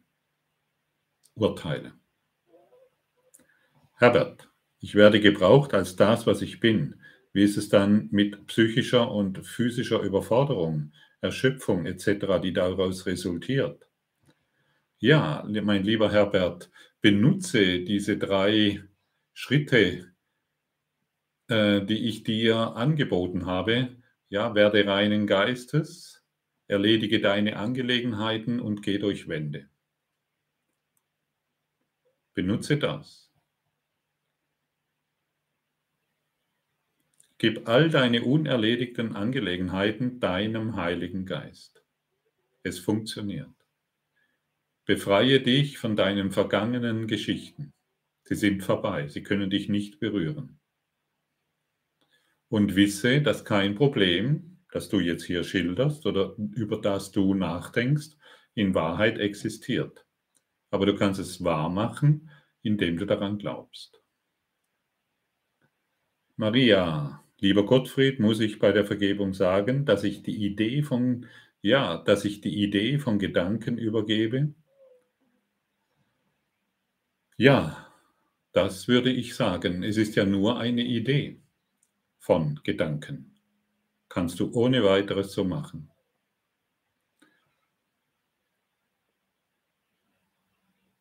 Urteile. 1.33 1.93
Herbert, 3.95 4.47
ich 4.79 4.93
werde 4.93 5.19
gebraucht 5.19 5.73
als 5.73 5.95
das, 5.95 6.27
was 6.27 6.41
ich 6.41 6.59
bin. 6.59 7.01
Wie 7.33 7.43
ist 7.43 7.57
es 7.57 7.69
dann 7.69 8.07
mit 8.11 8.47
psychischer 8.47 9.11
und 9.11 9.45
physischer 9.45 10.01
Überforderung, 10.01 10.93
Erschöpfung 11.21 11.85
etc., 11.85 12.39
die 12.41 12.53
daraus 12.53 13.05
resultiert? 13.07 13.86
Ja, 14.99 15.43
mein 15.47 15.83
lieber 15.83 16.11
Herbert, 16.11 16.71
benutze 17.01 17.81
diese 17.81 18.17
drei 18.17 18.81
Schritte, 19.33 20.11
äh, 21.49 21.85
die 21.85 22.07
ich 22.07 22.23
dir 22.23 22.75
angeboten 22.75 23.45
habe. 23.45 23.95
Ja, 24.29 24.55
werde 24.55 24.85
reinen 24.87 25.27
Geistes, 25.27 26.25
erledige 26.67 27.21
deine 27.21 27.57
Angelegenheiten 27.57 28.59
und 28.59 28.81
geh 28.81 28.97
durch 28.97 29.27
Wände. 29.27 29.69
Benutze 32.33 32.77
das. 32.77 33.31
Gib 37.37 37.67
all 37.67 37.89
deine 37.89 38.23
unerledigten 38.23 39.15
Angelegenheiten 39.15 40.19
deinem 40.19 40.75
Heiligen 40.75 41.27
Geist. 41.27 41.83
Es 42.63 42.79
funktioniert. 42.79 43.56
Befreie 44.87 45.41
dich 45.41 45.77
von 45.79 45.97
deinen 45.97 46.31
vergangenen 46.31 47.07
Geschichten. 47.07 47.73
Sie 48.23 48.35
sind 48.35 48.63
vorbei, 48.63 49.09
sie 49.09 49.21
können 49.21 49.49
dich 49.49 49.67
nicht 49.67 49.99
berühren. 49.99 50.61
Und 52.47 52.77
wisse, 52.77 53.21
dass 53.21 53.43
kein 53.43 53.75
Problem, 53.75 54.59
das 54.71 54.87
du 54.87 55.01
jetzt 55.01 55.25
hier 55.25 55.43
schilderst 55.43 56.05
oder 56.05 56.37
über 56.55 56.79
das 56.79 57.11
du 57.11 57.33
nachdenkst, 57.33 58.11
in 58.53 58.73
Wahrheit 58.75 59.19
existiert. 59.19 60.05
Aber 60.71 60.85
du 60.85 60.95
kannst 60.95 61.19
es 61.19 61.43
wahr 61.43 61.69
machen, 61.69 62.31
indem 62.61 62.95
du 62.95 63.05
daran 63.05 63.39
glaubst. 63.39 64.01
Maria, 66.37 67.25
lieber 67.39 67.65
Gottfried, 67.65 68.21
muss 68.21 68.39
ich 68.39 68.57
bei 68.57 68.71
der 68.71 68.85
Vergebung 68.85 69.33
sagen, 69.33 69.83
dass 69.83 70.05
ich 70.05 70.23
die 70.23 70.45
Idee 70.45 70.81
von, 70.81 71.25
ja, 71.61 71.97
dass 71.97 72.23
ich 72.23 72.39
die 72.39 72.63
Idee 72.63 72.99
von 72.99 73.19
Gedanken 73.19 73.77
übergebe, 73.77 74.53
ja, 77.37 77.91
das 78.53 78.87
würde 78.87 79.11
ich 79.11 79.35
sagen. 79.35 79.83
Es 79.83 79.97
ist 79.97 80.15
ja 80.15 80.25
nur 80.25 80.59
eine 80.59 80.83
Idee 80.83 81.41
von 82.19 82.59
Gedanken. 82.63 83.39
Kannst 84.09 84.39
du 84.39 84.51
ohne 84.53 84.83
weiteres 84.83 85.33
so 85.33 85.43
machen. 85.43 85.91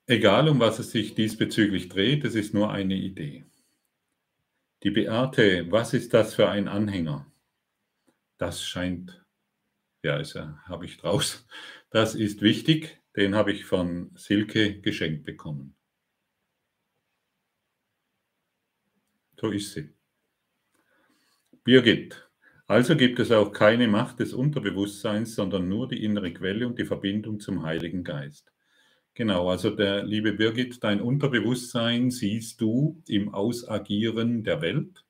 Egal 0.09 0.49
um 0.49 0.59
was 0.59 0.81
es 0.81 0.91
sich 0.91 1.15
diesbezüglich 1.15 1.89
dreht, 1.89 2.25
es 2.25 2.35
ist 2.35 2.55
nur 2.55 2.73
eine 2.73 2.97
Idee. 2.97 3.45
Die 4.85 4.91
Beate, 4.91 5.71
was 5.71 5.93
ist 5.93 6.15
das 6.15 6.35
für 6.35 6.49
ein 6.49 6.67
Anhänger? 6.67 7.31
Das 8.39 8.65
scheint, 8.65 9.23
ja, 10.03 10.19
ist 10.19 10.35
ja, 10.35 10.61
habe 10.65 10.87
ich 10.87 10.99
draus. 10.99 11.47
Das 11.91 12.15
ist 12.17 12.43
wichtig, 12.43 13.03
den 13.17 13.35
habe 13.37 13.53
ich 13.53 13.65
von 13.67 14.13
Silke 14.17 14.81
geschenkt 14.83 15.25
bekommen. 15.25 15.76
So 19.39 19.51
ist 19.51 19.73
sie. 19.73 19.91
Birgit. 21.65 22.29
Also 22.69 22.97
gibt 22.97 23.19
es 23.21 23.31
auch 23.31 23.53
keine 23.53 23.87
Macht 23.87 24.21
des 24.21 24.33
Unterbewusstseins, 24.33 25.35
sondern 25.35 25.69
nur 25.69 25.89
die 25.89 26.03
innere 26.03 26.33
Quelle 26.33 26.67
und 26.67 26.79
die 26.79 26.85
Verbindung 26.85 27.39
zum 27.39 27.63
Heiligen 27.63 28.03
Geist. 28.03 28.53
Genau, 29.15 29.49
also 29.49 29.71
der 29.71 30.05
liebe 30.05 30.33
Birgit, 30.33 30.83
dein 30.83 31.01
Unterbewusstsein 31.01 32.11
siehst 32.11 32.61
du 32.61 33.03
im 33.09 33.33
Ausagieren 33.33 34.45
der 34.45 34.61
Welt, 34.63 35.05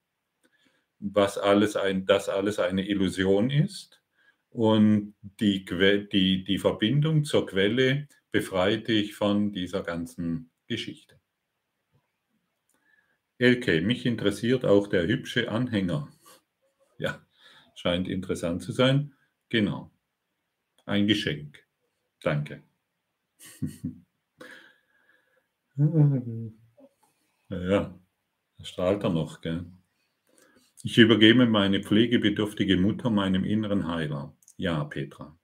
was 0.98 1.38
alles 1.38 1.76
ein, 1.76 2.06
das 2.06 2.28
alles 2.28 2.58
eine 2.58 2.88
Illusion 2.88 3.50
ist. 3.50 4.00
Und 4.50 5.14
die, 5.22 5.64
die, 6.12 6.44
die 6.44 6.58
Verbindung 6.58 7.24
zur 7.24 7.46
Quelle 7.46 8.08
befreit 8.30 8.88
dich 8.88 9.14
von 9.14 9.52
dieser 9.52 9.82
ganzen 9.82 10.50
Geschichte. 10.66 11.18
Elke, 13.38 13.82
mich 13.82 14.06
interessiert 14.06 14.64
auch 14.64 14.86
der 14.86 15.06
hübsche 15.06 15.50
Anhänger. 15.50 16.10
Ja, 16.98 17.20
scheint 17.74 18.08
interessant 18.08 18.62
zu 18.62 18.72
sein. 18.72 19.12
Genau. 19.50 19.90
Ein 20.86 21.06
Geschenk. 21.06 21.62
Danke. 22.22 22.62
ja, 27.50 28.00
da 28.58 28.64
strahlt 28.64 29.04
er 29.04 29.10
noch, 29.10 29.42
gell? 29.42 29.66
Ich 30.82 30.96
übergebe 30.96 31.46
meine 31.46 31.82
pflegebedürftige 31.82 32.78
Mutter 32.78 33.10
meinem 33.10 33.44
inneren 33.44 33.86
Heiler. 33.86 34.34
Ja, 34.56 34.84
Petra. 34.84 35.38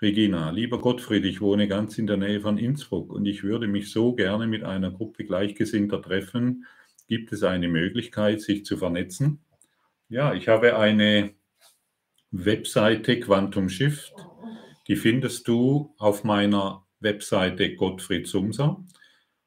Regina, 0.00 0.50
lieber 0.50 0.78
Gottfried, 0.78 1.24
ich 1.24 1.40
wohne 1.40 1.68
ganz 1.68 1.98
in 1.98 2.06
der 2.06 2.16
Nähe 2.16 2.40
von 2.40 2.58
Innsbruck 2.58 3.12
und 3.12 3.26
ich 3.26 3.42
würde 3.42 3.66
mich 3.66 3.90
so 3.90 4.14
gerne 4.14 4.46
mit 4.46 4.62
einer 4.62 4.90
Gruppe 4.90 5.24
Gleichgesinnter 5.24 6.00
treffen, 6.00 6.66
gibt 7.06 7.32
es 7.32 7.42
eine 7.42 7.68
Möglichkeit, 7.68 8.40
sich 8.40 8.64
zu 8.64 8.76
vernetzen. 8.76 9.40
Ja, 10.08 10.34
ich 10.34 10.48
habe 10.48 10.78
eine 10.78 11.34
Webseite 12.30 13.20
Quantum 13.20 13.68
Shift. 13.68 14.14
Die 14.88 14.96
findest 14.96 15.48
du 15.48 15.94
auf 15.98 16.24
meiner 16.24 16.86
Webseite 17.00 17.74
Gottfried 17.74 18.26
Sumser. 18.26 18.84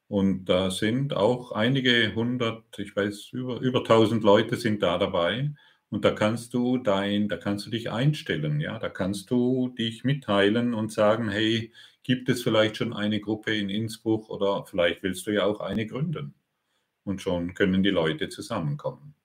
Und 0.07 0.45
da 0.45 0.71
sind 0.71 1.13
auch 1.15 1.51
einige 1.51 2.13
hundert, 2.15 2.79
ich 2.79 2.95
weiß, 2.95 3.29
über, 3.31 3.59
über 3.59 3.83
tausend 3.83 4.23
Leute 4.23 4.55
sind 4.55 4.81
da 4.81 4.97
dabei. 4.97 5.51
Und 5.89 6.03
da 6.05 6.11
kannst 6.11 6.53
du 6.53 6.77
dein, 6.77 7.29
da 7.29 7.37
kannst 7.37 7.65
du 7.65 7.69
dich 7.69 7.91
einstellen, 7.91 8.59
ja, 8.59 8.79
da 8.79 8.89
kannst 8.89 9.29
du 9.31 9.69
dich 9.69 10.03
mitteilen 10.03 10.73
und 10.73 10.91
sagen, 10.91 11.29
hey, 11.29 11.71
gibt 12.03 12.29
es 12.29 12.43
vielleicht 12.43 12.77
schon 12.77 12.93
eine 12.93 13.19
Gruppe 13.19 13.55
in 13.55 13.69
Innsbruck 13.69 14.29
oder 14.29 14.65
vielleicht 14.65 15.03
willst 15.03 15.27
du 15.27 15.31
ja 15.31 15.45
auch 15.45 15.59
eine 15.59 15.85
gründen 15.85 16.33
und 17.09 17.21
schon 17.21 17.53
können 17.53 17.83
die 17.83 17.89
Leute 17.89 18.29
zusammenkommen. 18.29 19.15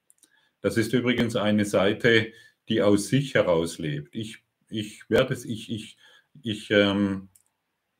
Das 0.60 0.76
ist 0.76 0.92
übrigens 0.92 1.36
eine 1.36 1.64
Seite, 1.64 2.32
die 2.68 2.82
aus 2.82 3.08
sich 3.08 3.34
heraus 3.34 3.78
lebt. 3.78 4.14
Ich, 4.14 4.38
ich 4.68 5.08
werde 5.10 5.34
es, 5.34 5.44
ich, 5.44 5.70
ich, 5.70 5.96
ich 6.42 6.70
ähm, 6.70 7.28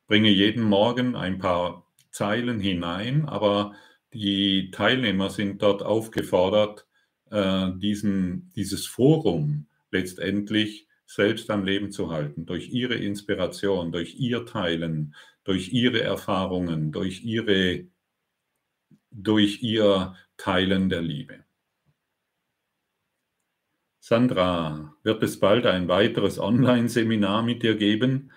bringe 0.07 0.31
jeden 0.31 0.63
Morgen 0.63 1.15
ein 1.15 1.39
paar 1.39 1.87
Zeilen 2.11 2.61
hinein, 2.61 3.29
aber 3.29 3.75
die 4.13 4.71
Teilnehmer 4.71 5.29
sind 5.31 5.61
dort 5.63 5.83
aufgefordert, 5.83 6.87
äh, 7.31 7.71
diesen, 7.77 8.51
dieses 8.57 8.87
Forum 8.87 9.67
letztendlich 9.91 10.89
selbst 11.07 11.51
am 11.51 11.65
Leben 11.65 11.91
zu 11.91 12.11
halten, 12.11 12.47
durch 12.47 12.71
ihre 12.71 12.95
Inspiration, 12.95 13.93
durch 13.93 14.15
ihr 14.15 14.47
Teilen, 14.47 15.15
durch 15.45 15.73
ihre 15.73 16.01
Erfahrungen, 16.01 16.93
durch 16.93 17.23
ihre 17.25 17.87
durch 19.15 19.63
ihr 19.63 20.15
Teilen 20.37 20.89
der 20.89 21.03
Liebe. 21.03 21.45
Sandra, 24.01 24.95
wird 25.03 25.23
es 25.23 25.41
bald 25.41 25.65
ein 25.65 25.89
weiteres 25.89 26.39
Online-Seminar 26.39 27.43
mit 27.43 27.63
dir 27.63 27.77
geben? 27.77 28.33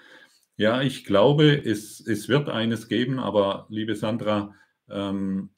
Ja, 0.56 0.82
ich 0.82 1.04
glaube, 1.04 1.52
es, 1.54 2.00
es 2.00 2.30
wird 2.30 2.48
eines 2.48 2.88
geben, 2.88 3.20
aber 3.20 3.68
liebe 3.70 3.96
Sandra, 3.96 4.56
ähm, 4.90 5.50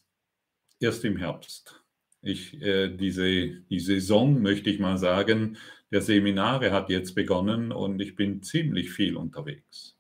erst 0.80 1.06
im 1.06 1.18
Herbst. 1.18 1.84
Ich, 2.22 2.60
äh, 2.62 2.90
diese, 2.90 3.62
die 3.70 3.80
Saison, 3.80 4.42
möchte 4.42 4.70
ich 4.70 4.80
mal 4.80 4.98
sagen, 4.98 5.58
der 5.92 6.02
Seminare 6.02 6.72
hat 6.72 6.90
jetzt 6.90 7.16
begonnen 7.16 7.72
und 7.72 8.00
ich 8.02 8.16
bin 8.16 8.42
ziemlich 8.42 8.92
viel 8.92 9.16
unterwegs. 9.16 9.96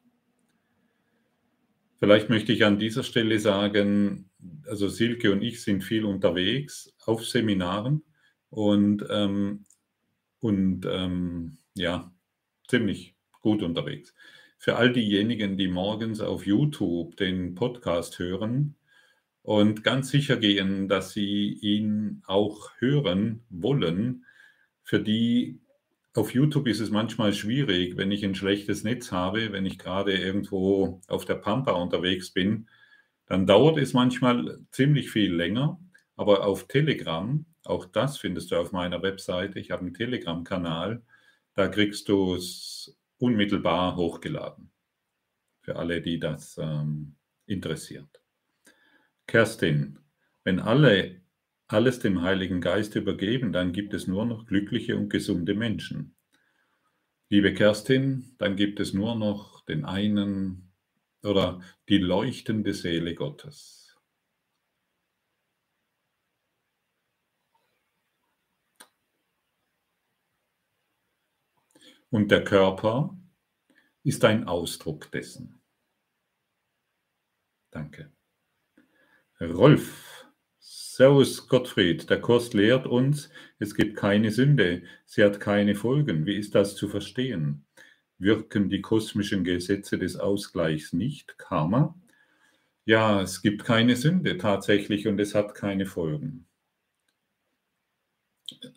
Vielleicht 2.00 2.30
möchte 2.30 2.52
ich 2.52 2.66
an 2.66 2.80
dieser 2.80 3.04
Stelle 3.04 3.40
sagen, 3.40 4.29
also 4.68 4.88
Silke 4.88 5.32
und 5.32 5.42
ich 5.42 5.62
sind 5.62 5.84
viel 5.84 6.06
unterwegs 6.06 6.94
auf 7.06 7.26
Seminaren 7.26 8.04
und, 8.50 9.06
ähm, 9.10 9.66
und 10.40 10.86
ähm, 10.90 11.58
ja, 11.76 12.12
ziemlich 12.68 13.16
gut 13.42 13.64
unterwegs. 13.64 14.14
Für 14.58 14.76
all 14.76 14.92
diejenigen, 14.92 15.58
die 15.58 15.68
morgens 15.68 16.20
auf 16.20 16.46
YouTube 16.46 17.16
den 17.18 17.56
Podcast 17.56 18.20
hören 18.20 18.76
und 19.42 19.84
ganz 19.84 20.10
sicher 20.10 20.38
gehen, 20.38 20.88
dass 20.88 21.12
sie 21.12 21.54
ihn 21.54 22.22
auch 22.26 22.72
hören 22.80 23.42
wollen, 23.50 24.26
für 24.84 25.00
die 25.00 25.60
auf 26.16 26.34
YouTube 26.34 26.68
ist 26.68 26.80
es 26.80 26.90
manchmal 26.90 27.34
schwierig, 27.34 27.96
wenn 27.96 28.12
ich 28.12 28.26
ein 28.26 28.36
schlechtes 28.36 28.84
Netz 28.84 29.12
habe, 29.12 29.52
wenn 29.52 29.66
ich 29.66 29.78
gerade 29.78 30.14
irgendwo 30.14 31.02
auf 31.08 31.24
der 31.24 31.36
Pampa 31.36 31.72
unterwegs 31.74 32.32
bin, 32.32 32.68
dann 33.30 33.46
dauert 33.46 33.78
es 33.78 33.94
manchmal 33.94 34.60
ziemlich 34.72 35.12
viel 35.12 35.34
länger. 35.34 35.80
Aber 36.18 36.46
auf 36.46 36.68
Telegram, 36.68 37.46
auch 37.64 37.86
das 37.86 38.18
findest 38.18 38.52
du 38.52 38.58
auf 38.58 38.74
meiner 38.74 39.02
Webseite, 39.02 39.60
ich 39.60 39.72
habe 39.72 39.84
einen 39.84 39.94
Telegram-Kanal, 39.94 41.04
da 41.54 41.68
kriegst 41.70 42.10
du 42.10 42.36
es 42.36 42.98
unmittelbar 43.20 43.96
hochgeladen. 43.96 44.72
Für 45.62 45.78
alle, 45.78 46.02
die 46.02 46.20
das 46.20 46.58
ähm, 46.58 47.16
interessiert. 47.46 48.22
Kerstin, 49.28 50.00
wenn 50.44 50.60
alle 50.60 51.22
alles 51.68 52.00
dem 52.00 52.24
Heiligen 52.24 52.62
Geist 52.62 52.96
übergeben, 52.96 53.54
dann 53.54 53.74
gibt 53.74 53.94
es 53.94 54.08
nur 54.08 54.26
noch 54.26 54.48
glückliche 54.48 54.98
und 54.98 55.10
gesunde 55.10 55.54
Menschen. 55.54 56.16
Liebe 57.30 57.54
Kerstin, 57.54 58.34
dann 58.40 58.56
gibt 58.56 58.80
es 58.80 58.94
nur 58.94 59.16
noch 59.16 59.64
den 59.66 59.86
einen 59.86 60.69
oder 61.24 61.62
die 61.88 61.98
leuchtende 61.98 62.74
Seele 62.74 63.16
Gottes. 63.16 63.98
Und 72.12 72.32
der 72.32 72.44
Körper 72.44 73.16
ist 74.04 74.26
ein 74.26 74.48
Ausdruck 74.48 75.12
dessen. 75.12 75.62
Danke. 77.72 78.12
Rolf 79.40 80.26
Servus 80.60 81.48
Gottfried, 81.48 82.10
der 82.10 82.20
Kurs 82.20 82.52
lehrt 82.54 82.86
uns, 82.86 83.30
es 83.58 83.74
gibt 83.74 83.96
keine 83.96 84.32
Sünde, 84.32 84.84
sie 85.06 85.24
hat 85.24 85.40
keine 85.40 85.74
Folgen. 85.74 86.26
Wie 86.26 86.36
ist 86.36 86.56
das 86.56 86.76
zu 86.76 86.90
verstehen? 86.90 87.66
Wirken 88.20 88.70
die 88.70 88.82
kosmischen 88.82 89.44
Gesetze 89.44 89.98
des 89.98 90.18
Ausgleichs 90.18 90.94
nicht, 90.94 91.38
Karma? 91.38 91.96
Ja, 92.86 93.22
es 93.22 93.42
gibt 93.42 93.64
keine 93.64 93.96
Sünde 93.96 94.38
tatsächlich 94.38 95.08
und 95.08 95.20
es 95.20 95.36
hat 95.36 95.56
keine 95.56 95.86
Folgen. 95.86 96.46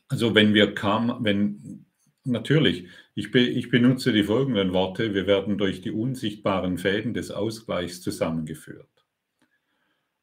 Also 0.09 0.35
wenn 0.35 0.55
wir 0.55 0.75
Karma, 0.75 1.19
wenn 1.23 1.87
natürlich, 2.25 2.89
ich, 3.15 3.31
be, 3.31 3.41
ich 3.41 3.71
benutze 3.71 4.13
die 4.13 4.25
folgenden 4.25 4.73
Worte, 4.73 5.15
wir 5.15 5.27
werden 5.27 5.59
durch 5.59 5.81
die 5.81 5.91
unsichtbaren 5.91 6.79
Fäden 6.79 7.15
des 7.15 7.31
Ausgleichs 7.31 8.01
zusammengeführt. 8.01 8.89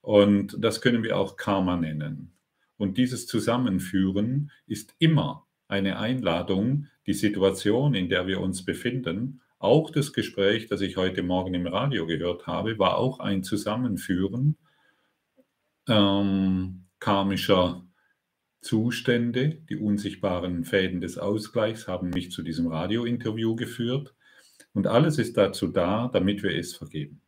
Und 0.02 0.56
das 0.60 0.82
können 0.82 1.04
wir 1.04 1.18
auch 1.18 1.36
Karma 1.36 1.76
nennen. 1.76 2.32
Und 2.78 2.98
dieses 2.98 3.28
Zusammenführen 3.28 4.52
ist 4.66 4.96
immer 5.00 5.46
eine 5.70 6.00
Einladung, 6.00 6.88
die 7.06 7.14
Situation, 7.14 7.94
in 7.96 8.10
der 8.10 8.28
wir 8.28 8.42
uns 8.42 8.66
befinden, 8.66 9.42
auch 9.60 9.92
das 9.92 10.14
Gespräch, 10.14 10.68
das 10.68 10.82
ich 10.82 10.98
heute 10.98 11.22
Morgen 11.22 11.54
im 11.54 11.68
Radio 11.68 12.06
gehört 12.06 12.48
habe, 12.48 12.80
war 12.80 12.98
auch 12.98 13.20
ein 13.20 13.44
Zusammenführen 13.44 14.58
ähm, 15.88 16.86
karmischer 17.00 17.86
Zustände. 18.62 19.50
Die 19.70 19.76
unsichtbaren 19.76 20.64
Fäden 20.64 21.02
des 21.02 21.18
Ausgleichs 21.18 21.88
haben 21.88 22.10
mich 22.10 22.32
zu 22.32 22.42
diesem 22.42 22.68
Radiointerview 22.68 23.56
geführt. 23.56 24.16
Und 24.74 24.88
alles 24.88 25.18
ist 25.18 25.36
dazu 25.38 25.68
da, 25.68 26.10
damit 26.12 26.42
wir 26.42 26.56
es 26.56 26.76
vergeben. 26.76 27.22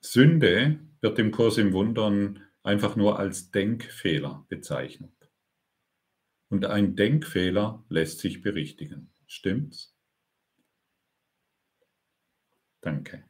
Sünde 0.00 0.80
wird 1.00 1.18
im 1.20 1.30
Kurs 1.30 1.58
im 1.58 1.72
Wundern 1.72 2.40
einfach 2.64 2.96
nur 2.96 3.18
als 3.18 3.50
Denkfehler 3.50 4.44
bezeichnet. 4.48 5.21
Und 6.52 6.66
ein 6.66 6.96
Denkfehler 6.96 7.82
lässt 7.88 8.18
sich 8.18 8.42
berichtigen. 8.42 9.10
Stimmt's? 9.26 9.96
Danke. 12.82 13.24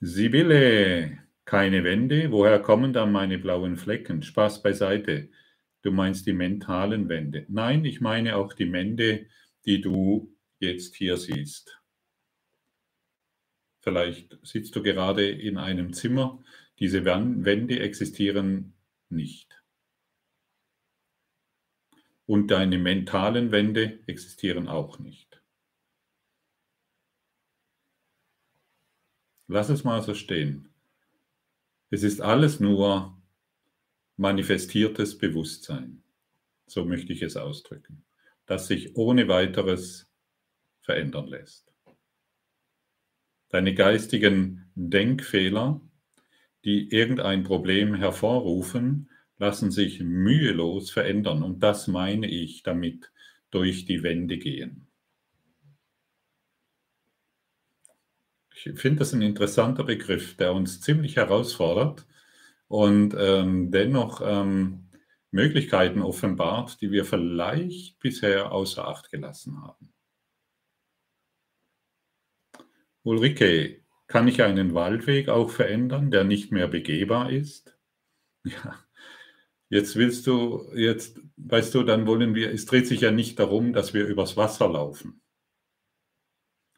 Sibylle, 0.00 1.18
keine 1.44 1.84
Wände. 1.84 2.32
Woher 2.32 2.60
kommen 2.60 2.94
dann 2.94 3.12
meine 3.12 3.38
blauen 3.38 3.76
Flecken? 3.76 4.22
Spaß 4.22 4.62
beiseite. 4.62 5.28
Du 5.82 5.92
meinst 5.92 6.26
die 6.26 6.32
mentalen 6.32 7.10
Wände. 7.10 7.44
Nein, 7.50 7.84
ich 7.84 8.00
meine 8.00 8.36
auch 8.36 8.54
die 8.54 8.72
Wände, 8.72 9.26
die 9.66 9.82
du 9.82 10.34
jetzt 10.60 10.94
hier 10.94 11.18
siehst. 11.18 11.78
Vielleicht 13.80 14.38
sitzt 14.46 14.74
du 14.76 14.82
gerade 14.82 15.28
in 15.28 15.58
einem 15.58 15.92
Zimmer. 15.92 16.42
Diese 16.78 17.04
Wände 17.04 17.80
existieren 17.80 18.72
nicht. 19.10 19.49
Und 22.30 22.52
deine 22.52 22.78
mentalen 22.78 23.50
Wände 23.50 23.98
existieren 24.06 24.68
auch 24.68 25.00
nicht. 25.00 25.42
Lass 29.48 29.68
es 29.68 29.82
mal 29.82 30.00
so 30.00 30.14
stehen. 30.14 30.72
Es 31.90 32.04
ist 32.04 32.20
alles 32.20 32.60
nur 32.60 33.20
manifestiertes 34.16 35.18
Bewusstsein. 35.18 36.04
So 36.68 36.84
möchte 36.84 37.12
ich 37.12 37.22
es 37.22 37.36
ausdrücken. 37.36 38.04
Das 38.46 38.68
sich 38.68 38.94
ohne 38.94 39.26
weiteres 39.26 40.08
verändern 40.82 41.26
lässt. 41.26 41.74
Deine 43.48 43.74
geistigen 43.74 44.70
Denkfehler, 44.76 45.80
die 46.64 46.92
irgendein 46.92 47.42
Problem 47.42 47.96
hervorrufen, 47.96 49.10
lassen 49.40 49.70
sich 49.70 50.00
mühelos 50.00 50.90
verändern. 50.90 51.42
Und 51.42 51.60
das 51.60 51.88
meine 51.88 52.28
ich 52.28 52.62
damit 52.62 53.10
durch 53.50 53.86
die 53.86 54.02
Wände 54.02 54.38
gehen. 54.38 54.86
Ich 58.54 58.78
finde 58.78 58.98
das 58.98 59.14
ein 59.14 59.22
interessanter 59.22 59.84
Begriff, 59.84 60.36
der 60.36 60.52
uns 60.52 60.82
ziemlich 60.82 61.16
herausfordert 61.16 62.06
und 62.68 63.14
ähm, 63.18 63.70
dennoch 63.70 64.20
ähm, 64.22 64.90
Möglichkeiten 65.30 66.02
offenbart, 66.02 66.80
die 66.82 66.90
wir 66.90 67.06
vielleicht 67.06 67.98
bisher 67.98 68.52
außer 68.52 68.86
Acht 68.86 69.10
gelassen 69.10 69.62
haben. 69.62 69.94
Ulrike, 73.02 73.82
kann 74.06 74.28
ich 74.28 74.42
einen 74.42 74.74
Waldweg 74.74 75.30
auch 75.30 75.48
verändern, 75.48 76.10
der 76.10 76.24
nicht 76.24 76.52
mehr 76.52 76.68
begehbar 76.68 77.30
ist? 77.30 77.78
Ja, 78.44 78.84
jetzt 79.70 79.96
willst 79.96 80.26
du, 80.26 80.70
jetzt, 80.74 81.20
weißt 81.36 81.74
du, 81.74 81.82
dann 81.84 82.06
wollen 82.06 82.34
wir, 82.34 82.52
es 82.52 82.66
dreht 82.66 82.86
sich 82.86 83.00
ja 83.00 83.10
nicht 83.10 83.38
darum, 83.38 83.72
dass 83.72 83.94
wir 83.94 84.06
übers 84.06 84.36
Wasser 84.36 84.68
laufen. 84.68 85.22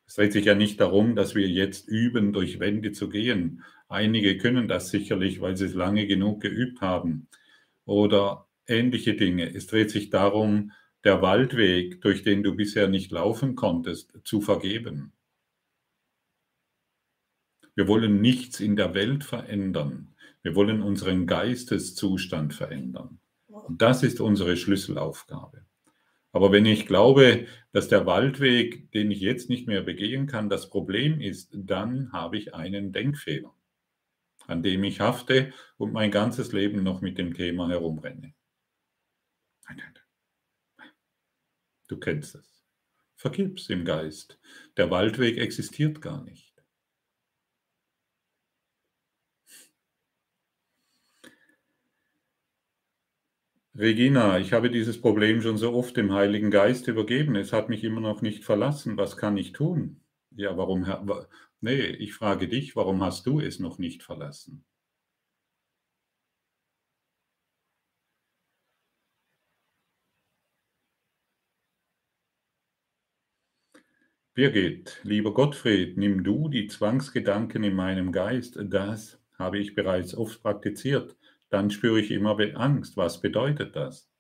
Es 0.07 0.15
dreht 0.15 0.33
sich 0.33 0.45
ja 0.45 0.55
nicht 0.55 0.79
darum, 0.79 1.17
dass 1.17 1.35
wir 1.35 1.49
jetzt 1.49 1.89
üben, 1.89 2.33
durch 2.33 2.61
Wände 2.61 2.93
zu 2.93 3.09
gehen. 3.09 3.65
Einige 3.89 4.37
können 4.37 4.69
das 4.69 4.91
sicherlich, 4.91 5.41
weil 5.41 5.57
sie 5.57 5.65
es 5.65 5.75
lange 5.75 6.07
genug 6.07 6.43
geübt 6.43 6.83
haben. 6.83 7.29
Oder 7.87 8.47
ähnliche 8.67 9.15
Dinge. 9.15 9.55
Es 9.55 9.67
dreht 9.67 9.91
sich 9.91 10.11
darum, 10.11 10.73
der 11.03 11.23
Waldweg, 11.23 12.01
durch 12.03 12.23
den 12.23 12.43
du 12.43 12.55
bisher 12.55 12.89
nicht 12.89 13.11
laufen 13.11 13.57
konntest, 13.57 14.19
zu 14.25 14.41
vergeben. 14.41 15.13
Wir 17.75 17.89
wollen 17.89 18.21
nichts 18.21 18.61
in 18.61 18.77
der 18.77 18.93
Welt 18.93 19.25
verändern. 19.25 20.12
Wir 20.43 20.55
wollen 20.55 20.83
unseren 20.83 21.27
Geisteszustand 21.27 22.55
verändern. 22.55 23.21
Und 23.47 23.81
das 23.81 24.03
ist 24.03 24.21
unsere 24.21 24.57
Schlüsselaufgabe. 24.57 25.65
Aber 26.33 26.51
wenn 26.51 26.67
ich 26.67 26.87
glaube, 26.87 27.47
dass 27.73 27.89
der 27.89 28.07
Waldweg, 28.07 28.91
den 28.93 29.11
ich 29.11 29.21
jetzt 29.21 29.51
nicht 29.51 29.67
mehr 29.67 29.83
begehen 29.83 30.27
kann, 30.27 30.49
das 30.49 30.71
Problem 30.71 31.21
ist, 31.21 31.51
dann 31.53 32.11
habe 32.13 32.39
ich 32.39 32.55
einen 32.55 32.93
Denkfehler, 32.93 33.55
an 34.47 34.63
dem 34.63 34.83
ich 34.85 35.01
hafte 35.01 35.53
und 35.77 35.93
mein 35.93 36.11
ganzes 36.11 36.53
Leben 36.53 36.83
noch 36.83 37.03
mit 37.03 37.19
dem 37.19 37.35
Thema 37.35 37.69
herumrenne. 37.69 38.35
Du 41.93 41.99
kennst 41.99 42.35
es. 42.35 42.65
Vergib's 43.17 43.69
im 43.69 43.85
Geist. 43.85 44.39
Der 44.79 44.91
Waldweg 44.91 45.37
existiert 45.37 46.01
gar 46.01 46.25
nicht. 46.25 46.52
Regina, 53.77 54.39
ich 54.39 54.55
habe 54.55 54.71
dieses 54.71 54.99
Problem 54.99 55.43
schon 55.43 55.59
so 55.59 55.75
oft 55.75 55.95
dem 55.99 56.11
Heiligen 56.15 56.51
Geist 56.51 56.89
übergeben. 56.89 57.37
Es 57.37 57.53
hat 57.53 57.69
mich 57.69 57.85
immer 57.85 58.01
noch 58.01 58.23
nicht 58.23 58.45
verlassen. 58.45 58.97
Was 58.97 59.19
kann 59.19 59.37
ich 59.37 59.53
tun? 59.53 60.01
Ja, 60.35 60.57
warum? 60.57 60.87
Nee, 61.61 61.81
ich 61.83 62.15
frage 62.15 62.49
dich, 62.49 62.77
warum 62.77 63.03
hast 63.03 63.27
du 63.27 63.41
es 63.41 63.59
noch 63.61 63.79
nicht 63.79 64.03
verlassen? 64.03 64.65
Birgit, 74.35 75.01
lieber 75.05 75.33
Gottfried, 75.33 75.97
nimm 75.97 76.23
du 76.23 76.51
die 76.51 76.67
Zwangsgedanken 76.67 77.65
in 77.65 77.75
meinem 77.75 78.13
Geist. 78.13 78.59
Das 78.63 79.19
habe 79.39 79.59
ich 79.59 79.75
bereits 79.75 80.15
oft 80.15 80.43
praktiziert 80.43 81.17
dann 81.53 81.71
spüre 81.71 82.01
ich 82.01 82.11
immer 82.11 82.39
Angst. 82.57 82.97
Was 82.97 83.21
bedeutet 83.21 83.77
das? 83.77 84.11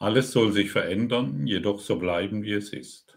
Alles 0.00 0.32
soll 0.32 0.50
sich 0.52 0.72
verändern, 0.72 1.46
jedoch 1.46 1.78
so 1.78 1.98
bleiben, 1.98 2.42
wie 2.42 2.54
es 2.54 2.72
ist. 2.72 3.16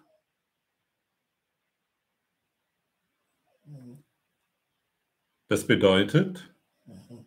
Das 5.48 5.66
bedeutet, 5.66 6.54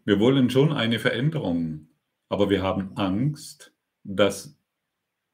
wir 0.04 0.20
wollen 0.20 0.50
schon 0.50 0.72
eine 0.72 1.00
Veränderung, 1.00 1.88
aber 2.28 2.48
wir 2.48 2.62
haben 2.62 2.96
Angst, 2.96 3.74
dass 4.04 4.57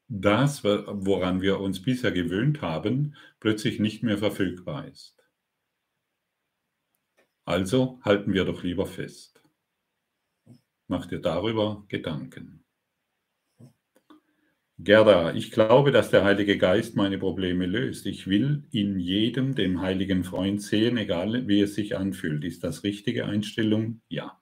das, 0.09 0.65
woran 0.65 1.43
wir 1.43 1.61
uns 1.61 1.83
bisher 1.83 2.13
gewöhnt 2.13 2.63
haben, 2.63 3.17
plötzlich 3.39 3.81
nicht 3.81 4.03
mehr 4.03 4.19
verfügbar 4.19 4.89
ist. 4.89 5.22
Also 7.45 8.01
halten 8.03 8.33
wir 8.33 8.45
doch 8.45 8.63
lieber 8.63 8.87
fest. 8.87 9.43
Mach 10.87 11.07
dir 11.07 11.21
darüber 11.21 11.85
Gedanken. 11.89 12.65
Gerda, 14.79 15.35
ich 15.35 15.51
glaube, 15.53 15.93
dass 15.93 16.11
der 16.11 16.25
Heilige 16.25 16.59
Geist 16.59 16.97
meine 16.97 17.19
Probleme 17.19 17.67
löst. 17.67 18.07
Ich 18.07 18.27
will 18.27 18.67
in 18.73 18.99
jedem 18.99 19.55
den 19.55 19.81
heiligen 19.81 20.25
Freund 20.25 20.61
sehen, 20.61 20.97
egal 20.97 21.47
wie 21.47 21.61
es 21.61 21.75
sich 21.75 21.97
anfühlt. 21.97 22.43
Ist 22.45 22.65
das 22.65 22.83
richtige 22.83 23.27
Einstellung? 23.27 24.01
Ja. 24.09 24.41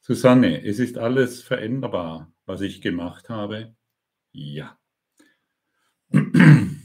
Susanne, 0.00 0.64
es 0.64 0.78
ist 0.78 0.98
alles 0.98 1.42
veränderbar, 1.42 2.32
was 2.44 2.60
ich 2.60 2.80
gemacht 2.80 3.28
habe? 3.28 3.74
Ja. 4.32 4.78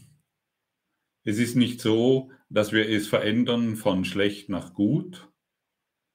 Es 1.23 1.37
ist 1.37 1.55
nicht 1.55 1.81
so, 1.81 2.31
dass 2.51 2.73
wir 2.73 2.89
es 2.89 3.07
verändern 3.07 3.77
von 3.77 4.03
schlecht 4.03 4.49
nach 4.49 4.73
gut, 4.73 5.29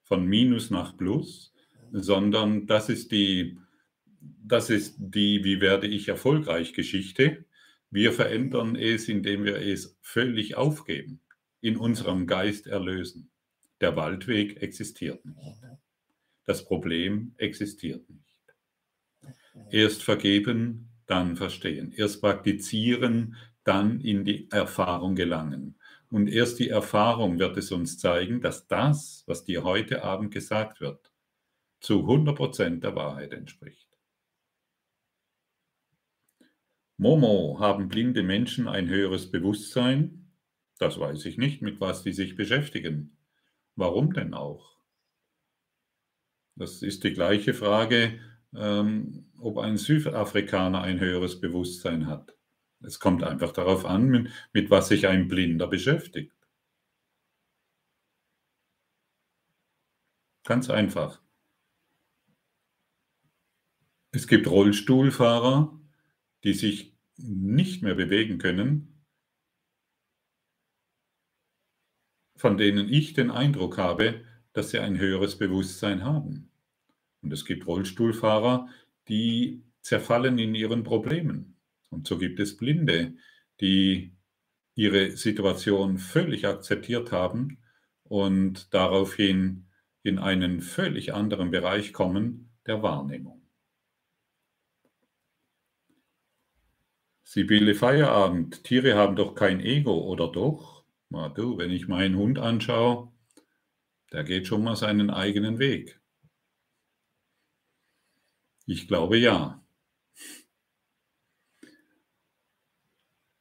von 0.03 0.27
Minus 0.27 0.71
nach 0.71 0.97
Plus, 0.97 1.55
sondern 1.93 2.67
das 2.67 2.91
ist 2.91 3.11
die, 3.11 3.59
das 4.21 4.69
ist 4.69 4.97
die, 4.99 5.43
wie 5.45 5.61
werde 5.61 5.87
ich 5.87 6.09
erfolgreich 6.09 6.75
Geschichte. 6.75 7.47
Wir 7.91 8.13
verändern 8.13 8.77
es, 8.77 9.09
indem 9.09 9.45
wir 9.45 9.57
es 9.57 9.97
völlig 10.03 10.57
aufgeben, 10.57 11.21
in 11.63 11.79
unserem 11.79 12.27
Geist 12.27 12.67
erlösen. 12.67 13.31
Der 13.81 13.97
Waldweg 13.97 14.63
existiert 14.63 15.25
nicht. 15.25 15.39
Das 16.45 16.67
Problem 16.67 17.35
existiert 17.39 18.09
nicht. 18.11 18.23
Erst 19.71 20.03
vergeben, 20.03 20.91
dann 21.07 21.37
verstehen. 21.37 21.93
Erst 21.93 22.21
praktizieren, 22.21 23.37
dann 23.65 24.01
in 24.01 24.25
die 24.25 24.51
Erfahrung 24.51 25.15
gelangen. 25.15 25.77
Und 26.11 26.29
erst 26.29 26.59
die 26.59 26.69
Erfahrung 26.69 27.39
wird 27.39 27.57
es 27.57 27.73
uns 27.73 27.99
zeigen, 27.99 28.41
dass 28.41 28.69
das, 28.69 29.25
was 29.27 29.45
dir 29.45 29.65
heute 29.65 30.05
Abend 30.05 30.33
gesagt 30.33 30.81
wird, 30.81 31.13
zu 31.81 32.01
100% 32.01 32.81
der 32.81 32.95
Wahrheit 32.95 33.33
entspricht. 33.33 33.87
Momo, 36.97 37.59
haben 37.61 37.89
blinde 37.89 38.23
Menschen 38.23 38.69
ein 38.69 38.89
höheres 38.89 39.31
Bewusstsein? 39.31 40.33
Das 40.79 40.99
weiß 40.99 41.27
ich 41.27 41.37
nicht, 41.37 41.61
mit 41.61 41.81
was 41.81 42.03
sie 42.03 42.13
sich 42.13 42.37
beschäftigen. 42.37 43.19
Warum 43.75 44.13
denn 44.13 44.33
auch? 44.33 44.77
Das 46.55 46.83
ist 46.83 47.05
die 47.05 47.13
gleiche 47.13 47.53
Frage, 47.53 48.19
ähm, 48.55 49.31
ob 49.39 49.59
ein 49.59 49.77
Südafrikaner 49.77 50.81
ein 50.83 51.01
höheres 51.01 51.41
Bewusstsein 51.41 52.07
hat. 52.07 52.36
Es 52.87 53.01
kommt 53.01 53.25
einfach 53.25 53.53
darauf 53.53 53.85
an, 53.85 54.09
mit, 54.09 54.31
mit 54.53 54.71
was 54.71 54.89
sich 54.89 55.09
ein 55.09 55.27
Blinder 55.27 55.67
beschäftigt. 55.67 56.33
Ganz 60.45 60.71
einfach. 60.71 61.21
Es 64.13 64.29
gibt 64.29 64.47
Rollstuhlfahrer, 64.47 65.77
die 66.45 66.53
sich 66.53 66.97
nicht 67.17 67.83
mehr 67.83 67.97
bewegen 67.97 68.39
können, 68.39 69.03
von 72.37 72.57
denen 72.57 72.89
ich 72.89 73.15
den 73.15 73.33
Eindruck 73.33 73.79
habe, 73.79 74.25
dass 74.53 74.71
sie 74.71 74.79
ein 74.79 74.99
höheres 74.99 75.37
Bewusstsein 75.39 76.05
haben. 76.05 76.53
Und 77.23 77.33
es 77.33 77.45
gibt 77.45 77.67
Rollstuhlfahrer, 77.67 78.69
die 79.09 79.65
zerfallen 79.81 80.39
in 80.39 80.55
ihren 80.55 80.85
Problemen. 80.85 81.56
Und 81.91 82.07
so 82.07 82.19
gibt 82.19 82.41
es 82.41 82.57
Blinde, 82.57 83.15
die 83.61 84.17
ihre 84.75 85.13
Situation 85.13 85.99
völlig 85.99 86.47
akzeptiert 86.47 87.13
haben 87.13 87.59
und 88.03 88.73
daraufhin 88.75 89.69
in 90.03 90.19
einen 90.19 90.61
völlig 90.61 91.15
anderen 91.15 91.51
Bereich 91.51 91.93
kommen 91.93 92.51
der 92.67 92.83
Wahrnehmung. 92.83 93.43
Sibylle 97.23 97.75
Feierabend, 97.75 98.63
Tiere 98.65 98.95
haben 98.95 99.17
doch 99.17 99.35
kein 99.35 99.61
Ego, 99.61 99.99
oder 100.05 100.31
doch? 100.31 100.85
Na 101.09 101.29
du, 101.29 101.59
wenn 101.59 101.71
ich 101.71 101.89
meinen 101.89 102.17
Hund 102.17 102.39
anschaue, 102.39 103.13
der 104.13 104.25
geht 104.25 104.47
schon 104.47 104.63
mal 104.63 104.77
seinen 104.77 105.11
eigenen 105.11 105.59
Weg. 105.59 106.01
Ich 108.67 108.89
glaube 108.89 109.19
ja. 109.19 109.66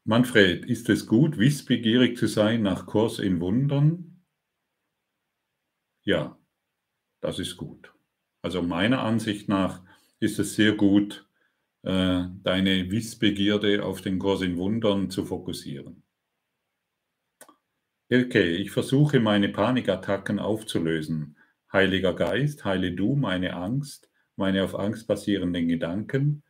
Manfred, 0.07 0.65
ist 0.65 0.87
es 0.89 1.07
gut, 1.07 1.39
wissbegierig 1.39 2.15
zu 2.15 2.27
sein 2.27 2.61
nach 2.61 2.85
Kurs 2.85 3.17
in 3.17 3.41
Wundern? 3.41 4.23
Ja, 6.03 6.37
das 7.21 7.39
ist 7.39 7.57
gut. 7.57 7.91
Also 8.43 8.61
meiner 8.61 9.01
Ansicht 9.01 9.49
nach 9.49 9.83
ist 10.19 10.37
es 10.37 10.53
sehr 10.53 10.73
gut, 10.73 11.27
äh, 11.81 12.25
deine 12.43 12.91
Wissbegierde 12.91 13.83
auf 13.83 14.01
den 14.01 14.19
Kurs 14.19 14.43
in 14.43 14.57
Wundern 14.57 15.09
zu 15.09 15.25
fokussieren. 15.25 16.03
Okay, 18.11 18.57
ich 18.57 18.69
versuche 18.69 19.19
meine 19.19 19.49
Panikattacken 19.49 20.37
aufzulösen. 20.37 21.35
Heiliger 21.73 22.13
Geist, 22.13 22.63
heile 22.63 22.91
du 22.91 23.15
meine 23.15 23.55
Angst, 23.55 24.11
meine 24.35 24.63
auf 24.63 24.75
Angst 24.75 25.07
basierenden 25.07 25.67
Gedanken, 25.67 26.43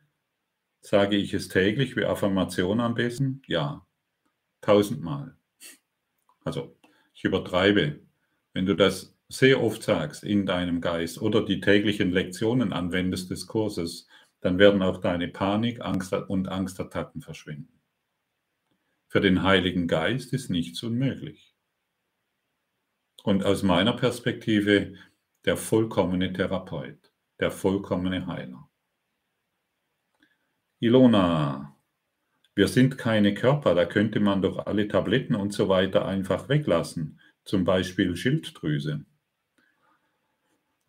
Sage 0.86 1.16
ich 1.16 1.34
es 1.34 1.48
täglich 1.48 1.96
wie 1.96 2.04
Affirmation 2.04 2.78
am 2.78 2.94
besten? 2.94 3.42
Ja, 3.48 3.84
tausendmal. 4.60 5.36
Also, 6.44 6.78
ich 7.12 7.24
übertreibe. 7.24 7.98
Wenn 8.52 8.66
du 8.66 8.76
das 8.76 9.18
sehr 9.28 9.60
oft 9.60 9.82
sagst 9.82 10.22
in 10.22 10.46
deinem 10.46 10.80
Geist 10.80 11.20
oder 11.20 11.44
die 11.44 11.58
täglichen 11.58 12.12
Lektionen 12.12 12.72
anwendest 12.72 13.30
des 13.30 13.48
Kurses, 13.48 14.06
dann 14.38 14.60
werden 14.60 14.80
auch 14.80 14.98
deine 14.98 15.26
Panik, 15.26 15.80
Angst 15.80 16.12
und 16.12 16.46
Angstattacken 16.46 17.20
verschwinden. 17.20 17.80
Für 19.08 19.20
den 19.20 19.42
Heiligen 19.42 19.88
Geist 19.88 20.32
ist 20.32 20.50
nichts 20.50 20.84
unmöglich. 20.84 21.52
Und 23.24 23.44
aus 23.44 23.64
meiner 23.64 23.94
Perspektive 23.94 24.94
der 25.46 25.56
vollkommene 25.56 26.32
Therapeut, 26.32 27.12
der 27.40 27.50
vollkommene 27.50 28.28
Heiler. 28.28 28.65
Ilona, 30.86 31.76
wir 32.54 32.68
sind 32.68 32.96
keine 32.96 33.34
Körper, 33.34 33.74
da 33.74 33.86
könnte 33.86 34.20
man 34.20 34.40
doch 34.40 34.66
alle 34.66 34.86
Tabletten 34.86 35.34
und 35.34 35.52
so 35.52 35.68
weiter 35.68 36.06
einfach 36.06 36.48
weglassen, 36.48 37.18
zum 37.44 37.64
Beispiel 37.64 38.14
Schilddrüse. 38.16 39.04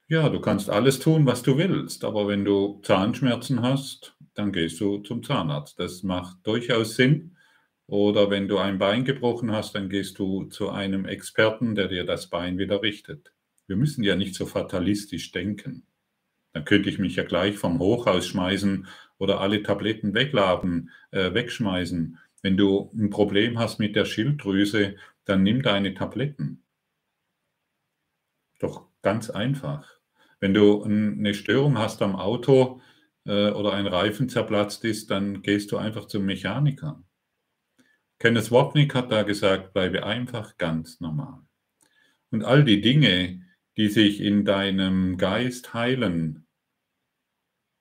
Ja, 0.08 0.30
du 0.30 0.40
kannst 0.40 0.70
alles 0.70 1.00
tun, 1.00 1.26
was 1.26 1.42
du 1.42 1.58
willst, 1.58 2.06
aber 2.06 2.28
wenn 2.28 2.46
du 2.46 2.80
Zahnschmerzen 2.84 3.64
hast, 3.64 4.16
dann 4.36 4.52
gehst 4.52 4.80
du 4.80 5.00
zum 5.00 5.24
Zahnarzt. 5.24 5.80
Das 5.80 6.04
macht 6.04 6.46
durchaus 6.46 6.96
Sinn. 6.96 7.36
Oder 7.88 8.30
wenn 8.30 8.48
du 8.48 8.60
ein 8.60 8.78
Bein 8.78 9.04
gebrochen 9.04 9.52
hast, 9.52 9.74
dann 9.74 9.90
gehst 9.90 10.20
du 10.20 10.44
zu 10.46 10.70
einem 10.70 11.06
Experten, 11.06 11.74
der 11.74 11.88
dir 11.88 12.06
das 12.06 12.28
Bein 12.28 12.60
wieder 12.60 12.84
richtet. 12.84 13.34
Wir 13.66 13.78
müssen 13.78 14.04
ja 14.04 14.16
nicht 14.16 14.36
so 14.36 14.46
fatalistisch 14.46 15.32
denken. 15.32 15.88
Dann 16.54 16.66
könnte 16.66 16.90
ich 16.90 17.00
mich 17.00 17.16
ja 17.16 17.24
gleich 17.24 17.58
vom 17.58 17.80
Hochhaus 17.80 18.28
schmeißen 18.28 18.88
oder 19.18 19.40
alle 19.42 19.64
Tabletten 19.64 20.14
wegladen, 20.14 20.92
äh, 21.12 21.34
wegschmeißen. 21.34 22.18
Wenn 22.42 22.58
du 22.58 22.92
ein 22.96 23.10
Problem 23.10 23.60
hast 23.60 23.80
mit 23.80 23.96
der 23.96 24.06
Schilddrüse, 24.06 24.96
dann 25.26 25.44
nimm 25.44 25.62
deine 25.62 25.94
Tabletten. 25.94 26.64
Doch 28.60 28.88
ganz 29.02 29.30
einfach. 29.30 30.00
Wenn 30.40 30.54
du 30.54 30.84
eine 30.84 31.34
Störung 31.34 31.78
hast 31.78 32.02
am 32.02 32.16
Auto 32.16 32.82
äh, 33.26 33.52
oder 33.52 33.74
ein 33.74 33.88
Reifen 33.88 34.30
zerplatzt 34.30 34.84
ist, 34.86 35.12
dann 35.12 35.42
gehst 35.42 35.72
du 35.72 35.78
einfach 35.78 36.06
zum 36.06 36.26
Mechaniker. 36.26 37.04
Kenneth 38.20 38.52
Wapnick 38.52 38.96
hat 38.96 39.12
da 39.12 39.24
gesagt, 39.24 39.74
bleibe 39.74 40.06
einfach 40.06 40.58
ganz 40.58 41.00
normal. 41.00 41.42
Und 42.32 42.44
all 42.44 42.64
die 42.64 42.82
Dinge, 42.82 43.44
die 43.78 43.90
sich 43.90 44.22
in 44.22 44.44
deinem 44.44 45.18
Geist 45.18 45.74
heilen, 45.74 46.47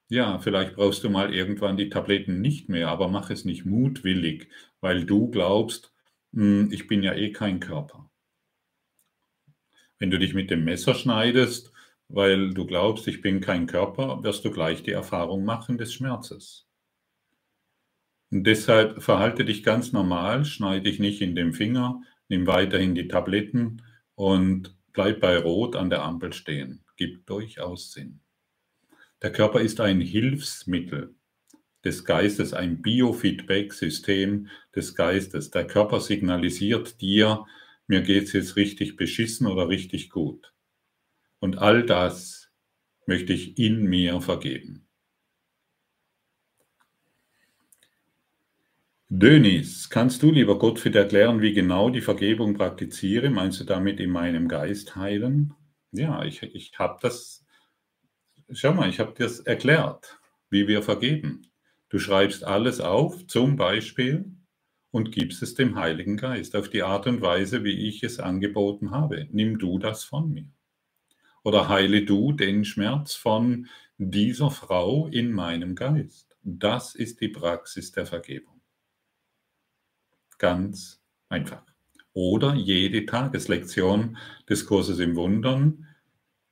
ja, 0.09 0.38
vielleicht 0.38 0.76
brauchst 0.76 1.02
du 1.04 1.11
mal 1.11 1.34
irgendwann 1.34 1.76
die 1.76 1.88
Tabletten 1.88 2.40
nicht 2.40 2.68
mehr, 2.68 2.88
aber 2.88 3.09
mach 3.09 3.30
es 3.30 3.44
nicht 3.44 3.64
mutwillig, 3.64 4.48
weil 4.80 5.04
du 5.04 5.30
glaubst, 5.30 5.92
hm, 6.32 6.70
ich 6.72 6.86
bin 6.86 7.02
ja 7.02 7.14
eh 7.14 7.32
kein 7.32 7.61
Körper. 7.61 8.11
Wenn 9.98 10.11
du 10.11 10.18
dich 10.18 10.34
mit 10.34 10.50
dem 10.50 10.64
Messer 10.64 10.94
schneidest, 10.94 11.72
weil 12.09 12.54
du 12.54 12.66
glaubst, 12.66 13.09
ich 13.09 13.20
bin 13.20 13.40
kein 13.40 13.66
Körper, 13.66 14.22
wirst 14.22 14.44
du 14.44 14.50
gleich 14.50 14.82
die 14.82 14.92
Erfahrung 14.92 15.44
machen 15.44 15.78
des 15.78 15.92
Schmerzes. 15.92 16.66
Und 18.30 18.44
deshalb 18.44 19.02
verhalte 19.02 19.44
dich 19.44 19.62
ganz 19.62 19.92
normal, 19.92 20.44
schneide 20.44 20.82
dich 20.82 20.98
nicht 20.98 21.20
in 21.20 21.34
den 21.34 21.52
Finger, 21.52 22.02
nimm 22.28 22.46
weiterhin 22.46 22.94
die 22.94 23.09
Tabletten 23.09 23.82
und 24.14 24.76
bleib 24.92 25.20
bei 25.20 25.38
Rot 25.38 25.76
an 25.76 25.90
der 25.90 26.02
Ampel 26.02 26.32
stehen. 26.32 26.84
Gibt 26.96 27.28
durchaus 27.28 27.92
Sinn. 27.92 28.20
Der 29.27 29.33
Körper 29.33 29.61
ist 29.61 29.81
ein 29.81 30.01
Hilfsmittel 30.01 31.16
des 31.85 32.05
Geistes, 32.05 32.55
ein 32.55 32.81
Biofeedback-System 32.81 34.47
des 34.72 34.95
Geistes. 34.95 35.51
Der 35.51 35.66
Körper 35.66 35.99
signalisiert 35.99 37.01
dir, 37.01 37.45
mir 37.89 38.03
geht 38.03 38.22
es 38.22 38.35
jetzt 38.35 38.55
richtig 38.55 38.95
beschissen 38.95 39.49
oder 39.49 39.68
richtig 39.68 40.11
gut. 40.11 40.55
Und 41.41 41.59
all 41.59 41.85
das 41.85 42.53
möchte 43.07 43.33
ich 43.33 43.59
in 43.59 43.83
mir 43.87 44.20
vergeben. 44.20 44.87
Dönis, 49.09 49.91
kannst 49.91 50.22
du, 50.22 50.31
lieber 50.31 50.57
Gottfried, 50.57 50.95
erklären, 50.95 51.43
wie 51.43 51.53
genau 51.53 51.91
die 51.91 52.01
Vergebung 52.01 52.55
praktiziere? 52.55 53.31
Meinst 53.31 53.59
du 53.59 53.64
damit 53.64 53.99
in 53.99 54.11
meinem 54.11 54.47
Geist 54.47 54.95
heilen? 54.95 55.53
Ja, 55.91 56.24
ich, 56.24 56.45
ich 56.45 56.79
habe 56.79 57.01
das 57.03 57.45
schau 58.53 58.72
mal, 58.72 58.88
ich 58.88 59.01
habe 59.01 59.12
dir 59.12 59.24
das 59.24 59.40
erklärt, 59.40 60.18
wie 60.51 60.68
wir 60.68 60.82
vergeben. 60.82 61.42
Du 61.88 61.99
schreibst 61.99 62.44
alles 62.44 62.80
auf, 62.80 63.26
zum 63.26 63.57
Beispiel, 63.57 64.36
und 64.90 65.12
gibst 65.12 65.42
es 65.42 65.55
dem 65.55 65.76
Heiligen 65.76 66.16
Geist 66.16 66.57
auf 66.57 66.70
die 66.70 66.82
Art 66.82 67.07
und 67.07 67.20
Weise, 67.20 67.64
wie 67.64 67.86
ich 67.88 68.03
es 68.03 68.18
angeboten 68.18 68.92
habe. 68.92 69.28
Nimm 69.30 69.59
du 69.59 69.78
das 69.78 70.05
von 70.05 70.32
mir. 70.32 70.49
Oder 71.42 71.68
heile 71.68 72.03
du 72.05 72.32
den 72.32 72.64
Schmerz 72.64 73.14
von 73.14 73.68
dieser 73.99 74.51
Frau 74.51 75.07
in 75.09 75.32
meinem 75.32 75.74
Geist. 75.74 76.36
Das 76.42 76.94
ist 76.94 77.20
die 77.20 77.28
Praxis 77.28 77.92
der 77.92 78.07
Vergebung. 78.07 78.61
Ganz 80.38 81.03
einfach. 81.28 81.62
Oder 82.12 82.55
jede 82.55 83.05
Tageslektion 83.05 84.16
des 84.49 84.66
Kurses 84.66 84.99
im 84.99 85.14
Wundern. 85.14 85.86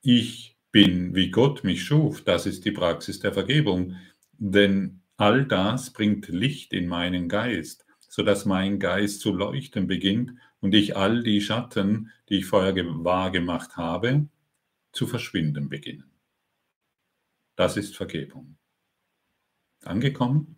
Ich 0.01 0.54
bin, 0.75 1.15
wie 1.15 1.31
Gott 1.31 1.63
mich 1.63 1.85
schuf. 1.85 2.25
Das 2.25 2.45
ist 2.45 2.65
die 2.65 2.73
Praxis 2.73 3.21
der 3.21 3.31
Vergebung. 3.31 3.95
Denn 4.33 4.99
all 5.15 5.45
das 5.45 5.93
bringt 5.93 6.27
Licht 6.27 6.73
in 6.73 6.87
meinen 6.87 7.29
Geist, 7.29 7.85
sodass 7.99 8.43
mein 8.43 8.77
Geist 8.77 9.21
zu 9.21 9.33
leuchten 9.33 9.87
beginnt 9.87 10.33
und 10.59 10.75
ich 10.75 10.97
all 10.97 11.23
die 11.23 11.39
Schatten, 11.39 12.11
die 12.27 12.39
ich 12.39 12.45
vorher 12.45 12.75
wahrgemacht 12.75 13.77
habe, 13.77 14.27
zu 14.91 15.07
verschwinden 15.07 15.69
beginnen. 15.69 16.11
Das 17.55 17.77
ist 17.77 17.95
Vergebung. 17.95 18.57
Angekommen? 19.85 20.57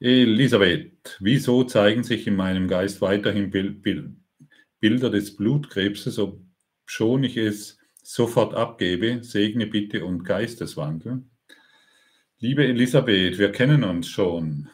Elisabeth, 0.00 1.18
wieso 1.20 1.64
zeigen 1.64 2.04
sich 2.04 2.26
in 2.26 2.36
meinem 2.36 2.68
Geist 2.68 3.02
weiterhin 3.02 3.50
Bilder 3.50 5.10
des 5.10 5.36
Blutkrebses, 5.36 6.18
schon 6.84 7.24
ich 7.24 7.36
es 7.36 7.78
sofort 8.02 8.54
abgebe, 8.54 9.24
segne 9.24 9.66
bitte 9.66 10.04
und 10.04 10.24
Geisteswandel. 10.24 11.24
Liebe 12.38 12.66
Elisabeth, 12.66 13.38
wir 13.38 13.52
kennen 13.52 13.84
uns 13.84 14.08
schon. 14.08 14.68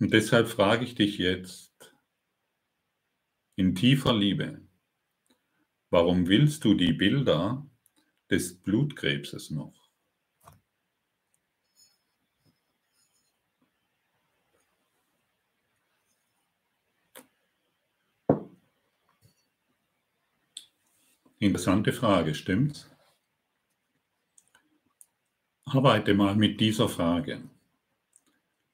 Und 0.00 0.12
deshalb 0.12 0.48
frage 0.48 0.84
ich 0.84 0.94
dich 0.94 1.18
jetzt 1.18 1.92
in 3.56 3.74
tiefer 3.74 4.16
Liebe, 4.16 4.62
warum 5.90 6.28
willst 6.28 6.64
du 6.64 6.74
die 6.74 6.92
Bilder 6.92 7.68
des 8.30 8.60
Blutkrebses 8.62 9.50
noch? 9.50 9.77
Interessante 21.40 21.92
Frage, 21.92 22.34
stimmt's? 22.34 22.90
Arbeite 25.62 26.14
mal 26.14 26.34
mit 26.34 26.60
dieser 26.60 26.88
Frage. 26.88 27.48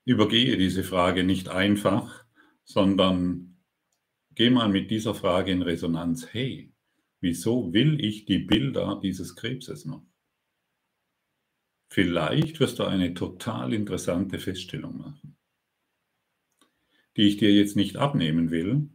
Übergehe 0.07 0.57
diese 0.57 0.83
Frage 0.83 1.25
nicht 1.25 1.51
einfach, 1.51 2.25
sondern 2.65 3.59
geh 4.31 4.49
mal 4.49 4.71
mit 4.71 4.91
dieser 4.91 5.15
Frage 5.15 5.53
in 5.53 5.61
Resonanz. 5.61 6.33
Hey, 6.33 6.73
wieso 7.21 7.75
will 7.75 8.03
ich 8.03 8.25
die 8.25 8.39
Bilder 8.39 8.99
dieses 9.03 9.37
Krebses 9.37 9.85
noch? 9.85 10.07
Vielleicht 11.91 12.61
wirst 12.61 12.79
du 12.79 12.85
eine 12.85 13.13
total 13.13 13.75
interessante 13.75 14.39
Feststellung 14.39 14.97
machen, 14.97 15.37
die 17.19 17.29
ich 17.29 17.37
dir 17.37 17.53
jetzt 17.53 17.77
nicht 17.77 17.97
abnehmen 17.97 18.51
will, 18.51 18.89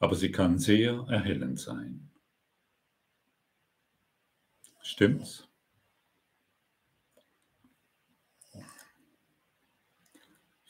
aber 0.00 0.16
sie 0.16 0.32
kann 0.32 0.58
sehr 0.58 1.06
erhellend 1.08 1.60
sein. 1.60 2.07
Stimmt's? 4.88 5.46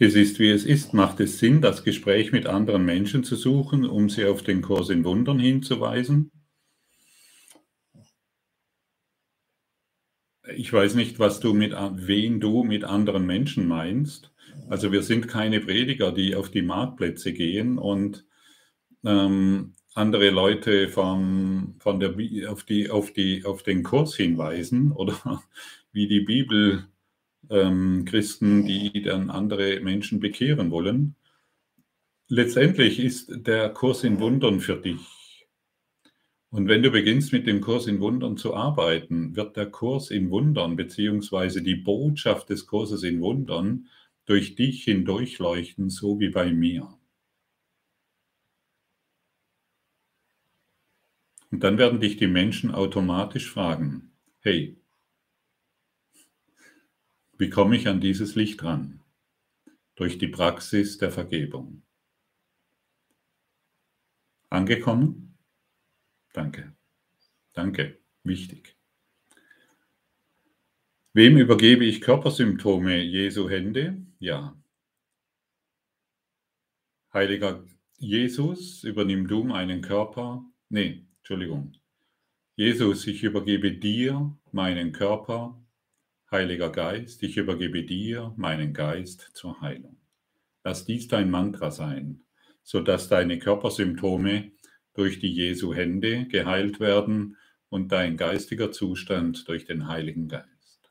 Es 0.01 0.15
ist, 0.17 0.41
wie 0.41 0.51
es 0.51 0.65
ist. 0.65 0.93
Macht 0.93 1.21
es 1.21 1.39
Sinn, 1.39 1.63
das 1.63 1.85
Gespräch 1.85 2.33
mit 2.33 2.47
anderen 2.47 2.85
Menschen 2.85 3.23
zu 3.23 3.37
suchen, 3.37 3.85
um 3.85 4.11
sie 4.11 4.25
auf 4.25 4.43
den 4.43 4.61
Kurs 4.61 4.91
in 4.91 5.05
Wundern 5.05 5.39
hinzuweisen? 5.39 6.33
Ich 10.57 10.73
weiß 10.73 10.95
nicht, 10.95 11.21
was 11.21 11.39
du 11.39 11.55
mit, 11.55 11.73
wen 11.73 12.41
du 12.41 12.65
mit 12.65 12.83
anderen 12.83 13.25
Menschen 13.25 13.69
meinst. 13.69 14.33
Also 14.69 14.91
wir 14.91 15.03
sind 15.03 15.29
keine 15.29 15.61
Prediger, 15.61 16.11
die 16.11 16.35
auf 16.35 16.51
die 16.51 16.63
Marktplätze 16.63 17.33
gehen 17.33 17.79
und 17.79 18.27
ähm, 19.05 19.75
andere 19.95 20.31
Leute 20.31 20.89
vom, 20.89 21.58
von 21.79 22.01
der, 22.01 22.15
auf, 22.51 22.65
die, 22.65 22.91
auf, 22.91 23.13
die, 23.13 23.45
auf 23.45 23.63
den 23.63 23.83
Kurs 23.83 24.15
hinweisen 24.15 24.93
oder 24.93 25.43
wie 25.93 26.09
die 26.09 26.21
Bibel 26.21 26.87
ähm, 27.51 28.05
Christen, 28.05 28.67
die 28.67 29.03
dann 29.03 29.31
andere 29.31 29.81
Menschen 29.81 30.21
bekehren 30.21 30.71
wollen. 30.71 31.15
Letztendlich 32.29 33.01
ist 33.01 33.31
der 33.47 33.71
Kurs 33.71 34.05
in 34.05 34.21
Wundern 34.21 34.61
für 34.61 34.77
dich. 34.77 35.47
Und 36.51 36.69
wenn 36.69 36.83
du 36.83 36.91
beginnst 36.91 37.33
mit 37.33 37.47
dem 37.47 37.61
Kurs 37.61 37.87
in 37.87 38.01
Wundern 38.01 38.37
zu 38.39 38.55
arbeiten, 38.55 39.37
wird 39.37 39.57
der 39.57 39.71
Kurs 39.71 40.11
in 40.11 40.31
Wundern 40.31 40.77
beziehungsweise 40.77 41.63
die 41.63 41.75
Botschaft 41.75 42.49
des 42.49 42.67
Kurses 42.67 43.03
in 43.03 43.21
Wundern 43.21 43.89
durch 44.25 44.55
dich 44.55 44.85
hindurchleuchten, 44.85 45.91
so 45.91 46.21
wie 46.21 46.31
bei 46.31 46.53
mir. 46.53 46.98
Und 51.51 51.65
dann 51.65 51.79
werden 51.79 52.01
dich 52.01 52.17
die 52.17 52.27
Menschen 52.27 52.71
automatisch 52.71 53.51
fragen, 53.51 54.13
hey, 54.41 54.79
wie 57.39 57.51
komme 57.51 57.77
ich 57.77 57.89
an 57.89 58.01
dieses 58.01 58.35
Licht 58.35 58.63
ran? 58.65 59.01
Durch 59.95 60.19
die 60.19 60.29
Praxis 60.29 60.99
der 60.99 61.11
Vergebung. 61.11 61.83
Angekommen? 64.51 65.39
Danke. 66.33 66.77
Danke. 67.53 67.99
Wichtig. 68.23 68.77
Wem 71.13 71.39
übergebe 71.39 71.85
ich 71.85 72.01
Körpersymptome 72.01 73.03
Jesu 73.03 73.49
Hände? 73.49 74.07
Ja. 74.19 74.57
Heiliger 77.13 77.65
Jesus, 77.97 78.85
übernimm 78.85 79.27
du 79.27 79.43
meinen 79.43 79.81
Körper. 79.81 80.45
Nee, 80.69 81.08
Entschuldigung. 81.29 81.75
Jesus, 82.57 83.07
ich 83.07 83.23
übergebe 83.23 83.73
dir 83.73 84.35
meinen 84.51 84.93
Körper, 84.93 85.63
Heiliger 86.31 86.73
Geist, 86.73 87.23
ich 87.23 87.37
übergebe 87.37 87.83
dir 87.83 88.33
meinen 88.39 88.73
Geist 88.73 89.33
zur 89.35 89.61
Heilung. 89.61 89.99
Lass 90.65 90.87
dies 90.87 91.07
dein 91.07 91.31
Mantra 91.31 91.71
sein, 91.71 92.23
sodass 92.63 93.11
deine 93.11 93.39
Körpersymptome 93.39 94.53
durch 94.95 95.19
die 95.19 95.31
Jesu 95.31 95.75
Hände 95.75 96.25
geheilt 96.29 96.81
werden 96.81 97.37
und 97.69 97.93
dein 97.93 98.17
geistiger 98.17 98.73
Zustand 98.73 99.47
durch 99.49 99.67
den 99.67 99.87
Heiligen 99.87 100.29
Geist. 100.29 100.91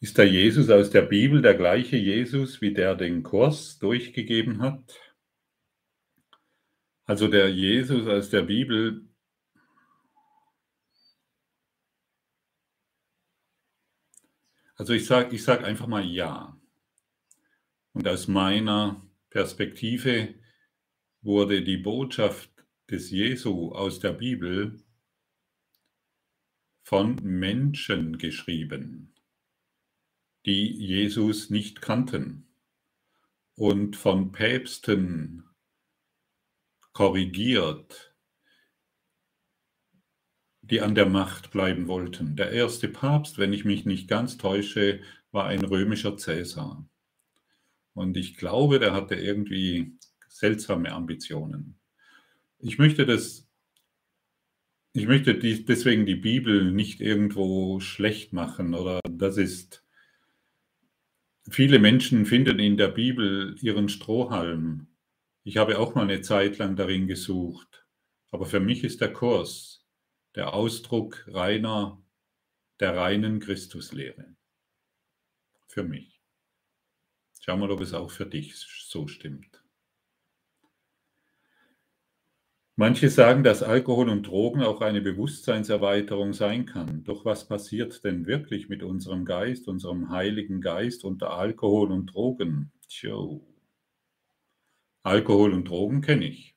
Ist 0.00 0.18
der 0.18 0.28
Jesus 0.28 0.68
aus 0.68 0.90
der 0.90 1.02
Bibel 1.02 1.40
der 1.40 1.54
gleiche 1.54 1.96
Jesus, 1.96 2.60
wie 2.60 2.74
der 2.74 2.96
den 2.96 3.22
Kurs 3.22 3.78
durchgegeben 3.78 4.60
hat? 4.60 5.09
Also 7.10 7.26
der 7.26 7.52
Jesus 7.52 8.06
aus 8.06 8.30
der 8.30 8.42
Bibel, 8.42 9.04
also 14.76 14.92
ich 14.92 15.06
sage 15.06 15.34
ich 15.34 15.42
sag 15.42 15.64
einfach 15.64 15.88
mal 15.88 16.04
ja. 16.04 16.56
Und 17.94 18.06
aus 18.06 18.28
meiner 18.28 19.04
Perspektive 19.28 20.36
wurde 21.20 21.64
die 21.64 21.78
Botschaft 21.78 22.48
des 22.88 23.10
Jesu 23.10 23.72
aus 23.72 23.98
der 23.98 24.12
Bibel 24.12 24.80
von 26.84 27.16
Menschen 27.24 28.18
geschrieben, 28.18 29.16
die 30.46 30.76
Jesus 30.76 31.50
nicht 31.50 31.82
kannten 31.82 32.46
und 33.56 33.96
von 33.96 34.30
Päpsten 34.30 35.49
korrigiert, 37.00 38.14
die 40.60 40.82
an 40.82 40.94
der 40.94 41.06
Macht 41.06 41.50
bleiben 41.50 41.88
wollten. 41.88 42.36
Der 42.36 42.52
erste 42.52 42.88
Papst, 42.88 43.38
wenn 43.38 43.54
ich 43.54 43.64
mich 43.64 43.86
nicht 43.86 44.06
ganz 44.06 44.36
täusche, 44.36 45.00
war 45.32 45.46
ein 45.46 45.64
römischer 45.64 46.18
Cäsar. 46.18 46.86
Und 47.94 48.18
ich 48.18 48.36
glaube, 48.36 48.78
der 48.80 48.92
hatte 48.92 49.14
irgendwie 49.14 49.96
seltsame 50.28 50.92
Ambitionen. 50.92 51.80
Ich 52.58 52.76
möchte 52.76 53.06
das, 53.06 53.48
ich 54.92 55.06
möchte 55.06 55.34
die, 55.34 55.64
deswegen 55.64 56.04
die 56.04 56.16
Bibel 56.16 56.70
nicht 56.70 57.00
irgendwo 57.00 57.80
schlecht 57.80 58.34
machen 58.34 58.74
oder 58.74 59.00
das 59.08 59.38
ist, 59.38 59.86
viele 61.48 61.78
Menschen 61.78 62.26
finden 62.26 62.58
in 62.58 62.76
der 62.76 62.88
Bibel 62.88 63.56
ihren 63.62 63.88
Strohhalm. 63.88 64.89
Ich 65.42 65.56
habe 65.56 65.78
auch 65.78 65.94
mal 65.94 66.02
eine 66.02 66.20
Zeit 66.20 66.58
lang 66.58 66.76
darin 66.76 67.06
gesucht, 67.06 67.86
aber 68.30 68.46
für 68.46 68.60
mich 68.60 68.84
ist 68.84 69.00
der 69.00 69.12
Kurs 69.12 69.86
der 70.34 70.54
Ausdruck 70.54 71.26
reiner, 71.28 72.00
der 72.78 72.96
reinen 72.96 73.40
Christuslehre. 73.40 74.36
Für 75.66 75.82
mich. 75.82 76.20
Schau 77.40 77.56
mal, 77.56 77.70
ob 77.70 77.80
es 77.80 77.94
auch 77.94 78.10
für 78.10 78.26
dich 78.26 78.54
so 78.56 79.08
stimmt. 79.08 79.64
Manche 82.76 83.10
sagen, 83.10 83.44
dass 83.44 83.62
Alkohol 83.62 84.08
und 84.08 84.26
Drogen 84.26 84.62
auch 84.62 84.80
eine 84.80 85.02
Bewusstseinserweiterung 85.02 86.32
sein 86.32 86.64
kann. 86.64 87.04
Doch 87.04 87.24
was 87.24 87.46
passiert 87.46 88.04
denn 88.04 88.26
wirklich 88.26 88.68
mit 88.68 88.82
unserem 88.82 89.24
Geist, 89.24 89.68
unserem 89.68 90.10
heiligen 90.10 90.60
Geist 90.60 91.04
unter 91.04 91.32
Alkohol 91.32 91.92
und 91.92 92.14
Drogen? 92.14 92.72
Tjo. 92.88 93.49
Alkohol 95.02 95.52
und 95.52 95.68
Drogen 95.68 96.00
kenne 96.00 96.26
ich. 96.26 96.54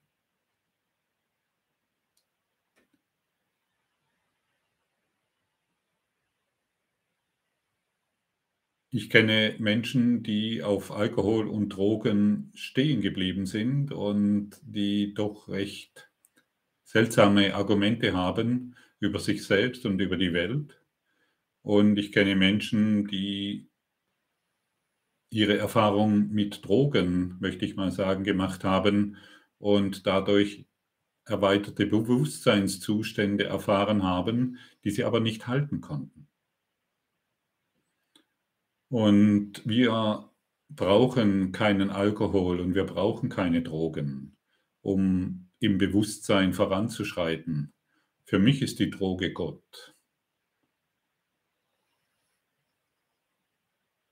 Ich 8.89 9.09
kenne 9.09 9.55
Menschen, 9.57 10.23
die 10.23 10.61
auf 10.61 10.91
Alkohol 10.91 11.47
und 11.47 11.69
Drogen 11.69 12.51
stehen 12.53 13.01
geblieben 13.01 13.45
sind 13.45 13.91
und 13.91 14.51
die 14.61 15.13
doch 15.15 15.47
recht 15.49 16.11
seltsame 16.83 17.55
Argumente 17.55 18.13
haben 18.13 18.75
über 18.99 19.19
sich 19.19 19.45
selbst 19.45 19.85
und 19.85 19.99
über 19.99 20.17
die 20.17 20.33
Welt. 20.33 20.79
Und 21.63 21.97
ich 21.97 22.11
kenne 22.11 22.35
Menschen, 22.35 23.07
die 23.07 23.69
ihre 25.33 25.57
Erfahrung 25.57 26.31
mit 26.31 26.63
Drogen, 26.63 27.37
möchte 27.39 27.65
ich 27.65 27.75
mal 27.75 27.91
sagen, 27.91 28.23
gemacht 28.23 28.63
haben 28.63 29.17
und 29.57 30.05
dadurch 30.05 30.67
erweiterte 31.25 31.87
Bewusstseinszustände 31.87 33.45
erfahren 33.45 34.03
haben, 34.03 34.59
die 34.83 34.91
sie 34.91 35.03
aber 35.03 35.19
nicht 35.19 35.47
halten 35.47 35.81
konnten. 35.81 36.27
Und 38.89 39.63
wir 39.65 40.29
brauchen 40.69 41.51
keinen 41.51 41.89
Alkohol 41.89 42.59
und 42.59 42.75
wir 42.75 42.83
brauchen 42.83 43.29
keine 43.29 43.63
Drogen, 43.63 44.37
um 44.81 45.49
im 45.59 45.79
Bewusstsein 45.79 46.53
voranzuschreiten. 46.53 47.73
Für 48.25 48.37
mich 48.37 48.61
ist 48.61 48.77
die 48.79 48.91
Droge 48.91 49.33
Gott. 49.33 49.92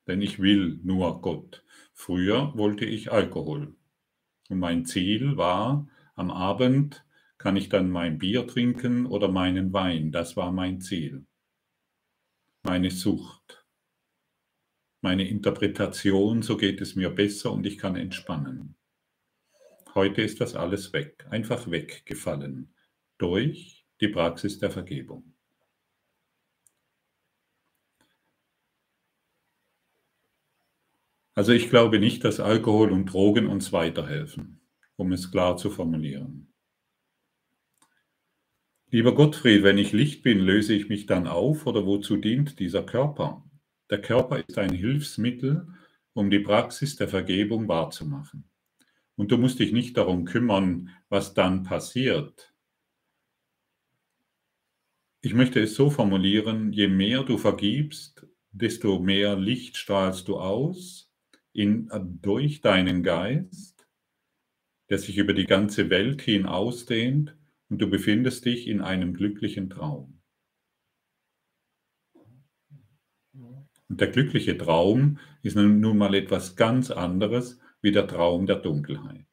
Denn 0.07 0.21
ich 0.21 0.39
will 0.39 0.79
nur 0.83 1.21
Gott. 1.21 1.63
Früher 1.93 2.53
wollte 2.55 2.85
ich 2.85 3.11
Alkohol. 3.11 3.75
Und 4.49 4.59
mein 4.59 4.85
Ziel 4.85 5.37
war, 5.37 5.87
am 6.15 6.31
Abend 6.31 7.05
kann 7.37 7.55
ich 7.55 7.69
dann 7.69 7.89
mein 7.89 8.17
Bier 8.17 8.45
trinken 8.47 9.05
oder 9.05 9.27
meinen 9.27 9.73
Wein. 9.73 10.11
Das 10.11 10.35
war 10.35 10.51
mein 10.51 10.81
Ziel. 10.81 11.25
Meine 12.63 12.91
Sucht. 12.91 13.65
Meine 15.01 15.27
Interpretation, 15.27 16.43
so 16.43 16.57
geht 16.57 16.79
es 16.81 16.95
mir 16.95 17.09
besser 17.09 17.51
und 17.51 17.65
ich 17.65 17.79
kann 17.79 17.95
entspannen. 17.95 18.75
Heute 19.95 20.21
ist 20.21 20.39
das 20.39 20.55
alles 20.55 20.93
weg, 20.93 21.25
einfach 21.31 21.69
weggefallen 21.69 22.73
durch 23.17 23.85
die 23.99 24.07
Praxis 24.09 24.59
der 24.59 24.69
Vergebung. 24.69 25.30
Also 31.33 31.53
ich 31.53 31.69
glaube 31.69 31.99
nicht, 31.99 32.23
dass 32.25 32.39
Alkohol 32.39 32.91
und 32.91 33.05
Drogen 33.05 33.47
uns 33.47 33.71
weiterhelfen, 33.71 34.59
um 34.97 35.13
es 35.13 35.31
klar 35.31 35.55
zu 35.55 35.69
formulieren. 35.69 36.53
Lieber 38.89 39.15
Gottfried, 39.15 39.63
wenn 39.63 39.77
ich 39.77 39.93
Licht 39.93 40.23
bin, 40.23 40.39
löse 40.39 40.73
ich 40.73 40.89
mich 40.89 41.05
dann 41.05 41.27
auf 41.27 41.65
oder 41.65 41.85
wozu 41.85 42.17
dient 42.17 42.59
dieser 42.59 42.83
Körper? 42.83 43.49
Der 43.89 44.01
Körper 44.01 44.43
ist 44.45 44.57
ein 44.57 44.73
Hilfsmittel, 44.73 45.67
um 46.11 46.29
die 46.29 46.39
Praxis 46.39 46.97
der 46.97 47.07
Vergebung 47.07 47.69
wahrzumachen. 47.69 48.49
Und 49.15 49.31
du 49.31 49.37
musst 49.37 49.59
dich 49.59 49.71
nicht 49.71 49.95
darum 49.95 50.25
kümmern, 50.25 50.89
was 51.07 51.33
dann 51.33 51.63
passiert. 51.63 52.53
Ich 55.21 55.33
möchte 55.33 55.61
es 55.61 55.75
so 55.75 55.89
formulieren, 55.89 56.73
je 56.73 56.89
mehr 56.89 57.23
du 57.23 57.37
vergibst, 57.37 58.27
desto 58.51 58.99
mehr 58.99 59.37
Licht 59.37 59.77
strahlst 59.77 60.27
du 60.27 60.37
aus 60.37 61.10
in, 61.53 61.89
durch 62.21 62.61
deinen 62.61 63.03
Geist, 63.03 63.87
der 64.89 64.97
sich 64.97 65.17
über 65.17 65.33
die 65.33 65.45
ganze 65.45 65.89
Welt 65.89 66.21
hin 66.21 66.45
ausdehnt 66.45 67.35
und 67.69 67.81
du 67.81 67.89
befindest 67.89 68.45
dich 68.45 68.67
in 68.67 68.81
einem 68.81 69.13
glücklichen 69.13 69.69
Traum. 69.69 70.21
Und 73.33 73.99
der 73.99 74.07
glückliche 74.07 74.57
Traum 74.57 75.19
ist 75.43 75.55
nun 75.55 75.97
mal 75.97 76.15
etwas 76.15 76.55
ganz 76.55 76.91
anderes 76.91 77.59
wie 77.81 77.91
der 77.91 78.07
Traum 78.07 78.45
der 78.45 78.57
Dunkelheit. 78.57 79.25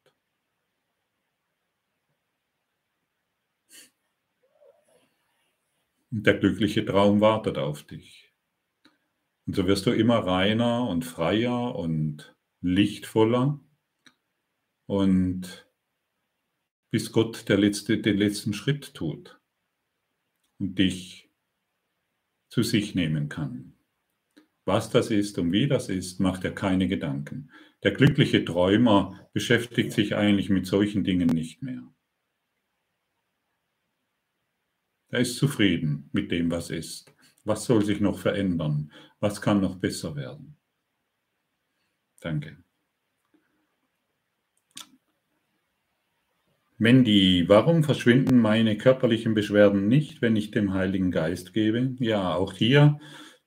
Und 6.11 6.25
der 6.25 6.39
glückliche 6.39 6.85
Traum 6.85 7.21
wartet 7.21 7.57
auf 7.57 7.83
dich. 7.83 8.28
Und 9.49 9.55
so 9.55 9.65
wirst 9.65 9.87
du 9.87 9.91
immer 9.91 10.19
reiner 10.19 10.87
und 10.87 11.03
freier 11.03 11.75
und 11.75 12.37
lichtvoller 12.61 13.59
und 14.85 15.67
bis 16.91 17.11
Gott 17.11 17.49
der 17.49 17.57
letzte, 17.57 17.97
den 17.97 18.15
letzten 18.15 18.53
Schritt 18.53 18.93
tut 18.93 19.41
und 20.59 20.77
dich 20.77 21.31
zu 22.51 22.61
sich 22.61 22.93
nehmen 22.93 23.27
kann. 23.27 23.73
Was 24.65 24.91
das 24.91 25.09
ist 25.09 25.39
und 25.39 25.51
wie 25.51 25.67
das 25.67 25.89
ist, 25.89 26.19
macht 26.19 26.45
er 26.45 26.53
keine 26.53 26.87
Gedanken. 26.87 27.51
Der 27.81 27.93
glückliche 27.93 28.45
Träumer 28.45 29.31
beschäftigt 29.33 29.93
sich 29.93 30.13
eigentlich 30.13 30.51
mit 30.51 30.67
solchen 30.67 31.03
Dingen 31.03 31.29
nicht 31.29 31.63
mehr. 31.63 31.91
Er 35.07 35.21
ist 35.21 35.37
zufrieden 35.37 36.07
mit 36.13 36.31
dem, 36.31 36.51
was 36.51 36.69
ist. 36.69 37.11
Was 37.43 37.65
soll 37.65 37.83
sich 37.83 37.99
noch 37.99 38.19
verändern? 38.19 38.91
Was 39.19 39.41
kann 39.41 39.61
noch 39.61 39.77
besser 39.77 40.15
werden? 40.15 40.57
Danke. 42.19 42.57
Mandy, 46.77 47.43
warum 47.47 47.83
verschwinden 47.83 48.39
meine 48.39 48.77
körperlichen 48.77 49.33
Beschwerden 49.33 49.89
nicht, 49.89 50.21
wenn 50.21 50.37
ich 50.37 50.51
dem 50.51 50.73
Heiligen 50.73 51.11
Geist 51.11 51.53
gebe? 51.53 51.95
Ja, 51.99 52.35
auch 52.35 52.53
hier 52.53 52.99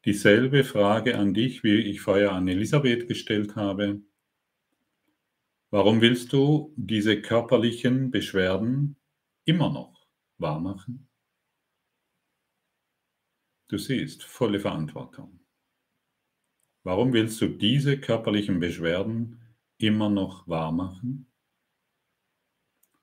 dieselbe 0.04 0.64
Frage 0.64 1.16
an 1.16 1.32
dich, 1.32 1.64
wie 1.64 1.78
ich 1.78 2.02
vorher 2.02 2.32
an 2.32 2.48
Elisabeth 2.48 3.08
gestellt 3.08 3.56
habe. 3.56 4.02
Warum 5.70 6.02
willst 6.02 6.32
du 6.34 6.74
diese 6.76 7.22
körperlichen 7.22 8.10
Beschwerden 8.10 8.96
immer 9.46 9.72
noch 9.72 10.06
wahrmachen? 10.36 11.08
Du 13.72 13.78
siehst, 13.78 14.22
volle 14.22 14.60
Verantwortung. 14.60 15.40
Warum 16.82 17.14
willst 17.14 17.40
du 17.40 17.48
diese 17.48 17.98
körperlichen 17.98 18.60
Beschwerden 18.60 19.40
immer 19.78 20.10
noch 20.10 20.46
wahrmachen? 20.46 21.32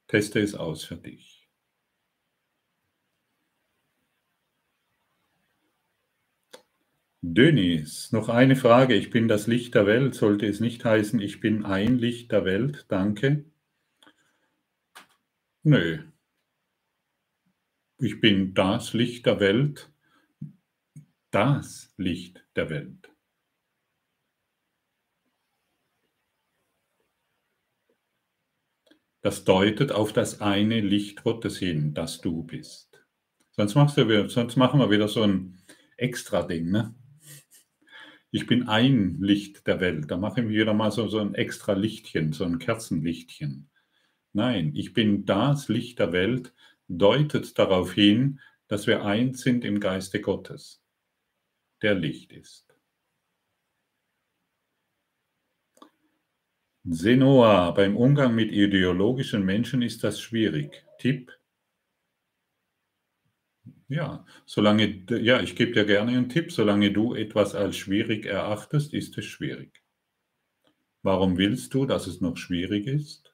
Teste 0.05 0.39
es 0.39 0.53
aus 0.53 0.83
für 0.83 0.97
dich. 0.97 1.49
Dönis, 7.23 8.11
noch 8.11 8.29
eine 8.29 8.55
Frage. 8.55 8.93
Ich 8.93 9.09
bin 9.09 9.27
das 9.27 9.47
Licht 9.47 9.73
der 9.73 9.87
Welt. 9.87 10.13
Sollte 10.13 10.45
es 10.45 10.59
nicht 10.59 10.85
heißen, 10.85 11.19
ich 11.19 11.39
bin 11.39 11.65
ein 11.65 11.97
Licht 11.97 12.31
der 12.31 12.45
Welt? 12.45 12.85
Danke. 12.89 13.43
Nö. 15.63 16.03
Ich 17.97 18.21
bin 18.21 18.53
das 18.53 18.93
Licht 18.93 19.25
der 19.25 19.39
Welt. 19.39 19.91
Das 21.31 21.93
Licht 21.97 22.43
der 22.55 22.69
Welt. 22.69 23.11
Das 29.21 29.43
deutet 29.43 29.91
auf 29.91 30.13
das 30.13 30.41
eine 30.41 30.79
Licht 30.79 31.23
Gottes 31.23 31.57
hin, 31.57 31.93
das 31.93 32.21
du 32.21 32.43
bist. 32.43 33.05
Sonst, 33.51 33.75
machst 33.75 33.97
du, 33.97 34.29
sonst 34.29 34.55
machen 34.55 34.79
wir 34.79 34.89
wieder 34.89 35.07
so 35.07 35.21
ein 35.21 35.61
Extra-Ding. 35.97 36.71
Ne? 36.71 36.95
Ich 38.31 38.47
bin 38.47 38.67
ein 38.67 39.19
Licht 39.19 39.67
der 39.67 39.81
Welt. 39.81 40.09
Da 40.09 40.17
mache 40.17 40.41
ich 40.41 40.47
wieder 40.47 40.73
mal 40.73 40.91
so, 40.91 41.07
so 41.07 41.19
ein 41.19 41.35
extra 41.35 41.73
Lichtchen, 41.73 42.31
so 42.31 42.45
ein 42.45 42.59
Kerzenlichtchen. 42.59 43.69
Nein, 44.33 44.73
ich 44.75 44.93
bin 44.93 45.25
das 45.25 45.67
Licht 45.67 45.99
der 45.99 46.11
Welt, 46.11 46.53
deutet 46.87 47.57
darauf 47.59 47.93
hin, 47.93 48.39
dass 48.67 48.87
wir 48.87 49.03
eins 49.03 49.41
sind 49.41 49.65
im 49.65 49.79
Geiste 49.79 50.21
Gottes, 50.21 50.81
der 51.81 51.95
Licht 51.95 52.31
ist. 52.31 52.65
Senoa, 56.89 57.71
beim 57.71 57.95
Umgang 57.95 58.35
mit 58.35 58.51
ideologischen 58.51 59.45
Menschen 59.45 59.81
ist 59.81 60.03
das 60.03 60.19
schwierig. 60.19 60.85
Tipp? 60.97 61.31
Ja, 63.87 64.25
solange, 64.45 65.03
ja, 65.21 65.41
ich 65.41 65.55
gebe 65.55 65.73
dir 65.73 65.85
gerne 65.85 66.11
einen 66.11 66.29
Tipp. 66.29 66.51
Solange 66.51 66.91
du 66.91 67.13
etwas 67.15 67.55
als 67.55 67.75
schwierig 67.75 68.25
erachtest, 68.25 68.93
ist 68.93 69.17
es 69.17 69.25
schwierig. 69.25 69.83
Warum 71.01 71.37
willst 71.37 71.73
du, 71.73 71.85
dass 71.85 72.07
es 72.07 72.21
noch 72.21 72.37
schwierig 72.37 72.87
ist? 72.87 73.28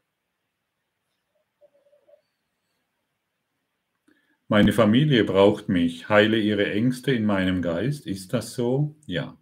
Meine 4.48 4.74
Familie 4.74 5.24
braucht 5.24 5.70
mich. 5.70 6.08
Heile 6.08 6.40
ihre 6.40 6.72
Ängste 6.72 7.12
in 7.12 7.26
meinem 7.26 7.64
Geist. 7.64 8.06
Ist 8.06 8.32
das 8.32 8.54
so? 8.54 8.96
Ja. 9.08 9.42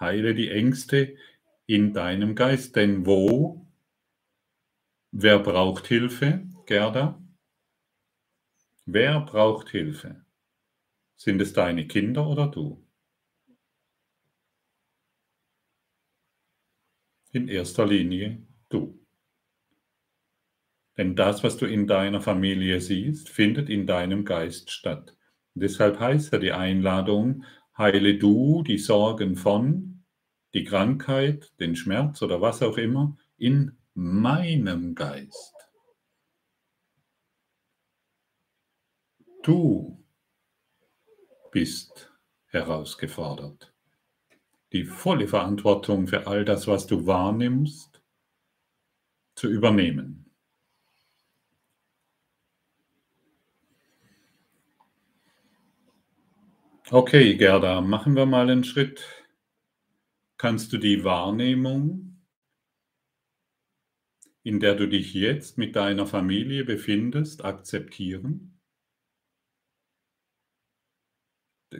Heile 0.00 0.34
die 0.34 0.50
Ängste 0.50 1.14
in 1.66 1.92
deinem 1.92 2.34
Geist. 2.34 2.74
Denn 2.74 3.04
wo? 3.04 3.66
Wer 5.10 5.38
braucht 5.40 5.86
Hilfe, 5.88 6.48
Gerda? 6.64 7.22
Wer 8.86 9.20
braucht 9.20 9.68
Hilfe? 9.68 10.24
Sind 11.16 11.42
es 11.42 11.52
deine 11.52 11.86
Kinder 11.86 12.26
oder 12.26 12.48
du? 12.48 12.82
In 17.32 17.48
erster 17.48 17.86
Linie 17.86 18.46
du. 18.70 18.97
Denn 20.98 21.14
das, 21.14 21.44
was 21.44 21.56
du 21.56 21.64
in 21.64 21.86
deiner 21.86 22.20
Familie 22.20 22.80
siehst, 22.80 23.28
findet 23.28 23.70
in 23.70 23.86
deinem 23.86 24.24
Geist 24.24 24.72
statt. 24.72 25.16
Und 25.54 25.62
deshalb 25.62 26.00
heißt 26.00 26.32
ja 26.32 26.38
die 26.38 26.52
Einladung, 26.52 27.44
heile 27.78 28.18
du 28.18 28.64
die 28.64 28.78
Sorgen 28.78 29.36
von 29.36 30.04
die 30.54 30.64
Krankheit, 30.64 31.52
den 31.60 31.76
Schmerz 31.76 32.20
oder 32.20 32.40
was 32.40 32.62
auch 32.62 32.78
immer 32.78 33.16
in 33.36 33.78
meinem 33.94 34.96
Geist. 34.96 35.54
Du 39.42 40.04
bist 41.52 42.12
herausgefordert, 42.46 43.72
die 44.72 44.84
volle 44.84 45.28
Verantwortung 45.28 46.08
für 46.08 46.26
all 46.26 46.44
das, 46.44 46.66
was 46.66 46.88
du 46.88 47.06
wahrnimmst, 47.06 48.02
zu 49.36 49.48
übernehmen. 49.48 50.27
Okay, 56.92 57.34
Gerda, 57.36 57.80
machen 57.80 58.14
wir 58.14 58.26
mal 58.26 58.50
einen 58.50 58.62
Schritt 58.64 59.04
kannst 60.40 60.72
du 60.72 60.78
die 60.78 61.02
Wahrnehmung, 61.02 62.16
in 64.42 64.58
der 64.58 64.74
du 64.74 64.88
dich 64.88 65.14
jetzt 65.14 65.58
mit 65.58 65.76
deiner 65.76 66.06
Familie 66.06 66.64
befindest, 66.64 67.44
akzeptieren? 67.44 68.58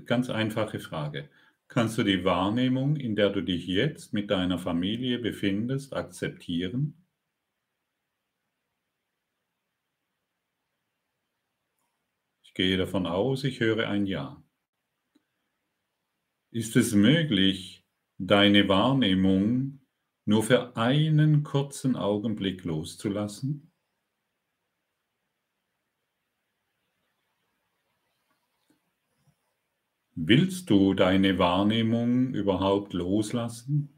Ganz 0.07 0.29
einfache 0.29 0.81
Frage. 0.81 1.31
Kannst 1.69 1.99
du 1.99 2.03
die 2.03 2.25
Wahrnehmung, 2.25 2.97
in 2.97 3.17
der 3.17 3.31
du 3.31 3.43
dich 3.43 3.67
jetzt 3.67 4.13
mit 4.13 4.29
deiner 4.31 4.59
Familie 4.59 5.19
befindest, 5.21 5.95
akzeptieren? 5.95 7.05
Ich 12.45 12.53
gehe 12.53 12.77
davon 12.77 13.07
aus, 13.07 13.45
ich 13.45 13.61
höre 13.61 13.89
ein 13.89 14.05
Ja. 14.05 14.43
Ist 16.51 16.77
es 16.77 16.95
möglich, 16.95 17.85
deine 18.17 18.69
Wahrnehmung 18.69 19.81
nur 20.25 20.43
für 20.43 20.77
einen 20.79 21.43
kurzen 21.43 21.95
Augenblick 21.95 22.65
loszulassen? 22.65 23.71
Willst 30.15 30.71
du 30.71 30.95
deine 30.95 31.39
Wahrnehmung 31.39 32.33
überhaupt 32.33 32.95
loslassen? 32.95 33.98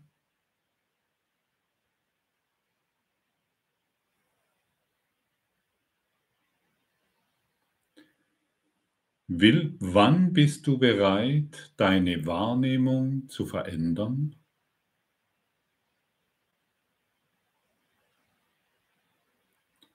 Will, 9.32 9.76
wann 9.78 10.32
bist 10.32 10.66
du 10.66 10.76
bereit, 10.76 11.72
deine 11.76 12.26
Wahrnehmung 12.26 13.28
zu 13.28 13.46
verändern? 13.46 14.34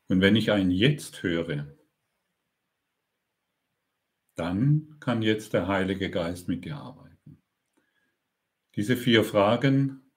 Und 0.07 0.21
wenn 0.21 0.37
ich 0.37 0.53
ein 0.53 0.71
Jetzt 0.71 1.21
höre, 1.21 1.67
dann 4.35 4.95
kann 5.01 5.21
jetzt 5.21 5.51
der 5.51 5.67
Heilige 5.67 6.09
Geist 6.09 6.47
mit 6.47 6.63
dir 6.63 6.77
arbeiten. 6.77 7.43
Diese 8.77 8.95
vier 8.95 9.25
Fragen 9.25 10.13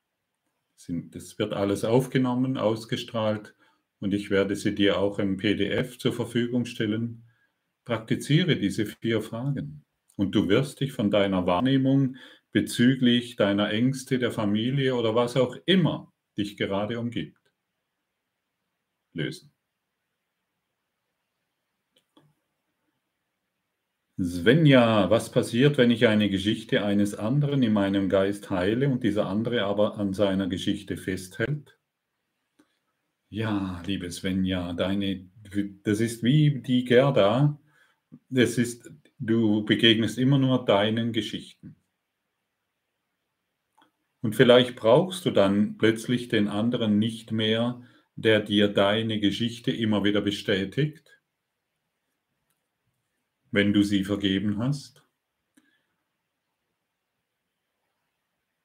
sind, 0.77 1.17
das 1.17 1.41
wird 1.41 1.55
alles 1.55 1.85
aufgenommen, 1.85 2.57
ausgestrahlt 2.57 3.57
und 3.99 4.15
ich 4.15 4.31
werde 4.31 4.55
sie 4.55 4.77
dir 4.77 5.01
auch 5.01 5.19
im 5.19 5.39
PDF 5.39 5.99
zur 5.99 6.13
Verfügung 6.13 6.67
stellen. 6.67 7.28
Praktiziere 7.89 8.57
diese 8.57 8.85
vier 8.85 9.23
Fragen 9.23 9.83
und 10.17 10.35
du 10.35 10.47
wirst 10.51 10.81
dich 10.81 10.93
von 10.93 11.11
deiner 11.11 11.47
Wahrnehmung 11.47 12.17
bezüglich 12.53 13.37
deiner 13.37 13.71
Ängste, 13.71 14.19
der 14.19 14.31
Familie 14.31 14.95
oder 14.95 15.15
was 15.15 15.39
auch 15.39 15.57
immer 15.65 16.13
dich 16.37 16.59
gerade 16.59 17.01
umgibt, 17.01 17.41
lösen. 19.15 19.55
Svenja, 24.21 25.09
was 25.09 25.33
passiert, 25.33 25.79
wenn 25.79 25.91
ich 25.91 26.07
eine 26.09 26.29
Geschichte 26.29 26.85
eines 26.85 27.15
anderen 27.15 27.63
in 27.63 27.73
meinem 27.73 28.11
Geist 28.11 28.51
heile 28.51 28.91
und 28.91 29.03
dieser 29.03 29.25
andere 29.25 29.63
aber 29.63 29.97
an 29.97 30.13
seiner 30.13 30.47
Geschichte 30.47 30.99
festhält? 30.99 31.79
Ja, 33.31 33.83
liebe 33.87 34.11
Svenja, 34.11 34.75
deine, 34.75 35.31
das 35.85 36.01
ist 36.01 36.23
wie 36.23 36.61
die 36.61 36.85
Gerda, 36.85 37.59
es 38.31 38.59
ist, 38.59 38.91
du 39.19 39.65
begegnest 39.65 40.19
immer 40.19 40.39
nur 40.39 40.65
deinen 40.65 41.13
Geschichten. 41.13 41.77
Und 44.21 44.35
vielleicht 44.35 44.77
brauchst 44.77 45.25
du 45.25 45.31
dann 45.31 45.79
plötzlich 45.79 46.29
den 46.29 46.49
anderen 46.49 46.99
nicht 46.99 47.33
mehr, 47.33 47.83
der 48.17 48.41
dir 48.41 48.69
deine 48.69 49.21
Geschichte 49.21 49.71
immer 49.71 50.03
wieder 50.03 50.21
bestätigt, 50.21 51.21
wenn 53.51 53.73
du 53.73 53.83
sie 53.83 54.05
vergeben 54.05 54.59
hast? 54.59 55.05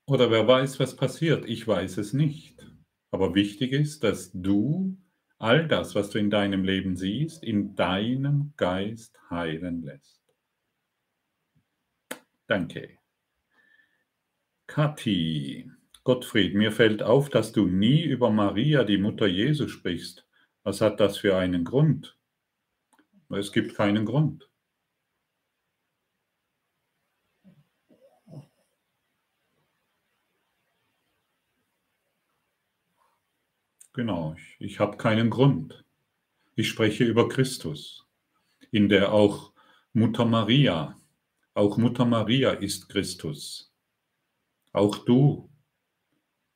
Oder 0.06 0.32
wer 0.32 0.48
weiß, 0.48 0.80
was 0.80 0.96
passiert? 0.96 1.46
Ich 1.46 1.68
weiß 1.68 1.98
es 1.98 2.14
nicht. 2.14 2.66
Aber 3.12 3.36
wichtig 3.36 3.72
ist, 3.72 4.04
dass 4.04 4.32
du 4.34 4.98
all 5.44 5.68
das, 5.68 5.94
was 5.94 6.10
du 6.10 6.20
in 6.20 6.30
deinem 6.30 6.64
Leben 6.64 6.96
siehst, 6.96 7.44
in 7.44 7.76
deinem 7.76 8.54
Geist 8.56 9.20
heilen 9.30 9.84
lässt. 9.84 10.22
Danke. 12.48 12.98
Kathi, 14.68 15.70
Gottfried, 16.06 16.56
mir 16.56 16.72
fällt 16.72 17.04
auf, 17.04 17.30
dass 17.30 17.52
du 17.52 17.68
nie 17.68 18.04
über 18.04 18.30
Maria, 18.30 18.86
die 18.86 18.98
Mutter 18.98 19.28
Jesu, 19.28 19.68
sprichst. 19.68 20.26
Was 20.64 20.80
hat 20.80 21.02
das 21.02 21.18
für 21.18 21.36
einen 21.36 21.66
Grund? 21.66 22.18
Es 23.30 23.52
gibt 23.52 23.76
keinen 23.76 24.06
Grund. 24.06 24.50
Genau, 33.94 34.34
ich, 34.36 34.56
ich 34.60 34.80
habe 34.80 34.98
keinen 34.98 35.30
Grund. 35.30 35.86
Ich 36.56 36.70
spreche 36.70 37.04
über 37.04 37.30
Christus, 37.30 38.08
in 38.72 38.90
der 38.90 39.12
auch 39.12 39.54
Mutter 39.94 40.26
Maria, 40.26 41.00
auch 41.54 41.78
Mutter 41.78 42.06
Maria 42.06 42.52
ist 42.52 42.90
Christus. 42.90 43.72
Auch 44.72 44.98
du, 44.98 45.52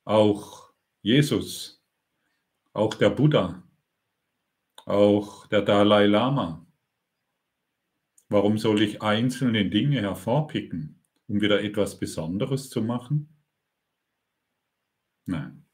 auch 0.04 0.72
Jesus, 1.02 1.80
auch 2.72 2.94
der 2.94 3.10
Buddha, 3.10 3.62
auch 4.84 5.46
der 5.46 5.62
Dalai 5.62 6.06
Lama. 6.06 6.66
Warum 8.28 8.58
soll 8.58 8.82
ich 8.82 9.00
einzelne 9.00 9.70
Dinge 9.70 10.00
hervorpicken, 10.00 11.00
um 11.28 11.40
wieder 11.40 11.62
etwas 11.62 11.98
Besonderes 11.98 12.68
zu 12.68 12.82
machen? 12.82 13.28
Nein. 15.26 15.64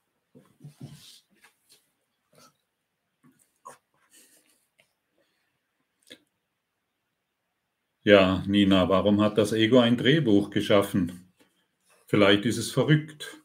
Ja, 8.07 8.45
Nina, 8.47 8.91
warum 8.91 9.23
hat 9.23 9.39
das 9.39 9.55
Ego 9.55 9.79
ein 9.79 9.97
Drehbuch 9.97 10.51
geschaffen? 10.51 11.33
Vielleicht 12.07 12.45
ist 12.45 12.59
es 12.59 12.71
verrückt. 12.71 13.43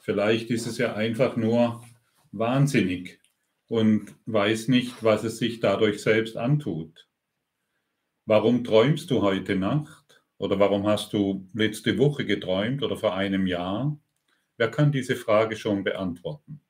Vielleicht 0.00 0.50
ist 0.50 0.66
es 0.66 0.78
ja 0.78 0.94
einfach 0.94 1.36
nur 1.36 1.84
wahnsinnig 2.32 3.20
und 3.68 4.16
weiß 4.26 4.66
nicht, 4.66 5.04
was 5.04 5.22
es 5.22 5.38
sich 5.38 5.60
dadurch 5.60 6.02
selbst 6.02 6.36
antut. 6.36 7.08
Warum 8.26 8.64
träumst 8.64 9.12
du 9.12 9.22
heute 9.22 9.54
Nacht? 9.54 10.24
Oder 10.38 10.58
warum 10.58 10.88
hast 10.88 11.12
du 11.12 11.48
letzte 11.54 11.98
Woche 11.98 12.26
geträumt 12.26 12.82
oder 12.82 12.96
vor 12.96 13.14
einem 13.14 13.46
Jahr? 13.46 13.96
Wer 14.56 14.72
kann 14.72 14.90
diese 14.90 15.14
Frage 15.14 15.54
schon 15.54 15.84
beantworten? 15.84 16.60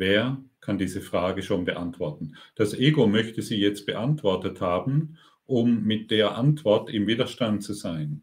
Wer 0.00 0.42
kann 0.62 0.78
diese 0.78 1.02
Frage 1.02 1.42
schon 1.42 1.66
beantworten? 1.66 2.34
Das 2.54 2.72
Ego 2.72 3.06
möchte 3.06 3.42
sie 3.42 3.58
jetzt 3.58 3.84
beantwortet 3.84 4.62
haben, 4.62 5.18
um 5.44 5.82
mit 5.84 6.10
der 6.10 6.36
Antwort 6.36 6.88
im 6.88 7.06
Widerstand 7.06 7.62
zu 7.62 7.74
sein. 7.74 8.22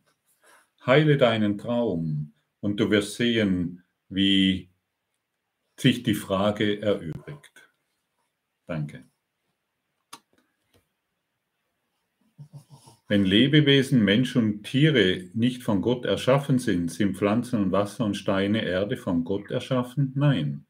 Heile 0.88 1.18
deinen 1.18 1.60
Traum 1.60 2.34
und 2.62 2.80
du 2.80 2.90
wirst 2.90 3.14
sehen, 3.14 3.84
wie 4.10 4.72
sich 5.76 6.02
die 6.02 6.16
Frage 6.16 6.82
erübrigt. 6.82 7.70
Danke. 8.66 9.04
Wenn 13.08 13.24
Lebewesen, 13.24 14.04
Mensch 14.04 14.36
und 14.36 14.64
Tiere 14.64 15.30
nicht 15.36 15.62
von 15.62 15.84
Gott 15.84 16.06
erschaffen 16.06 16.58
sind, 16.58 16.92
sind 16.92 17.16
Pflanzen 17.16 17.62
und 17.62 17.72
Wasser 17.72 18.04
und 18.04 18.18
Steine, 18.18 18.66
Erde 18.66 18.98
von 18.98 19.24
Gott 19.24 19.52
erschaffen? 19.52 20.14
Nein. 20.16 20.67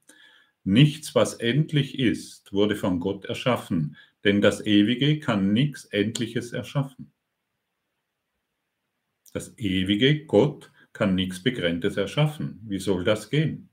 Nichts, 0.68 1.16
was 1.16 1.36
endlich 1.36 1.98
ist, 1.98 2.52
wurde 2.52 2.76
von 2.76 3.00
Gott 3.00 3.24
erschaffen, 3.24 3.96
denn 4.26 4.42
das 4.42 4.60
Ewige 4.66 5.18
kann 5.22 5.54
nichts 5.54 5.86
Endliches 5.86 6.52
erschaffen. 6.52 7.14
Das 9.32 9.58
ewige 9.58 10.26
Gott 10.26 10.70
kann 10.92 11.16
nichts 11.16 11.42
Begrenztes 11.42 11.96
erschaffen. 11.96 12.60
Wie 12.64 12.80
soll 12.80 13.06
das 13.06 13.30
gehen? 13.30 13.70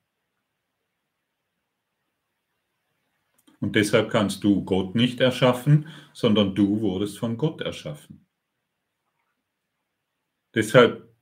Und 3.58 3.74
deshalb 3.74 4.08
kannst 4.08 4.44
du 4.44 4.64
Gott 4.64 4.94
nicht 4.94 5.18
erschaffen, 5.18 5.88
sondern 6.12 6.54
du 6.54 6.80
wurdest 6.80 7.18
von 7.18 7.36
Gott 7.36 7.60
erschaffen. 7.60 8.24
Deshalb 10.54 11.12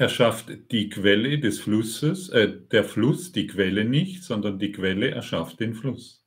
erschafft 0.00 0.72
die 0.72 0.88
Quelle 0.88 1.38
des 1.38 1.60
Flusses, 1.60 2.30
äh, 2.30 2.60
der 2.72 2.84
Fluss 2.84 3.32
die 3.32 3.46
Quelle 3.46 3.84
nicht, 3.84 4.24
sondern 4.24 4.58
die 4.58 4.72
Quelle 4.72 5.10
erschafft 5.10 5.60
den 5.60 5.74
Fluss. 5.74 6.26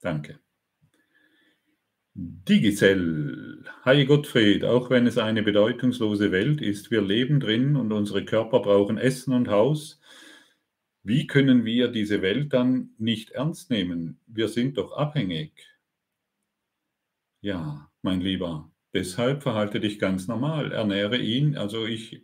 Danke. 0.00 0.38
Digicell. 2.14 3.64
Hi 3.82 4.04
Gottfried, 4.04 4.64
auch 4.64 4.90
wenn 4.90 5.06
es 5.06 5.18
eine 5.18 5.42
bedeutungslose 5.42 6.32
Welt 6.32 6.60
ist, 6.60 6.90
wir 6.90 7.00
leben 7.00 7.40
drin 7.40 7.76
und 7.76 7.92
unsere 7.92 8.24
Körper 8.24 8.60
brauchen 8.60 8.98
Essen 8.98 9.32
und 9.32 9.48
Haus. 9.48 10.00
Wie 11.02 11.26
können 11.26 11.64
wir 11.64 11.88
diese 11.88 12.20
Welt 12.20 12.52
dann 12.52 12.90
nicht 12.98 13.30
ernst 13.30 13.70
nehmen? 13.70 14.20
Wir 14.26 14.48
sind 14.48 14.76
doch 14.76 14.92
abhängig. 14.92 15.52
Ja, 17.40 17.90
mein 18.02 18.20
Lieber, 18.20 18.70
Deshalb 18.94 19.42
verhalte 19.42 19.80
dich 19.80 19.98
ganz 19.98 20.28
normal, 20.28 20.72
ernähre 20.72 21.18
ihn. 21.18 21.56
Also 21.56 21.86
ich 21.86 22.22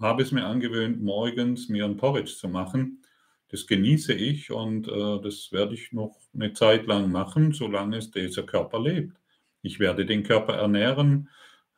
habe 0.00 0.22
es 0.22 0.32
mir 0.32 0.44
angewöhnt, 0.44 1.02
morgens 1.02 1.68
mir 1.68 1.84
ein 1.84 1.96
Porridge 1.96 2.34
zu 2.36 2.48
machen. 2.48 3.02
Das 3.48 3.66
genieße 3.66 4.12
ich 4.12 4.50
und 4.50 4.88
äh, 4.88 5.20
das 5.22 5.50
werde 5.52 5.74
ich 5.74 5.92
noch 5.92 6.16
eine 6.34 6.52
Zeit 6.52 6.86
lang 6.86 7.10
machen, 7.10 7.52
solange 7.52 7.96
es 7.98 8.10
dieser 8.10 8.42
Körper 8.42 8.80
lebt. 8.80 9.16
Ich 9.62 9.80
werde 9.80 10.04
den 10.04 10.22
Körper 10.22 10.54
ernähren. 10.54 11.28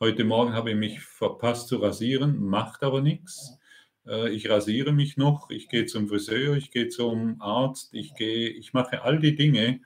Heute 0.01 0.25
Morgen 0.25 0.53
habe 0.53 0.71
ich 0.71 0.77
mich 0.77 1.01
verpasst 1.01 1.69
zu 1.69 1.77
rasieren, 1.77 2.45
macht 2.45 2.83
aber 2.83 3.01
nichts. 3.01 3.59
Äh, 4.07 4.31
ich 4.31 4.49
rasiere 4.49 4.93
mich 4.93 5.17
noch, 5.17 5.51
ich 5.51 5.69
gehe 5.69 5.87
zum 5.87 6.09
Friseur, 6.09 6.57
ich 6.57 6.71
gehe 6.71 6.89
zum 6.89 7.41
Arzt, 7.41 7.95
ich 7.95 8.15
gehe, 8.15 8.49
ich 8.49 8.73
mache 8.73 9.03
all 9.03 9.19
die 9.19 9.37
Dinge, 9.37 9.81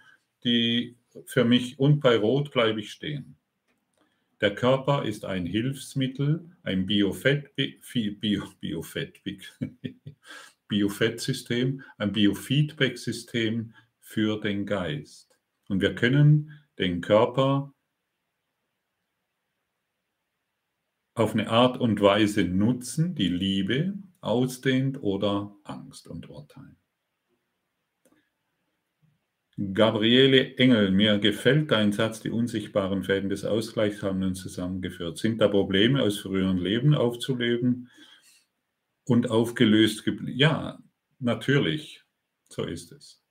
die 0.45 0.97
für 1.27 1.45
mich 1.45 1.79
und 1.79 2.01
bei 2.01 2.17
Rot 2.17 2.53
bleibe 2.53 2.81
ich 2.81 2.91
stehen. 2.93 3.37
Der 4.43 4.57
Körper 4.57 5.05
ist 5.05 5.25
ein 5.25 5.47
Hilfsmittel, 5.47 6.51
ein 6.65 6.85
Biofett, 6.85 7.55
Bio, 7.55 8.45
Biofett, 8.59 9.23
Biofettsystem, 10.69 11.83
ein 11.97 12.13
Biofeedback-System 12.13 13.73
für 14.01 14.41
den 14.41 14.67
Geist. 14.67 15.39
Und 15.69 15.81
wir 15.81 15.95
können 15.95 16.59
den 16.77 17.01
Körper 17.03 17.73
auf 21.15 21.35
eine 21.35 21.49
Art 21.49 21.79
und 21.79 22.01
Weise 22.01 22.43
nutzen, 22.43 23.15
die 23.15 23.29
Liebe 23.29 23.95
ausdehnt 24.21 25.01
oder 25.05 25.55
Angst 25.63 26.09
und 26.09 26.29
Urteil. 26.29 26.75
Gabriele 29.59 30.57
Engel, 30.57 30.93
mir 30.93 31.19
gefällt 31.19 31.71
dein 31.71 31.93
Satz, 31.93 32.21
die 32.21 32.31
unsichtbaren 32.31 33.03
Fäden 33.03 33.29
des 33.29 33.45
Ausgleichs 33.45 34.03
haben 34.03 34.23
uns 34.23 34.41
zusammengeführt. 34.41 35.19
Sind 35.19 35.43
da 35.43 35.49
Probleme 35.49 36.03
aus 36.03 36.21
früheren 36.21 36.57
Leben 36.57 36.95
aufzuleben 36.95 37.91
und 39.05 39.31
aufgelöst 39.31 40.05
geblieben? 40.05 40.39
Ja, 40.39 40.79
natürlich, 41.19 42.03
so 42.49 42.65
ist 42.65 42.93
es. 42.93 43.23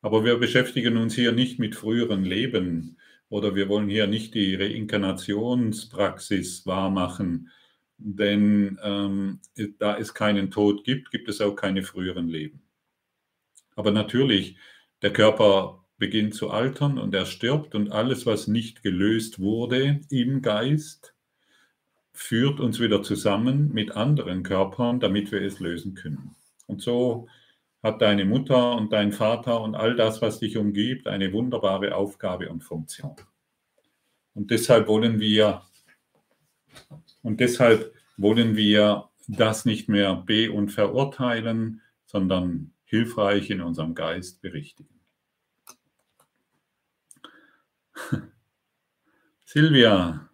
Aber 0.00 0.24
wir 0.24 0.38
beschäftigen 0.38 0.96
uns 0.96 1.14
hier 1.14 1.32
nicht 1.32 1.58
mit 1.58 1.74
früheren 1.74 2.24
Leben 2.24 2.96
oder 3.28 3.54
wir 3.54 3.68
wollen 3.68 3.90
hier 3.90 4.06
nicht 4.06 4.34
die 4.34 4.54
Reinkarnationspraxis 4.54 6.64
wahrmachen, 6.64 7.50
denn 7.98 8.78
ähm, 8.82 9.40
da 9.78 9.98
es 9.98 10.14
keinen 10.14 10.50
Tod 10.50 10.82
gibt, 10.84 11.10
gibt 11.10 11.28
es 11.28 11.42
auch 11.42 11.56
keine 11.56 11.82
früheren 11.82 12.28
Leben. 12.28 12.62
Aber 13.74 13.90
natürlich, 13.90 14.56
der 15.02 15.12
Körper 15.12 15.84
beginnt 15.98 16.34
zu 16.34 16.50
altern 16.50 16.98
und 16.98 17.14
er 17.14 17.26
stirbt 17.26 17.74
und 17.74 17.90
alles, 17.90 18.26
was 18.26 18.48
nicht 18.48 18.82
gelöst 18.82 19.40
wurde 19.40 20.00
im 20.10 20.42
Geist, 20.42 21.14
führt 22.12 22.60
uns 22.60 22.80
wieder 22.80 23.02
zusammen 23.02 23.72
mit 23.72 23.92
anderen 23.92 24.42
Körpern, 24.42 25.00
damit 25.00 25.32
wir 25.32 25.42
es 25.42 25.60
lösen 25.60 25.94
können. 25.94 26.34
Und 26.66 26.82
so 26.82 27.28
hat 27.82 28.02
deine 28.02 28.24
Mutter 28.24 28.76
und 28.76 28.92
dein 28.92 29.12
Vater 29.12 29.60
und 29.60 29.74
all 29.74 29.96
das, 29.96 30.22
was 30.22 30.40
dich 30.40 30.56
umgibt, 30.56 31.06
eine 31.06 31.32
wunderbare 31.32 31.94
Aufgabe 31.94 32.48
und 32.48 32.64
Funktion. 32.64 33.16
Und 34.34 34.50
deshalb 34.50 34.88
wollen 34.88 35.20
wir 35.20 35.62
und 37.22 37.40
deshalb 37.40 37.92
wollen 38.16 38.56
wir 38.56 39.08
das 39.28 39.64
nicht 39.64 39.88
mehr 39.88 40.14
be- 40.14 40.52
und 40.52 40.70
verurteilen, 40.70 41.80
sondern 42.06 42.72
hilfreich 42.86 43.50
in 43.50 43.60
unserem 43.60 43.94
Geist 43.94 44.40
berichtigen. 44.40 44.98
Silvia, 49.44 50.30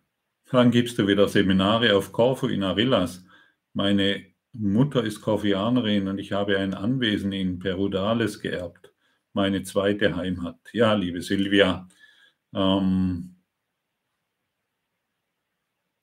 wann 0.51 0.71
gibst 0.71 0.99
du 0.99 1.07
wieder 1.07 1.29
Seminare 1.29 1.97
auf 1.97 2.13
Corfu 2.13 2.47
in 2.47 2.63
Arillas? 2.63 3.25
Meine 3.73 4.27
Mutter 4.53 5.03
ist 5.03 5.23
Korfianerin 5.23 6.09
und 6.09 6.19
ich 6.19 6.33
habe 6.33 6.59
ein 6.59 6.75
Anwesen 6.75 7.33
in 7.33 7.59
Perudales 7.59 8.41
geerbt, 8.41 8.93
meine 9.33 9.63
zweite 9.63 10.15
Heimat. 10.15 10.59
Ja, 10.73 10.93
liebe 10.93 11.23
Silvia, 11.23 11.89
ähm, 12.55 13.37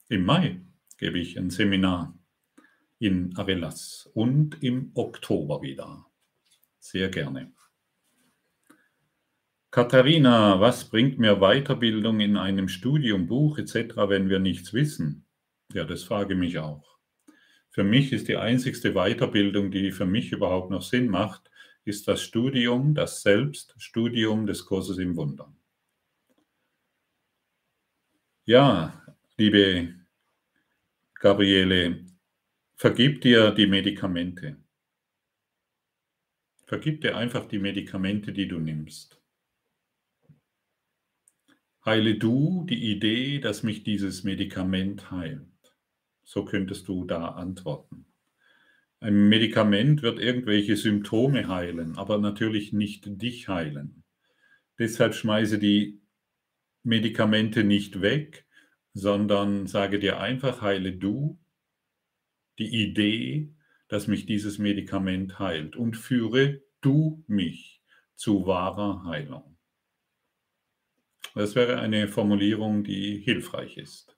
im 0.07 0.25
Mai 0.25 0.61
gebe 0.97 1.19
ich 1.19 1.37
ein 1.37 1.51
Seminar 1.51 2.17
in 2.97 3.37
Arillas 3.37 4.09
und 4.15 4.63
im 4.63 4.91
Oktober 4.95 5.61
wieder. 5.61 6.08
Sehr 6.79 7.09
gerne. 7.09 7.51
Katharina, 9.71 10.59
was 10.59 10.89
bringt 10.89 11.19
mir 11.19 11.39
Weiterbildung 11.39 12.21
in 12.21 12.37
einem 12.37 12.67
Studium, 12.67 13.27
Buch 13.27 13.59
etc., 13.59 14.09
wenn 14.09 14.29
wir 14.29 14.39
nichts 14.39 14.73
wissen? 14.73 15.27
Ja, 15.73 15.85
das 15.85 16.03
frage 16.03 16.33
mich 16.33 16.57
auch. 16.57 16.97
Für 17.69 17.83
mich 17.83 18.11
ist 18.11 18.27
die 18.27 18.37
einzigste 18.37 18.93
Weiterbildung, 18.93 19.69
die 19.69 19.91
für 19.91 20.07
mich 20.07 20.31
überhaupt 20.31 20.71
noch 20.71 20.81
Sinn 20.81 21.07
macht, 21.07 21.51
ist 21.85 22.07
das 22.07 22.21
Studium, 22.23 22.95
das 22.95 23.21
Selbststudium 23.21 24.47
des 24.47 24.65
Kurses 24.65 24.97
im 24.97 25.15
Wundern. 25.15 25.55
Ja, 28.45 29.15
liebe 29.37 29.93
Gabriele, 31.13 32.05
vergib 32.75 33.21
dir 33.21 33.51
die 33.51 33.67
Medikamente. 33.67 34.57
Vergib 36.69 37.01
dir 37.01 37.17
einfach 37.17 37.47
die 37.47 37.57
Medikamente, 37.57 38.31
die 38.31 38.47
du 38.47 38.59
nimmst. 38.59 39.19
Heile 41.83 42.13
du 42.13 42.63
die 42.69 42.91
Idee, 42.91 43.39
dass 43.39 43.63
mich 43.63 43.81
dieses 43.81 44.23
Medikament 44.23 45.09
heilt. 45.09 45.47
So 46.21 46.45
könntest 46.45 46.87
du 46.87 47.05
da 47.05 47.29
antworten. 47.29 48.05
Ein 48.99 49.29
Medikament 49.29 50.03
wird 50.03 50.19
irgendwelche 50.19 50.75
Symptome 50.75 51.47
heilen, 51.47 51.97
aber 51.97 52.19
natürlich 52.19 52.71
nicht 52.71 53.19
dich 53.19 53.47
heilen. 53.47 54.03
Deshalb 54.77 55.15
schmeiße 55.15 55.57
die 55.57 55.99
Medikamente 56.83 57.63
nicht 57.63 57.99
weg, 58.01 58.45
sondern 58.93 59.65
sage 59.65 59.97
dir 59.97 60.19
einfach, 60.19 60.61
heile 60.61 60.91
du 60.91 61.39
die 62.59 62.83
Idee, 62.83 63.55
dass 63.89 64.07
mich 64.07 64.25
dieses 64.25 64.57
Medikament 64.59 65.39
heilt 65.39 65.75
und 65.75 65.97
führe 65.97 66.61
du 66.81 67.23
mich 67.27 67.81
zu 68.15 68.45
wahrer 68.45 69.03
Heilung. 69.05 69.57
Das 71.35 71.55
wäre 71.55 71.79
eine 71.79 72.07
Formulierung, 72.07 72.83
die 72.83 73.17
hilfreich 73.17 73.77
ist. 73.77 74.15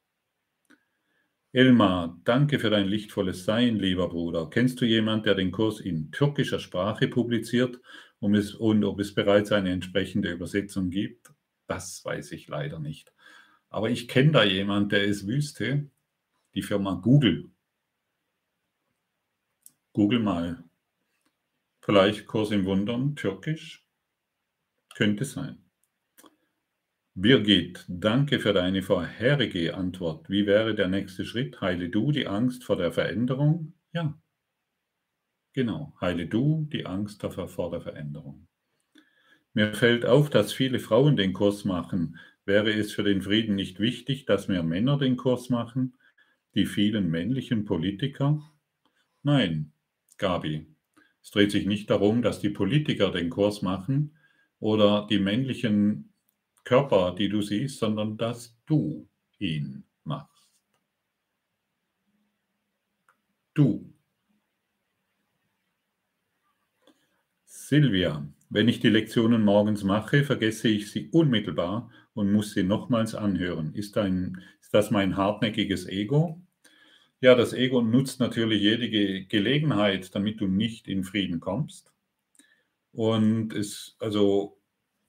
Elmar, 1.53 2.19
danke 2.23 2.59
für 2.59 2.69
dein 2.69 2.87
lichtvolles 2.87 3.43
Sein, 3.43 3.77
lieber 3.77 4.07
Bruder. 4.07 4.49
Kennst 4.49 4.79
du 4.79 4.85
jemanden, 4.85 5.25
der 5.25 5.35
den 5.35 5.51
Kurs 5.51 5.81
in 5.81 6.11
türkischer 6.11 6.59
Sprache 6.59 7.09
publiziert 7.09 7.79
um 8.19 8.35
es, 8.35 8.53
und 8.53 8.83
ob 8.85 8.99
es 8.99 9.13
bereits 9.13 9.51
eine 9.51 9.71
entsprechende 9.71 10.31
Übersetzung 10.31 10.89
gibt? 10.89 11.33
Das 11.67 12.05
weiß 12.05 12.31
ich 12.31 12.47
leider 12.47 12.79
nicht. 12.79 13.13
Aber 13.69 13.89
ich 13.89 14.07
kenne 14.07 14.31
da 14.31 14.43
jemanden, 14.43 14.89
der 14.89 15.07
es 15.07 15.27
wüsste, 15.27 15.89
die 16.53 16.61
Firma 16.61 16.93
Google. 16.93 17.51
Google 19.93 20.19
mal. 20.19 20.63
Vielleicht 21.81 22.25
Kurs 22.25 22.51
im 22.51 22.65
Wundern, 22.65 23.17
türkisch? 23.17 23.85
Könnte 24.95 25.25
sein. 25.25 25.57
Birgit, 27.13 27.83
danke 27.89 28.39
für 28.39 28.53
deine 28.53 28.83
vorherige 28.83 29.75
Antwort. 29.75 30.29
Wie 30.29 30.45
wäre 30.45 30.75
der 30.75 30.87
nächste 30.87 31.25
Schritt? 31.25 31.59
Heile 31.59 31.89
du 31.89 32.13
die 32.13 32.25
Angst 32.25 32.63
vor 32.63 32.77
der 32.77 32.93
Veränderung? 32.93 33.73
Ja. 33.91 34.17
Genau, 35.51 35.93
heile 35.99 36.27
du 36.27 36.69
die 36.71 36.85
Angst 36.85 37.21
vor 37.21 37.71
der 37.71 37.81
Veränderung. 37.81 38.47
Mir 39.53 39.73
fällt 39.73 40.05
auf, 40.05 40.29
dass 40.29 40.53
viele 40.53 40.79
Frauen 40.79 41.17
den 41.17 41.33
Kurs 41.33 41.65
machen. 41.65 42.17
Wäre 42.45 42.71
es 42.71 42.93
für 42.93 43.03
den 43.03 43.21
Frieden 43.21 43.55
nicht 43.55 43.81
wichtig, 43.81 44.25
dass 44.25 44.47
mehr 44.47 44.63
Männer 44.63 44.97
den 44.97 45.17
Kurs 45.17 45.49
machen? 45.49 45.99
Die 46.55 46.65
vielen 46.65 47.09
männlichen 47.09 47.65
Politiker? 47.65 48.41
Nein, 49.23 49.73
Gabi. 50.21 50.67
Es 51.21 51.31
dreht 51.31 51.51
sich 51.51 51.65
nicht 51.65 51.89
darum, 51.89 52.21
dass 52.21 52.39
die 52.39 52.49
Politiker 52.49 53.11
den 53.11 53.29
Kurs 53.29 53.61
machen 53.61 54.15
oder 54.59 55.07
die 55.09 55.19
männlichen 55.19 56.13
Körper, 56.63 57.15
die 57.17 57.27
du 57.27 57.41
siehst, 57.41 57.79
sondern 57.79 58.17
dass 58.17 58.55
du 58.67 59.09
ihn 59.39 59.83
machst. 60.03 60.47
Du. 63.53 63.91
Silvia, 67.45 68.27
wenn 68.49 68.67
ich 68.67 68.79
die 68.79 68.89
Lektionen 68.89 69.43
morgens 69.43 69.83
mache, 69.83 70.23
vergesse 70.23 70.67
ich 70.67 70.91
sie 70.91 71.09
unmittelbar 71.09 71.89
und 72.13 72.31
muss 72.31 72.53
sie 72.53 72.63
nochmals 72.63 73.15
anhören. 73.15 73.73
Ist, 73.73 73.97
ein, 73.97 74.41
ist 74.61 74.73
das 74.73 74.91
mein 74.91 75.17
hartnäckiges 75.17 75.87
Ego? 75.87 76.41
Ja, 77.21 77.35
das 77.35 77.53
Ego 77.53 77.81
nutzt 77.81 78.19
natürlich 78.19 78.61
jede 78.61 78.89
Gelegenheit, 79.25 80.13
damit 80.15 80.41
du 80.41 80.47
nicht 80.47 80.87
in 80.87 81.03
Frieden 81.03 81.39
kommst. 81.39 81.93
Und 82.93 83.53
es, 83.53 83.95
also 83.99 84.57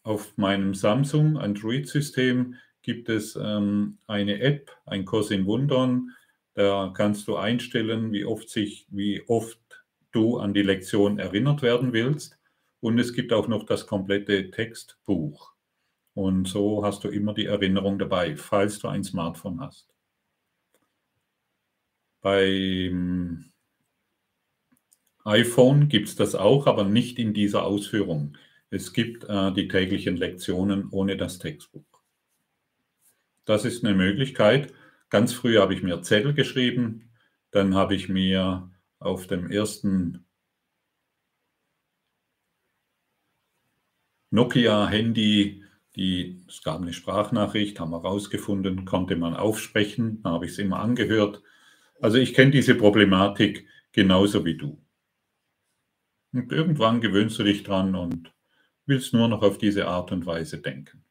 auf 0.02 0.36
meinem 0.36 0.74
Samsung 0.74 1.38
Android-System 1.38 2.56
gibt 2.82 3.08
es 3.08 3.34
ähm, 3.36 3.98
eine 4.06 4.40
App, 4.40 4.70
ein 4.84 5.04
Kurs 5.06 5.30
in 5.30 5.46
Wundern. 5.46 6.10
Da 6.54 6.92
kannst 6.94 7.28
du 7.28 7.36
einstellen, 7.36 8.12
wie 8.12 8.24
oft, 8.26 8.50
sich, 8.50 8.86
wie 8.90 9.22
oft 9.28 9.58
du 10.12 10.38
an 10.38 10.52
die 10.52 10.62
Lektion 10.62 11.18
erinnert 11.18 11.62
werden 11.62 11.94
willst. 11.94 12.38
Und 12.80 12.98
es 12.98 13.14
gibt 13.14 13.32
auch 13.32 13.48
noch 13.48 13.64
das 13.64 13.86
komplette 13.86 14.50
Textbuch. 14.50 15.54
Und 16.14 16.46
so 16.46 16.84
hast 16.84 17.04
du 17.04 17.08
immer 17.08 17.32
die 17.32 17.46
Erinnerung 17.46 17.98
dabei, 17.98 18.36
falls 18.36 18.80
du 18.80 18.88
ein 18.88 19.02
Smartphone 19.04 19.60
hast. 19.60 19.88
Beim 22.22 23.52
iPhone 25.24 25.88
gibt 25.88 26.08
es 26.08 26.16
das 26.16 26.34
auch, 26.34 26.66
aber 26.66 26.84
nicht 26.84 27.18
in 27.18 27.34
dieser 27.34 27.64
Ausführung. 27.64 28.36
Es 28.70 28.92
gibt 28.92 29.24
äh, 29.24 29.52
die 29.52 29.68
täglichen 29.68 30.16
Lektionen 30.16 30.88
ohne 30.90 31.16
das 31.16 31.38
Textbuch. 31.38 31.84
Das 33.44 33.64
ist 33.64 33.84
eine 33.84 33.94
Möglichkeit. 33.94 34.72
Ganz 35.10 35.32
früh 35.32 35.58
habe 35.58 35.74
ich 35.74 35.82
mir 35.82 36.00
Zettel 36.02 36.32
geschrieben, 36.32 37.10
dann 37.50 37.74
habe 37.74 37.94
ich 37.94 38.08
mir 38.08 38.70
auf 38.98 39.26
dem 39.26 39.50
ersten 39.50 40.24
Nokia-Handy, 44.30 45.64
die, 45.94 46.42
es 46.48 46.62
gab 46.62 46.80
eine 46.80 46.94
Sprachnachricht, 46.94 47.78
haben 47.78 47.90
wir 47.90 48.00
rausgefunden, 48.00 48.86
konnte 48.86 49.16
man 49.16 49.34
aufsprechen, 49.34 50.22
da 50.22 50.30
habe 50.30 50.46
ich 50.46 50.52
es 50.52 50.58
immer 50.58 50.78
angehört. 50.80 51.42
Also 52.02 52.18
ich 52.18 52.34
kenne 52.34 52.50
diese 52.50 52.74
Problematik 52.74 53.68
genauso 53.92 54.44
wie 54.44 54.56
du. 54.56 54.84
Und 56.32 56.50
irgendwann 56.50 57.00
gewöhnst 57.00 57.38
du 57.38 57.44
dich 57.44 57.62
dran 57.62 57.94
und 57.94 58.34
willst 58.86 59.14
nur 59.14 59.28
noch 59.28 59.42
auf 59.42 59.56
diese 59.56 59.86
Art 59.86 60.10
und 60.10 60.26
Weise 60.26 60.60
denken. 60.60 61.04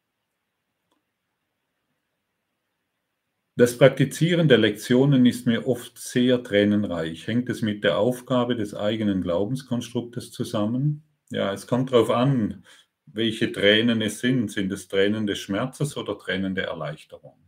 Das 3.56 3.78
Praktizieren 3.78 4.50
der 4.50 4.58
Lektionen 4.58 5.26
ist 5.26 5.48
mir 5.48 5.66
oft 5.66 5.98
sehr 5.98 6.44
tränenreich. 6.44 7.26
Hängt 7.26 7.50
es 7.50 7.62
mit 7.62 7.86
der 7.86 7.98
Aufgabe 7.98 8.58
des 8.58 8.76
eigenen 8.76 9.22
Glaubenskonstruktes 9.22 10.34
zusammen? 10.34 11.04
Ja, 11.30 11.54
es 11.54 11.68
kommt 11.68 11.94
darauf 11.94 12.10
an, 12.10 12.66
welche 13.06 13.54
Tränen 13.54 14.02
es 14.02 14.20
sind. 14.20 14.52
Sind 14.52 14.70
es 14.74 14.90
Tränen 14.90 15.26
des 15.26 15.40
Schmerzes 15.40 15.96
oder 15.96 16.18
Tränen 16.18 16.54
der 16.54 16.68
Erleichterung? 16.68 17.40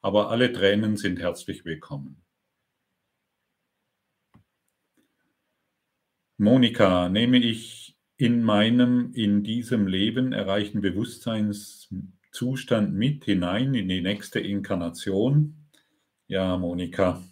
Aber 0.00 0.30
alle 0.30 0.52
Tränen 0.52 0.96
sind 0.96 1.18
herzlich 1.18 1.64
willkommen. 1.64 2.22
Monika, 6.38 7.08
nehme 7.08 7.38
ich 7.38 7.96
in 8.16 8.42
meinem, 8.42 9.12
in 9.14 9.42
diesem 9.42 9.86
Leben 9.86 10.32
erreichten 10.32 10.80
Bewusstseinszustand 10.80 12.94
mit 12.94 13.24
hinein 13.24 13.74
in 13.74 13.88
die 13.88 14.00
nächste 14.00 14.40
Inkarnation. 14.40 15.68
Ja, 16.28 16.56
Monika, 16.56 17.22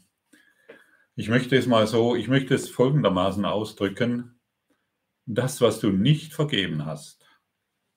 ich 1.16 1.28
möchte 1.28 1.56
es 1.56 1.66
mal 1.66 1.86
so, 1.86 2.16
ich 2.16 2.28
möchte 2.28 2.55
es 2.55 2.68
folgendermaßen 2.68 3.44
ausdrücken. 3.44 4.40
Das, 5.27 5.60
was 5.60 5.81
du 5.81 5.90
nicht 5.90 6.32
vergeben 6.32 6.86
hast, 6.86 7.27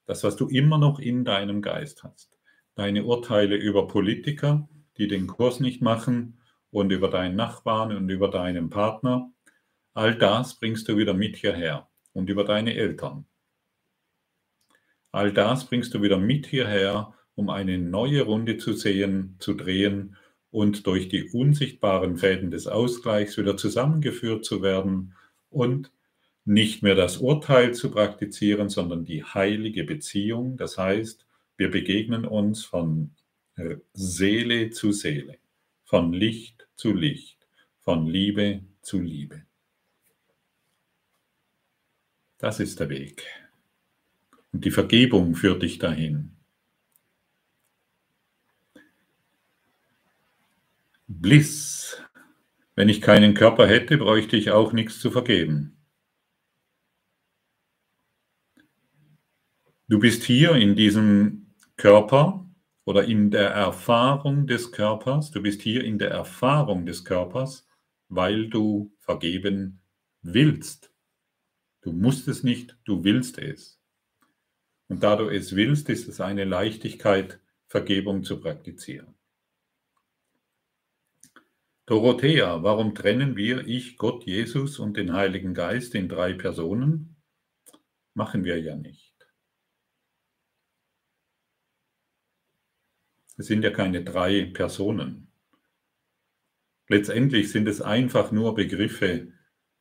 das, 0.05 0.23
was 0.23 0.35
du 0.35 0.47
immer 0.47 0.77
noch 0.77 0.99
in 0.99 1.25
deinem 1.25 1.61
Geist 1.61 2.03
hast, 2.03 2.39
deine 2.75 3.05
Urteile 3.05 3.55
über 3.55 3.87
Politiker, 3.87 4.67
die 4.97 5.07
den 5.07 5.27
Kurs 5.27 5.59
nicht 5.59 5.81
machen 5.81 6.39
und 6.69 6.91
über 6.91 7.09
deinen 7.09 7.35
Nachbarn 7.35 7.95
und 7.95 8.09
über 8.09 8.29
deinen 8.29 8.69
Partner, 8.69 9.31
all 9.93 10.15
das 10.15 10.59
bringst 10.59 10.87
du 10.87 10.97
wieder 10.97 11.13
mit 11.13 11.37
hierher 11.37 11.89
und 12.13 12.29
über 12.29 12.43
deine 12.43 12.75
Eltern. 12.75 13.25
All 15.11 15.31
das 15.31 15.65
bringst 15.65 15.93
du 15.93 16.01
wieder 16.01 16.17
mit 16.17 16.47
hierher, 16.47 17.13
um 17.35 17.49
eine 17.49 17.77
neue 17.77 18.23
Runde 18.23 18.57
zu 18.57 18.73
sehen, 18.73 19.35
zu 19.39 19.53
drehen 19.53 20.15
und 20.49 20.87
durch 20.87 21.09
die 21.09 21.29
unsichtbaren 21.29 22.17
Fäden 22.17 22.51
des 22.51 22.67
Ausgleichs 22.67 23.37
wieder 23.37 23.57
zusammengeführt 23.57 24.45
zu 24.45 24.61
werden 24.61 25.15
und 25.49 25.91
nicht 26.45 26.83
mehr 26.83 26.95
das 26.95 27.17
Urteil 27.17 27.73
zu 27.73 27.91
praktizieren, 27.91 28.69
sondern 28.69 29.05
die 29.05 29.23
heilige 29.23 29.83
Beziehung. 29.83 30.57
Das 30.57 30.77
heißt, 30.77 31.25
wir 31.57 31.71
begegnen 31.71 32.25
uns 32.25 32.65
von 32.65 33.11
Seele 33.93 34.71
zu 34.71 34.91
Seele, 34.91 35.37
von 35.85 36.11
Licht 36.11 36.67
zu 36.75 36.91
Licht, 36.91 37.47
von 37.79 38.07
Liebe 38.07 38.63
zu 38.81 38.99
Liebe. 38.99 39.43
Das 42.43 42.59
ist 42.59 42.81
der 42.81 42.89
Weg. 42.89 43.23
Und 44.51 44.65
die 44.65 44.71
Vergebung 44.71 45.33
führt 45.33 45.63
dich 45.63 45.79
dahin. 45.79 46.35
Bliss. 51.07 52.03
Wenn 52.75 52.89
ich 52.89 52.99
keinen 52.99 53.33
Körper 53.33 53.65
hätte, 53.65 53.97
bräuchte 53.97 54.35
ich 54.35 54.51
auch 54.51 54.73
nichts 54.73 54.99
zu 54.99 55.09
vergeben. 55.09 55.77
Du 59.87 59.99
bist 59.99 60.25
hier 60.25 60.51
in 60.55 60.75
diesem 60.75 61.53
Körper 61.77 62.45
oder 62.83 63.05
in 63.05 63.31
der 63.31 63.51
Erfahrung 63.51 64.47
des 64.47 64.73
Körpers. 64.73 65.31
Du 65.31 65.41
bist 65.41 65.61
hier 65.61 65.85
in 65.85 65.97
der 65.97 66.11
Erfahrung 66.11 66.85
des 66.85 67.05
Körpers, 67.05 67.65
weil 68.09 68.49
du 68.49 68.91
vergeben 68.99 69.79
willst. 70.23 70.92
Du 71.83 71.91
musst 71.91 72.27
es 72.29 72.43
nicht, 72.43 72.77
du 72.85 73.03
willst 73.03 73.37
es. 73.37 73.79
Und 74.87 75.03
da 75.03 75.17
du 75.17 75.27
es 75.29 75.55
willst, 75.55 75.89
ist 75.89 76.07
es 76.07 76.21
eine 76.21 76.45
Leichtigkeit, 76.45 77.39
Vergebung 77.67 78.23
zu 78.23 78.39
praktizieren. 78.39 79.13
Dorothea, 81.85 82.63
warum 82.63 82.95
trennen 82.95 83.35
wir 83.35 83.67
ich, 83.67 83.97
Gott, 83.97 84.25
Jesus 84.25 84.79
und 84.79 84.95
den 84.95 85.11
Heiligen 85.11 85.53
Geist 85.53 85.93
in 85.95 86.07
drei 86.07 86.33
Personen? 86.33 87.17
Machen 88.13 88.45
wir 88.45 88.61
ja 88.61 88.77
nicht. 88.77 89.13
Es 93.35 93.47
sind 93.47 93.63
ja 93.63 93.71
keine 93.71 94.03
drei 94.03 94.45
Personen. 94.45 95.31
Letztendlich 96.87 97.51
sind 97.51 97.67
es 97.67 97.81
einfach 97.81 98.31
nur 98.31 98.55
Begriffe, 98.55 99.33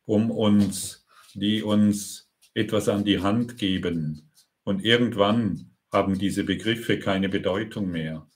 um 0.04 0.30
uns, 0.30 1.01
die 1.34 1.62
uns 1.62 2.30
etwas 2.54 2.88
an 2.88 3.04
die 3.04 3.20
Hand 3.20 3.58
geben. 3.58 4.30
Und 4.64 4.84
irgendwann 4.84 5.76
haben 5.90 6.18
diese 6.18 6.44
Begriffe 6.44 6.98
keine 6.98 7.28
Bedeutung 7.28 7.90
mehr, 7.90 8.28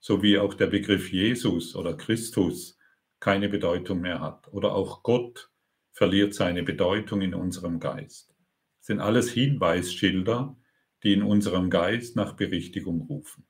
so 0.00 0.22
wie 0.22 0.38
auch 0.38 0.54
der 0.54 0.66
Begriff 0.66 1.12
Jesus 1.12 1.74
oder 1.76 1.96
Christus 1.96 2.78
keine 3.20 3.48
Bedeutung 3.48 4.00
mehr 4.00 4.20
hat. 4.20 4.52
Oder 4.52 4.74
auch 4.74 5.02
Gott 5.02 5.50
verliert 5.92 6.34
seine 6.34 6.62
Bedeutung 6.62 7.20
in 7.20 7.34
unserem 7.34 7.78
Geist. 7.80 8.34
Das 8.78 8.86
sind 8.86 9.00
alles 9.00 9.30
Hinweisschilder, 9.30 10.56
die 11.02 11.12
in 11.12 11.22
unserem 11.22 11.70
Geist 11.70 12.16
nach 12.16 12.34
Berichtigung 12.34 13.02
rufen. 13.02 13.46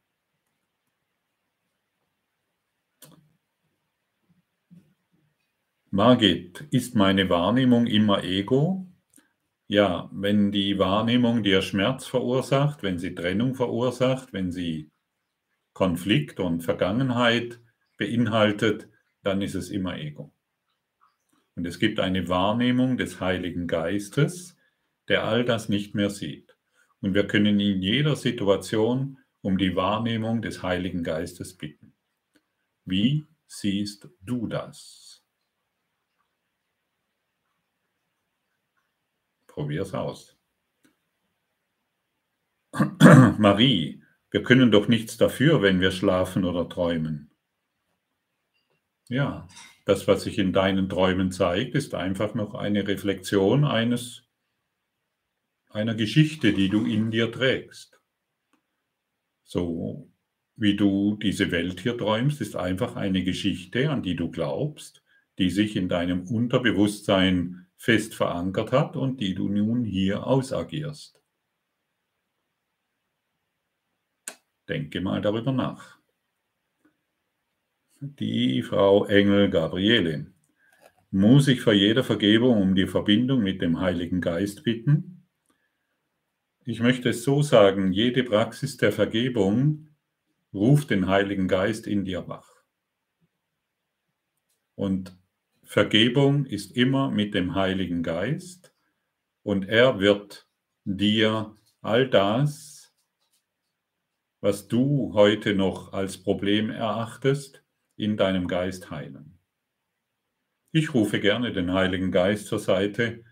Margit, 5.90 6.66
ist 6.72 6.96
meine 6.96 7.30
Wahrnehmung 7.30 7.86
immer 7.86 8.24
Ego? 8.24 8.88
Ja, 9.66 10.10
wenn 10.12 10.52
die 10.52 10.78
Wahrnehmung 10.78 11.42
dir 11.42 11.62
Schmerz 11.62 12.06
verursacht, 12.06 12.82
wenn 12.82 12.98
sie 12.98 13.14
Trennung 13.14 13.54
verursacht, 13.54 14.32
wenn 14.32 14.52
sie 14.52 14.90
Konflikt 15.72 16.38
und 16.38 16.62
Vergangenheit 16.62 17.60
beinhaltet, 17.96 18.88
dann 19.22 19.40
ist 19.40 19.54
es 19.54 19.70
immer 19.70 19.98
Ego. 19.98 20.34
Und 21.56 21.66
es 21.66 21.78
gibt 21.78 21.98
eine 21.98 22.28
Wahrnehmung 22.28 22.98
des 22.98 23.20
Heiligen 23.20 23.66
Geistes, 23.66 24.56
der 25.08 25.24
all 25.24 25.44
das 25.44 25.68
nicht 25.68 25.94
mehr 25.94 26.10
sieht. 26.10 26.56
Und 27.00 27.14
wir 27.14 27.26
können 27.26 27.58
in 27.58 27.80
jeder 27.80 28.16
Situation 28.16 29.18
um 29.40 29.56
die 29.56 29.76
Wahrnehmung 29.76 30.42
des 30.42 30.62
Heiligen 30.62 31.02
Geistes 31.02 31.56
bitten. 31.56 31.94
Wie 32.84 33.26
siehst 33.46 34.08
du 34.20 34.46
das? 34.46 35.03
Probier's 39.54 39.94
aus. 39.94 40.36
Marie, 43.38 44.02
wir 44.32 44.42
können 44.42 44.72
doch 44.72 44.88
nichts 44.88 45.16
dafür, 45.16 45.62
wenn 45.62 45.80
wir 45.80 45.92
schlafen 45.92 46.44
oder 46.44 46.68
träumen. 46.68 47.30
Ja, 49.08 49.46
das, 49.84 50.08
was 50.08 50.24
sich 50.24 50.40
in 50.40 50.52
deinen 50.52 50.88
Träumen 50.88 51.30
zeigt, 51.30 51.76
ist 51.76 51.94
einfach 51.94 52.34
noch 52.34 52.54
eine 52.54 52.88
Reflexion 52.88 53.64
eines, 53.64 54.24
einer 55.70 55.94
Geschichte, 55.94 56.52
die 56.52 56.68
du 56.68 56.84
in 56.84 57.12
dir 57.12 57.30
trägst. 57.30 58.00
So 59.44 60.10
wie 60.56 60.74
du 60.74 61.16
diese 61.22 61.52
Welt 61.52 61.78
hier 61.78 61.96
träumst, 61.96 62.40
ist 62.40 62.56
einfach 62.56 62.96
eine 62.96 63.22
Geschichte, 63.22 63.88
an 63.88 64.02
die 64.02 64.16
du 64.16 64.32
glaubst, 64.32 65.04
die 65.38 65.50
sich 65.50 65.76
in 65.76 65.88
deinem 65.88 66.26
Unterbewusstsein 66.26 67.63
fest 67.76 68.14
verankert 68.14 68.72
hat 68.72 68.96
und 68.96 69.20
die 69.20 69.34
du 69.34 69.48
nun 69.48 69.84
hier 69.84 70.26
ausagierst. 70.26 71.20
Denke 74.68 75.00
mal 75.00 75.20
darüber 75.20 75.52
nach. 75.52 75.98
Die 78.00 78.62
Frau 78.62 79.06
Engel 79.06 79.50
Gabriele. 79.50 80.32
Muss 81.10 81.48
ich 81.48 81.60
vor 81.60 81.72
jeder 81.72 82.02
Vergebung 82.02 82.60
um 82.60 82.74
die 82.74 82.86
Verbindung 82.86 83.42
mit 83.42 83.62
dem 83.62 83.78
Heiligen 83.80 84.20
Geist 84.20 84.64
bitten? 84.64 85.26
Ich 86.64 86.80
möchte 86.80 87.10
es 87.10 87.22
so 87.22 87.42
sagen, 87.42 87.92
jede 87.92 88.24
Praxis 88.24 88.78
der 88.78 88.90
Vergebung 88.90 89.88
ruft 90.52 90.90
den 90.90 91.06
Heiligen 91.08 91.46
Geist 91.46 91.86
in 91.86 92.04
dir 92.04 92.26
wach. 92.26 92.50
Und 94.74 95.16
Vergebung 95.74 96.46
ist 96.46 96.76
immer 96.76 97.10
mit 97.10 97.34
dem 97.34 97.56
Heiligen 97.56 98.04
Geist 98.04 98.72
und 99.42 99.68
er 99.68 99.98
wird 99.98 100.48
dir 100.84 101.56
all 101.80 102.08
das, 102.08 102.94
was 104.40 104.68
du 104.68 105.14
heute 105.14 105.52
noch 105.52 105.92
als 105.92 106.22
Problem 106.22 106.70
erachtest, 106.70 107.64
in 107.96 108.16
deinem 108.16 108.46
Geist 108.46 108.92
heilen. 108.92 109.40
Ich 110.70 110.94
rufe 110.94 111.18
gerne 111.18 111.52
den 111.52 111.72
Heiligen 111.72 112.12
Geist 112.12 112.46
zur 112.46 112.60
Seite, 112.60 113.24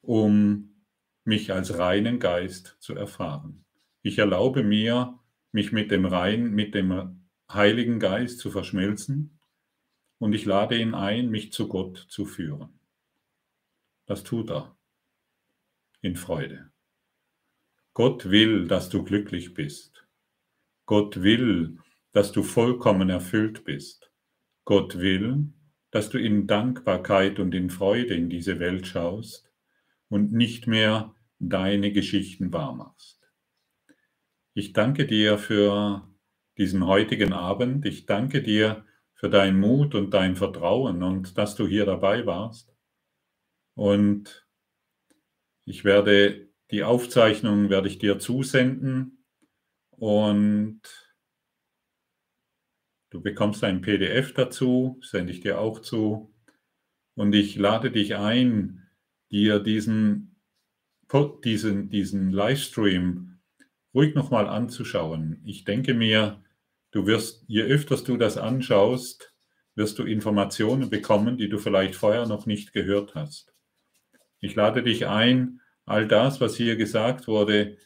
um 0.00 0.84
mich 1.22 1.52
als 1.52 1.78
reinen 1.78 2.18
Geist 2.18 2.76
zu 2.80 2.96
erfahren. 2.96 3.66
Ich 4.02 4.18
erlaube 4.18 4.64
mir, 4.64 5.20
mich 5.52 5.70
mit 5.70 5.92
dem 5.92 6.06
rein, 6.06 6.50
mit 6.50 6.74
dem 6.74 7.24
Heiligen 7.48 8.00
Geist 8.00 8.40
zu 8.40 8.50
verschmelzen 8.50 9.33
und 10.18 10.32
ich 10.32 10.44
lade 10.44 10.78
ihn 10.78 10.94
ein, 10.94 11.30
mich 11.30 11.52
zu 11.52 11.68
Gott 11.68 12.06
zu 12.08 12.24
führen. 12.24 12.80
Das 14.06 14.22
tut 14.22 14.50
er 14.50 14.76
in 16.00 16.16
Freude. 16.16 16.70
Gott 17.94 18.30
will, 18.30 18.66
dass 18.66 18.88
du 18.88 19.04
glücklich 19.04 19.54
bist. 19.54 20.06
Gott 20.86 21.22
will, 21.22 21.78
dass 22.12 22.32
du 22.32 22.42
vollkommen 22.42 23.08
erfüllt 23.08 23.64
bist. 23.64 24.10
Gott 24.64 24.98
will, 24.98 25.52
dass 25.90 26.10
du 26.10 26.18
in 26.18 26.46
Dankbarkeit 26.46 27.38
und 27.38 27.54
in 27.54 27.70
Freude 27.70 28.14
in 28.14 28.28
diese 28.28 28.58
Welt 28.58 28.86
schaust 28.86 29.52
und 30.08 30.32
nicht 30.32 30.66
mehr 30.66 31.14
deine 31.38 31.92
Geschichten 31.92 32.52
wahrmachst. 32.52 33.20
Ich 34.54 34.72
danke 34.72 35.06
dir 35.06 35.38
für 35.38 36.08
diesen 36.58 36.86
heutigen 36.86 37.32
Abend. 37.32 37.86
Ich 37.86 38.06
danke 38.06 38.42
dir 38.42 38.84
für 39.24 39.30
deinen 39.30 39.58
Mut 39.58 39.94
und 39.94 40.12
dein 40.12 40.36
Vertrauen 40.36 41.02
und 41.02 41.38
dass 41.38 41.54
du 41.54 41.66
hier 41.66 41.86
dabei 41.86 42.26
warst. 42.26 42.76
Und 43.74 44.46
ich 45.64 45.82
werde 45.82 46.50
die 46.70 46.84
Aufzeichnung 46.84 47.70
werde 47.70 47.88
ich 47.88 47.96
dir 47.96 48.18
zusenden 48.18 49.24
und 49.92 50.82
du 53.08 53.22
bekommst 53.22 53.64
ein 53.64 53.80
PDF 53.80 54.34
dazu, 54.34 55.00
sende 55.00 55.32
ich 55.32 55.40
dir 55.40 55.58
auch 55.58 55.80
zu. 55.80 56.30
Und 57.14 57.34
ich 57.34 57.56
lade 57.56 57.90
dich 57.90 58.16
ein, 58.16 58.86
dir 59.30 59.58
diesen, 59.58 60.38
diesen, 61.42 61.88
diesen 61.88 62.30
Livestream 62.30 63.40
ruhig 63.94 64.14
nochmal 64.14 64.48
anzuschauen. 64.48 65.40
Ich 65.46 65.64
denke 65.64 65.94
mir, 65.94 66.44
Du 66.94 67.08
wirst, 67.08 67.42
je 67.48 67.62
öfters 67.62 68.04
du 68.04 68.16
das 68.16 68.38
anschaust, 68.38 69.34
wirst 69.74 69.98
du 69.98 70.04
Informationen 70.04 70.90
bekommen, 70.90 71.36
die 71.36 71.48
du 71.48 71.58
vielleicht 71.58 71.96
vorher 71.96 72.24
noch 72.26 72.46
nicht 72.46 72.72
gehört 72.72 73.16
hast. 73.16 73.52
Ich 74.38 74.54
lade 74.54 74.84
dich 74.84 75.08
ein, 75.08 75.60
all 75.86 76.06
das, 76.06 76.40
was 76.40 76.54
hier 76.54 76.76
gesagt 76.76 77.26
wurde, 77.26 77.78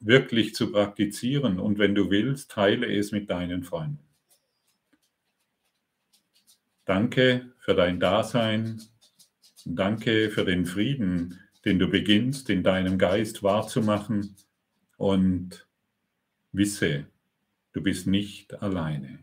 wirklich 0.00 0.54
zu 0.54 0.70
praktizieren 0.70 1.58
und 1.58 1.78
wenn 1.78 1.94
du 1.94 2.10
willst, 2.10 2.50
teile 2.50 2.94
es 2.94 3.10
mit 3.10 3.30
deinen 3.30 3.62
Freunden. 3.62 4.06
Danke 6.84 7.54
für 7.58 7.74
dein 7.74 8.00
Dasein. 8.00 8.82
Danke 9.64 10.28
für 10.28 10.44
den 10.44 10.66
Frieden, 10.66 11.40
den 11.64 11.78
du 11.78 11.88
beginnst 11.88 12.50
in 12.50 12.62
deinem 12.62 12.98
Geist 12.98 13.42
wahrzumachen 13.42 14.36
und 14.98 15.66
wisse, 16.52 17.06
du 17.72 17.82
bist 17.82 18.06
nicht 18.06 18.62
alleine. 18.62 19.20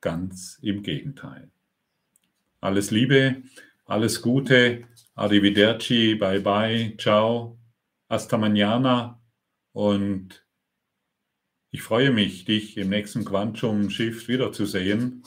Ganz 0.00 0.58
im 0.62 0.82
Gegenteil. 0.82 1.50
Alles 2.60 2.90
Liebe, 2.90 3.42
alles 3.86 4.22
Gute, 4.22 4.84
arrivederci, 5.14 6.14
bye 6.14 6.40
bye, 6.40 6.96
ciao, 6.98 7.58
hasta 8.08 8.38
mañana 8.38 9.20
und 9.72 10.44
ich 11.70 11.82
freue 11.82 12.12
mich, 12.12 12.44
dich 12.44 12.76
im 12.76 12.88
nächsten 12.90 13.24
Quantum 13.24 13.90
Shift 13.90 14.28
wiederzusehen. 14.28 15.24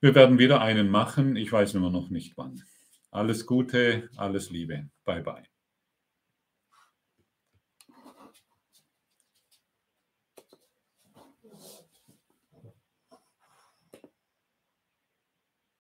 Wir 0.00 0.14
werden 0.14 0.38
wieder 0.38 0.60
einen 0.60 0.90
machen, 0.90 1.36
ich 1.36 1.50
weiß 1.50 1.74
nur 1.74 1.90
noch 1.90 2.10
nicht 2.10 2.36
wann. 2.36 2.62
Alles 3.10 3.46
Gute, 3.46 4.10
alles 4.16 4.50
Liebe. 4.50 4.90
Bye 5.04 5.22
bye. 5.22 5.57